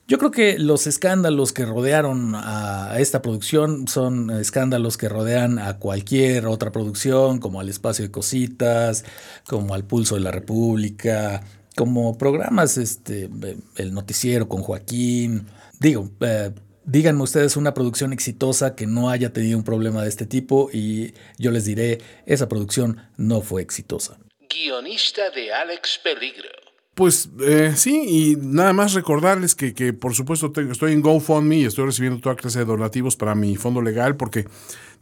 yo 0.09 0.19
creo 0.19 0.31
que 0.31 0.59
los 0.59 0.87
escándalos 0.87 1.53
que 1.53 1.65
rodearon 1.65 2.35
a 2.35 2.97
esta 2.99 3.23
producción 3.23 3.87
son 3.87 4.31
escándalos 4.31 4.97
que 4.97 5.09
rodean 5.09 5.59
a 5.59 5.79
cualquier 5.79 6.47
otra 6.47 6.73
producción, 6.73 7.39
como 7.39 7.61
al 7.61 7.69
Espacio 7.69 8.05
de 8.05 8.11
Cositas, 8.11 9.05
como 9.47 9.75
al 9.75 9.85
Pulso 9.85 10.17
de 10.17 10.23
la 10.23 10.31
República, 10.31 11.43
como 11.77 12.19
programas, 12.19 12.77
este, 12.79 13.31
el 13.77 13.95
noticiero 13.95 14.49
con 14.49 14.63
Joaquín. 14.63 15.47
Digo, 15.83 16.09
eh, 16.21 16.53
díganme 16.85 17.23
ustedes 17.23 17.57
una 17.57 17.75
producción 17.75 18.13
exitosa 18.13 18.77
que 18.77 18.87
no 18.87 19.11
haya 19.11 19.33
tenido 19.33 19.59
un 19.59 19.65
problema 19.65 20.03
de 20.03 20.09
este 20.09 20.27
tipo 20.27 20.71
y 20.73 21.13
yo 21.39 21.51
les 21.51 21.65
diré, 21.65 21.99
esa 22.25 22.49
producción 22.49 22.99
no 23.17 23.41
fue 23.41 23.63
exitosa. 23.63 24.17
Guionista 24.49 25.23
de 25.35 25.53
Alex 25.53 25.99
Peligro. 26.05 26.49
Pues 26.95 27.31
eh, 27.41 27.73
sí, 27.75 28.03
y 28.07 28.37
nada 28.37 28.73
más 28.75 28.93
recordarles 28.93 29.55
que, 29.55 29.73
que 29.75 29.93
por 29.93 30.15
supuesto 30.15 30.53
tengo- 30.53 30.73
estoy 30.73 30.93
en 30.93 31.01
GoFundMe 31.01 31.57
y 31.57 31.65
estoy 31.65 31.87
recibiendo 31.87 32.21
toda 32.21 32.37
clase 32.37 32.61
de 32.61 32.65
donativos 32.67 33.17
para 33.17 33.35
mi 33.35 33.57
fondo 33.57 33.81
legal 33.83 34.17
porque 34.17 34.45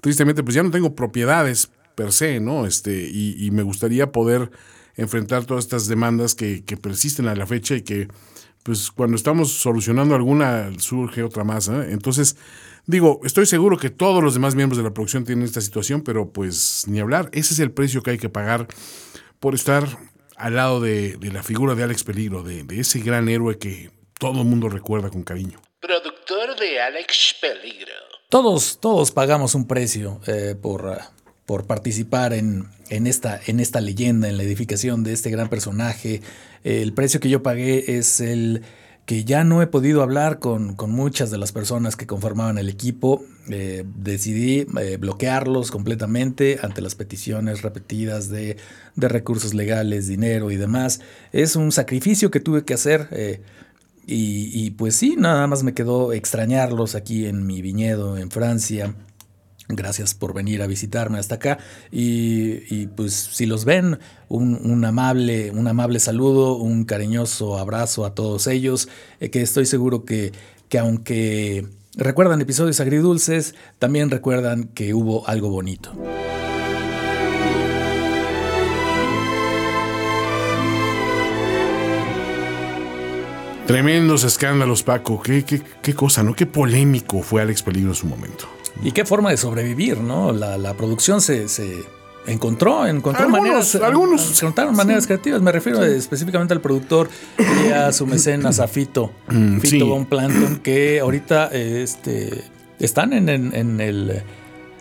tristemente 0.00 0.42
pues 0.44 0.54
ya 0.54 0.62
no 0.62 0.70
tengo 0.70 0.94
propiedades 0.94 1.70
per 1.96 2.12
se, 2.12 2.40
¿no? 2.40 2.64
Este, 2.64 2.92
y, 3.12 3.44
y 3.44 3.50
me 3.50 3.64
gustaría 3.64 4.12
poder 4.12 4.50
enfrentar 4.96 5.44
todas 5.44 5.64
estas 5.64 5.88
demandas 5.88 6.34
que, 6.34 6.64
que 6.64 6.76
persisten 6.76 7.26
a 7.26 7.34
la 7.34 7.46
fecha 7.46 7.74
y 7.74 7.82
que 7.82 8.06
pues 8.62 8.90
cuando 8.90 9.16
estamos 9.16 9.52
solucionando 9.52 10.14
alguna 10.14 10.70
surge 10.78 11.22
otra 11.22 11.44
más. 11.44 11.68
¿eh? 11.68 11.88
Entonces, 11.90 12.36
digo, 12.86 13.20
estoy 13.24 13.46
seguro 13.46 13.78
que 13.78 13.90
todos 13.90 14.22
los 14.22 14.34
demás 14.34 14.54
miembros 14.54 14.76
de 14.76 14.84
la 14.84 14.92
producción 14.92 15.24
tienen 15.24 15.44
esta 15.44 15.60
situación, 15.60 16.02
pero 16.02 16.30
pues 16.30 16.84
ni 16.86 17.00
hablar, 17.00 17.30
ese 17.32 17.54
es 17.54 17.60
el 17.60 17.72
precio 17.72 18.02
que 18.02 18.10
hay 18.10 18.18
que 18.18 18.28
pagar 18.28 18.68
por 19.38 19.54
estar 19.54 19.86
al 20.36 20.54
lado 20.54 20.80
de, 20.80 21.16
de 21.16 21.32
la 21.32 21.42
figura 21.42 21.74
de 21.74 21.82
Alex 21.82 22.04
Peligro, 22.04 22.42
de, 22.42 22.64
de 22.64 22.80
ese 22.80 23.00
gran 23.00 23.28
héroe 23.28 23.58
que 23.58 23.90
todo 24.18 24.42
el 24.42 24.46
mundo 24.46 24.68
recuerda 24.68 25.10
con 25.10 25.22
cariño. 25.22 25.60
Productor 25.80 26.58
de 26.58 26.80
Alex 26.80 27.36
Peligro. 27.40 27.92
Todos, 28.28 28.78
todos 28.80 29.10
pagamos 29.10 29.54
un 29.54 29.66
precio 29.66 30.20
eh, 30.26 30.54
por, 30.60 30.84
uh, 30.84 30.96
por 31.46 31.66
participar 31.66 32.32
en, 32.32 32.68
en, 32.90 33.06
esta, 33.06 33.40
en 33.46 33.58
esta 33.60 33.80
leyenda, 33.80 34.28
en 34.28 34.36
la 34.36 34.42
edificación 34.42 35.02
de 35.02 35.14
este 35.14 35.30
gran 35.30 35.48
personaje. 35.48 36.20
El 36.64 36.92
precio 36.92 37.20
que 37.20 37.28
yo 37.30 37.42
pagué 37.42 37.96
es 37.96 38.20
el 38.20 38.62
que 39.10 39.24
ya 39.24 39.42
no 39.42 39.60
he 39.60 39.66
podido 39.66 40.02
hablar 40.02 40.38
con, 40.38 40.76
con 40.76 40.92
muchas 40.92 41.32
de 41.32 41.38
las 41.38 41.50
personas 41.50 41.96
que 41.96 42.06
conformaban 42.06 42.58
el 42.58 42.68
equipo. 42.68 43.24
Eh, 43.48 43.84
decidí 43.96 44.66
eh, 44.78 44.98
bloquearlos 44.98 45.72
completamente 45.72 46.60
ante 46.62 46.80
las 46.80 46.94
peticiones 46.94 47.62
repetidas 47.62 48.28
de, 48.28 48.56
de, 48.94 49.08
recursos 49.08 49.52
legales, 49.52 50.06
dinero 50.06 50.52
y 50.52 50.56
demás. 50.56 51.00
Es 51.32 51.56
un 51.56 51.72
sacrificio 51.72 52.30
que 52.30 52.38
tuve 52.38 52.64
que 52.64 52.74
hacer. 52.74 53.08
Eh, 53.10 53.40
y, 54.06 54.50
y, 54.52 54.70
pues 54.70 54.94
sí, 54.94 55.16
nada 55.18 55.46
más 55.48 55.64
me 55.64 55.74
quedó 55.74 56.12
extrañarlos 56.12 56.94
aquí 56.94 57.26
en 57.26 57.46
mi 57.46 57.62
viñedo 57.62 58.16
en 58.16 58.30
Francia. 58.30 58.94
Gracias 59.76 60.14
por 60.14 60.34
venir 60.34 60.62
a 60.62 60.66
visitarme 60.66 61.18
hasta 61.18 61.36
acá. 61.36 61.58
Y, 61.90 62.86
pues 62.88 63.14
si 63.14 63.46
los 63.46 63.64
ven, 63.64 63.98
un, 64.28 64.58
un, 64.62 64.84
amable, 64.84 65.50
un 65.50 65.66
amable 65.68 66.00
saludo, 66.00 66.56
un 66.56 66.84
cariñoso 66.84 67.58
abrazo 67.58 68.04
a 68.04 68.14
todos 68.14 68.46
ellos, 68.46 68.88
eh, 69.20 69.30
que 69.30 69.42
estoy 69.42 69.66
seguro 69.66 70.04
que, 70.04 70.32
que 70.68 70.78
aunque 70.78 71.66
recuerdan 71.96 72.40
episodios 72.40 72.80
agridulces, 72.80 73.54
también 73.78 74.10
recuerdan 74.10 74.64
que 74.64 74.94
hubo 74.94 75.26
algo 75.28 75.50
bonito. 75.50 75.92
Tremendos 83.70 84.24
escándalos, 84.24 84.82
Paco. 84.82 85.22
Qué, 85.22 85.44
qué, 85.44 85.62
qué 85.80 85.94
cosa, 85.94 86.24
¿no? 86.24 86.34
Qué 86.34 86.44
polémico 86.44 87.22
fue 87.22 87.40
Alex 87.40 87.62
Peligro 87.62 87.90
en 87.90 87.94
su 87.94 88.08
momento. 88.08 88.48
Y 88.82 88.92
qué 88.92 89.04
forma 89.04 89.30
de 89.30 89.36
sobrevivir, 89.36 89.98
¿no? 89.98 90.32
La, 90.32 90.58
la 90.58 90.74
producción 90.74 91.20
se, 91.20 91.48
se, 91.48 91.84
encontró, 92.26 92.86
encontró 92.86 93.24
algunos, 93.24 93.42
maneras, 93.42 93.74
algunos, 93.76 94.42
encontraron 94.42 94.74
maneras 94.76 95.04
sí. 95.04 95.08
creativas. 95.08 95.42
Me 95.42 95.52
refiero 95.52 95.82
sí. 95.82 95.90
específicamente 95.90 96.54
al 96.54 96.60
productor 96.60 97.08
y 97.38 97.72
a 97.72 97.92
su 97.92 98.06
mecenas, 98.06 98.60
a 98.60 98.68
Fito, 98.68 99.12
Mm, 99.28 99.58
Fito 99.58 99.84
sí. 99.84 99.90
Von 99.90 100.06
Planton, 100.06 100.56
que 100.58 101.00
ahorita 101.00 101.48
este, 101.48 102.44
están 102.78 103.12
en, 103.12 103.28
en, 103.28 103.54
en 103.54 103.80
el 103.80 104.22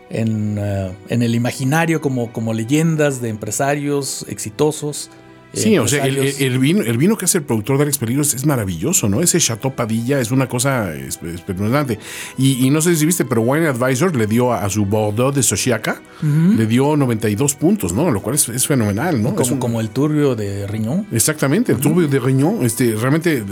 en, 0.09 0.57
uh, 0.57 0.91
en, 1.09 1.21
el 1.21 1.35
imaginario 1.35 2.01
como, 2.01 2.33
como 2.33 2.53
leyendas 2.53 3.21
de 3.21 3.29
empresarios 3.29 4.25
exitosos. 4.27 5.09
Sí, 5.53 5.77
o 5.77 5.87
sea, 5.87 6.05
el, 6.05 6.17
el, 6.17 6.59
vino, 6.59 6.83
el 6.83 6.97
vino 6.97 7.17
que 7.17 7.25
hace 7.25 7.39
el 7.39 7.43
productor 7.43 7.77
de 7.77 7.83
Alex 7.83 7.97
Peligros 7.97 8.33
es 8.33 8.45
maravilloso, 8.45 9.09
¿no? 9.09 9.21
Ese 9.21 9.39
Chateau 9.39 9.73
Padilla 9.73 10.19
es 10.19 10.29
una 10.31 10.47
cosa 10.47 10.93
espeluznante. 10.93 11.97
Y, 12.37 12.65
y, 12.65 12.69
no 12.69 12.81
sé 12.81 12.95
si 12.95 13.05
viste, 13.05 13.25
pero 13.25 13.41
Wine 13.41 13.67
Advisor 13.67 14.15
le 14.15 14.27
dio 14.27 14.53
a, 14.53 14.63
a 14.63 14.69
su 14.69 14.85
Bordeaux 14.85 15.35
de 15.35 15.41
Sochiaca, 15.41 16.01
uh 16.21 16.25
-huh. 16.25 16.55
le 16.55 16.65
dio 16.67 16.95
92 16.95 17.55
puntos, 17.55 17.93
¿no? 17.93 18.11
Lo 18.11 18.21
cual 18.21 18.35
es, 18.35 18.47
es 18.49 18.67
fenomenal, 18.67 19.21
¿no? 19.23 19.33
Como, 19.33 19.53
un, 19.53 19.59
como, 19.59 19.81
el 19.81 19.89
turbio 19.89 20.35
de 20.35 20.67
Riñón. 20.67 21.07
Exactamente, 21.11 21.71
el 21.71 21.79
turbio 21.79 22.05
uh 22.05 22.09
-huh. 22.09 22.11
de 22.11 22.19
Riñón, 22.19 22.65
este, 22.65 22.95
realmente 22.95 23.43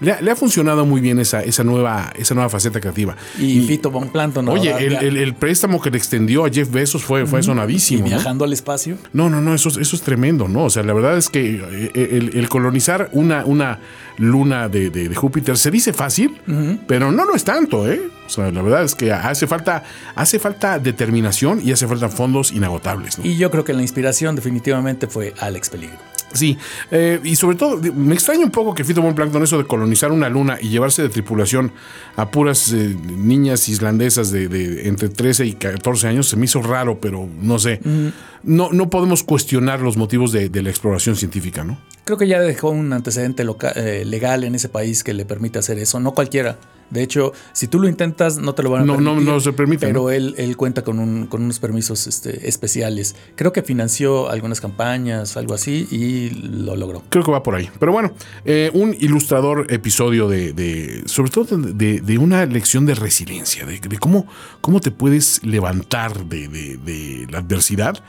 le 0.00 0.12
ha, 0.12 0.20
le 0.20 0.30
ha, 0.32 0.36
funcionado 0.36 0.84
muy 0.84 1.00
bien 1.00 1.18
esa, 1.20 1.42
esa, 1.42 1.62
nueva, 1.62 2.12
esa 2.18 2.34
nueva 2.34 2.48
faceta 2.50 2.80
creativa. 2.80 3.16
Y, 3.38 3.58
y 3.58 3.60
Fito 3.66 3.90
Von 3.90 4.08
Planton. 4.08 4.48
Oye, 4.48 4.74
el, 4.78 4.94
el, 4.96 5.16
el, 5.16 5.34
préstamo 5.34 5.80
que 5.80 5.90
le 5.90 5.98
extendió 5.98 6.44
a 6.44 6.50
Jeff 6.50 6.70
Bezos 6.70 7.04
fue, 7.04 7.24
fue 7.26 7.38
uh 7.38 7.42
-huh. 7.42 7.46
sonadísimo. 7.46 8.06
Y 8.06 8.10
viajando 8.10 8.44
¿no? 8.44 8.48
al 8.48 8.52
espacio. 8.52 8.98
No, 9.12 9.30
no, 9.30 9.40
no, 9.40 9.54
eso, 9.54 9.68
eso 9.68 9.96
es 9.96 10.02
tremendo, 10.02 10.48
¿no? 10.48 10.64
O 10.64 10.70
sea, 10.70 10.82
la 10.82 10.92
verdad 10.92 11.16
es 11.16 11.28
que 11.28 11.35
eh, 11.38 11.90
el, 11.94 12.30
el 12.36 12.48
colonizar 12.48 13.08
una, 13.12 13.44
una 13.44 13.78
luna 14.18 14.68
de, 14.68 14.90
de, 14.90 15.08
de, 15.08 15.14
Júpiter 15.14 15.56
se 15.58 15.70
dice 15.70 15.92
fácil, 15.92 16.40
uh 16.46 16.50
-huh. 16.52 16.78
pero 16.86 17.12
no 17.12 17.24
lo 17.24 17.34
es 17.34 17.44
tanto, 17.44 17.90
¿eh? 17.90 18.00
O 18.26 18.28
sea, 18.28 18.50
la 18.50 18.62
verdad 18.62 18.82
es 18.84 18.94
que 18.94 19.12
hace 19.12 19.46
falta, 19.46 19.84
hace 20.14 20.38
falta 20.38 20.78
determinación 20.78 21.60
y 21.62 21.70
hace 21.72 21.86
falta 21.86 22.08
fondos 22.08 22.50
inagotables. 22.52 23.18
¿no? 23.18 23.24
Y 23.24 23.36
yo 23.36 23.50
creo 23.50 23.64
que 23.64 23.72
la 23.72 23.82
inspiración 23.82 24.34
definitivamente 24.34 25.06
fue 25.06 25.32
Alex 25.38 25.70
Peligro. 25.70 25.98
Sí, 26.36 26.56
eh, 26.90 27.20
y 27.24 27.36
sobre 27.36 27.56
todo, 27.56 27.80
me 27.94 28.14
extraña 28.14 28.44
un 28.44 28.50
poco 28.50 28.74
que 28.74 28.84
Fito 28.84 29.02
Von 29.02 29.14
Plankton, 29.14 29.42
eso 29.42 29.58
de 29.58 29.64
colonizar 29.64 30.12
una 30.12 30.28
luna 30.28 30.58
y 30.60 30.68
llevarse 30.68 31.02
de 31.02 31.08
tripulación 31.08 31.72
a 32.16 32.30
puras 32.30 32.72
eh, 32.72 32.96
niñas 33.06 33.68
islandesas 33.68 34.30
de, 34.30 34.48
de, 34.48 34.88
entre 34.88 35.08
13 35.08 35.46
y 35.46 35.52
14 35.54 36.08
años, 36.08 36.28
se 36.28 36.36
me 36.36 36.44
hizo 36.44 36.62
raro, 36.62 37.00
pero 37.00 37.28
no 37.40 37.58
sé. 37.58 37.80
Mm. 37.82 38.08
No, 38.42 38.70
no 38.70 38.90
podemos 38.90 39.24
cuestionar 39.24 39.80
los 39.80 39.96
motivos 39.96 40.30
de, 40.30 40.48
de, 40.48 40.62
la 40.62 40.70
exploración 40.70 41.16
científica, 41.16 41.64
¿no? 41.64 41.78
Creo 42.04 42.16
que 42.16 42.28
ya 42.28 42.38
dejó 42.38 42.70
un 42.70 42.92
antecedente 42.92 43.42
local, 43.42 43.72
eh, 43.74 44.04
legal 44.04 44.44
en 44.44 44.54
ese 44.54 44.68
país 44.68 45.02
que 45.02 45.12
le 45.14 45.24
permite 45.24 45.58
hacer 45.58 45.78
eso. 45.78 45.98
No 45.98 46.12
cualquiera. 46.12 46.56
De 46.90 47.02
hecho, 47.02 47.32
si 47.52 47.68
tú 47.68 47.80
lo 47.80 47.88
intentas, 47.88 48.38
no 48.38 48.54
te 48.54 48.62
lo 48.62 48.70
van 48.70 48.82
a 48.82 48.84
no, 48.86 48.94
permitir. 48.94 49.24
No, 49.24 49.32
no 49.32 49.40
se 49.40 49.52
permite. 49.52 49.86
Pero 49.86 50.02
¿no? 50.02 50.10
él, 50.10 50.34
él, 50.38 50.56
cuenta 50.56 50.82
con, 50.82 50.98
un, 50.98 51.26
con 51.26 51.42
unos 51.42 51.58
permisos 51.58 52.06
este, 52.06 52.48
especiales. 52.48 53.16
Creo 53.34 53.52
que 53.52 53.62
financió 53.62 54.28
algunas 54.28 54.60
campañas, 54.60 55.36
algo 55.36 55.54
así, 55.54 55.88
y 55.90 56.30
lo 56.30 56.76
logró. 56.76 57.02
Creo 57.08 57.24
que 57.24 57.30
va 57.30 57.42
por 57.42 57.54
ahí. 57.54 57.68
Pero 57.78 57.92
bueno, 57.92 58.12
eh, 58.44 58.70
un 58.74 58.94
ilustrador 58.98 59.66
episodio 59.70 60.28
de, 60.28 60.52
de 60.52 61.02
sobre 61.06 61.30
todo 61.30 61.56
de, 61.58 62.00
de, 62.00 62.18
una 62.18 62.46
lección 62.46 62.86
de 62.86 62.94
resiliencia, 62.94 63.66
de, 63.66 63.78
de 63.78 63.98
cómo, 63.98 64.26
cómo 64.60 64.80
te 64.80 64.90
puedes 64.90 65.44
levantar 65.44 66.24
de, 66.26 67.26
la 67.30 67.38
adversidad 67.38 68.02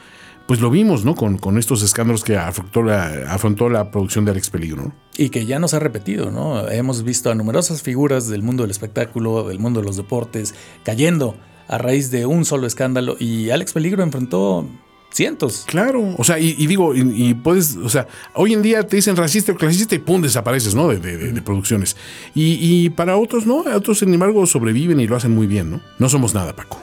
pues 0.47 0.61
lo 0.61 0.69
vimos, 0.69 1.05
¿no? 1.05 1.13
Con, 1.13 1.37
con 1.37 1.57
estos 1.57 1.83
escándalos 1.83 2.23
que 2.23 2.37
afrontó 2.37 2.81
la, 2.81 3.31
afrontó 3.31 3.69
la 3.69 3.91
producción 3.91 4.25
de 4.25 4.31
Alex 4.31 4.49
Peligro, 4.49 4.83
¿no? 4.83 4.95
Y 5.17 5.29
que 5.29 5.45
ya 5.45 5.59
nos 5.59 5.73
ha 5.73 5.79
repetido, 5.79 6.31
¿no? 6.31 6.67
Hemos 6.69 7.03
visto 7.03 7.29
a 7.29 7.35
numerosas 7.35 7.81
figuras 7.81 8.27
del 8.29 8.43
mundo 8.43 8.63
del 8.63 8.71
espectáculo, 8.71 9.47
del 9.47 9.59
mundo 9.59 9.81
de 9.81 9.85
los 9.85 9.97
deportes, 9.97 10.55
cayendo 10.83 11.35
a 11.67 11.77
raíz 11.77 12.11
de 12.11 12.25
un 12.25 12.45
solo 12.45 12.65
escándalo 12.65 13.17
y 13.19 13.49
Alex 13.49 13.73
Peligro 13.73 14.03
enfrentó 14.03 14.65
cientos. 15.11 15.65
Claro, 15.67 16.15
o 16.17 16.23
sea, 16.23 16.39
y, 16.39 16.55
y 16.57 16.67
digo, 16.67 16.95
y, 16.95 17.01
y, 17.01 17.33
puedes, 17.33 17.75
o 17.75 17.89
sea, 17.89 18.07
hoy 18.33 18.53
en 18.53 18.61
día 18.61 18.83
te 18.83 18.95
dicen 18.95 19.15
racista 19.15 19.51
o 19.51 19.55
clasista 19.55 19.95
y 19.95 19.99
pum, 19.99 20.21
desapareces, 20.21 20.75
¿no? 20.75 20.87
De, 20.87 20.99
de, 20.99 21.17
de, 21.17 21.33
de 21.33 21.41
producciones. 21.41 21.97
Y, 22.33 22.57
y, 22.61 22.89
para 22.89 23.17
otros, 23.17 23.45
¿no? 23.45 23.65
Otros, 23.75 23.99
sin 23.99 24.13
embargo, 24.13 24.45
sobreviven 24.45 24.99
y 24.99 25.07
lo 25.07 25.15
hacen 25.15 25.31
muy 25.35 25.47
bien, 25.47 25.71
¿no? 25.71 25.81
No 25.99 26.07
somos 26.07 26.33
nada, 26.33 26.55
Paco. 26.55 26.81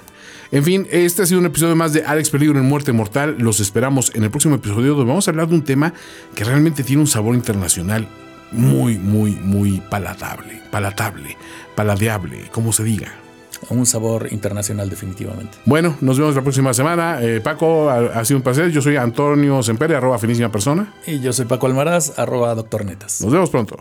En 0.51 0.62
fin, 0.62 0.86
este 0.90 1.22
ha 1.22 1.26
sido 1.26 1.40
un 1.40 1.47
episodio 1.47 1.74
más 1.76 1.92
de 1.92 2.05
Alex 2.05 2.30
Peligro 2.30 2.59
en 2.59 2.66
Muerte 2.66 2.92
Mortal. 2.92 3.36
Los 3.38 3.61
esperamos 3.61 4.12
en 4.14 4.24
el 4.24 4.30
próximo 4.30 4.57
episodio 4.57 4.95
donde 4.95 5.09
vamos 5.09 5.26
a 5.26 5.30
hablar 5.30 5.49
de 5.49 5.55
un 5.55 5.64
tema 5.64 5.95
que 6.34 6.45
realmente 6.45 6.84
tiene 6.84 7.03
un 7.03 7.09
sabor 7.09 7.34
internacional 7.34 8.09
muy, 8.53 8.99
muy, 8.99 9.32
muy 9.32 9.80
palatable, 9.90 10.62
palatable, 10.70 11.36
paladeable, 11.74 12.49
como 12.53 12.72
se 12.72 12.84
diga. 12.84 13.24
Un 13.71 13.87
sabor 13.87 14.29
internacional 14.31 14.89
definitivamente. 14.91 15.59
Bueno, 15.65 15.97
nos 16.01 16.19
vemos 16.19 16.35
la 16.35 16.43
próxima 16.43 16.75
semana. 16.75 17.19
Eh, 17.23 17.41
Paco, 17.41 17.91
ha, 17.91 18.21
ha, 18.21 18.25
sido 18.25 18.39
un 18.39 18.43
placer. 18.43 18.71
Yo 18.71 18.83
soy 18.83 18.97
Antonio 18.97 19.62
Sempere, 19.62 19.97
arroba 19.97 20.19
finísima 20.19 20.51
persona. 20.51 20.95
Y 21.07 21.21
yo 21.21 21.33
soy 21.33 21.47
Paco 21.47 21.67
Almaraz, 21.67 22.19
arroba 22.19 22.55
doctor 22.55 22.85
Netas. 22.85 23.21
Nos 23.21 23.33
vemos 23.33 23.51
pronto. 23.51 23.77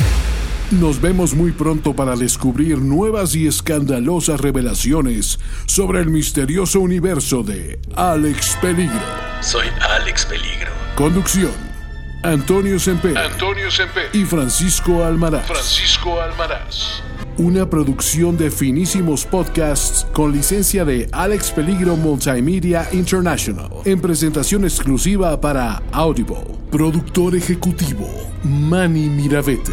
Nos 0.71 0.99
vemos 1.01 1.35
muy 1.35 1.51
pronto 1.51 1.93
para 1.93 2.15
descubrir 2.15 2.79
nuevas 2.79 3.35
y 3.35 3.45
escandalosas 3.45 4.41
revelaciones 4.41 5.39
sobre 5.67 5.99
el 5.99 6.07
misterioso 6.07 6.79
universo 6.79 7.43
de 7.43 7.79
Alex 7.95 8.57
Peligro. 8.59 8.99
Soy 9.41 9.67
Alex 9.81 10.25
Peligro. 10.25 10.71
Conducción. 10.95 11.51
Antonio 12.23 12.79
Semper. 12.79 13.17
Antonio 13.17 13.69
Semper. 13.69 14.09
Y 14.13 14.25
Francisco 14.25 15.03
Almaraz. 15.03 15.45
Francisco 15.45 16.19
Almaraz. 16.19 17.03
Una 17.37 17.67
producción 17.67 18.37
de 18.37 18.51
finísimos 18.51 19.25
podcasts 19.25 20.05
con 20.13 20.31
licencia 20.31 20.85
de 20.85 21.09
Alex 21.11 21.49
Peligro 21.49 21.95
Multimedia 21.95 22.87
International. 22.91 23.71
En 23.85 23.99
presentación 23.99 24.65
exclusiva 24.65 25.41
para 25.41 25.81
Audible. 25.91 26.45
Productor 26.69 27.35
ejecutivo. 27.35 28.07
Manny 28.43 29.09
Miravete. 29.09 29.71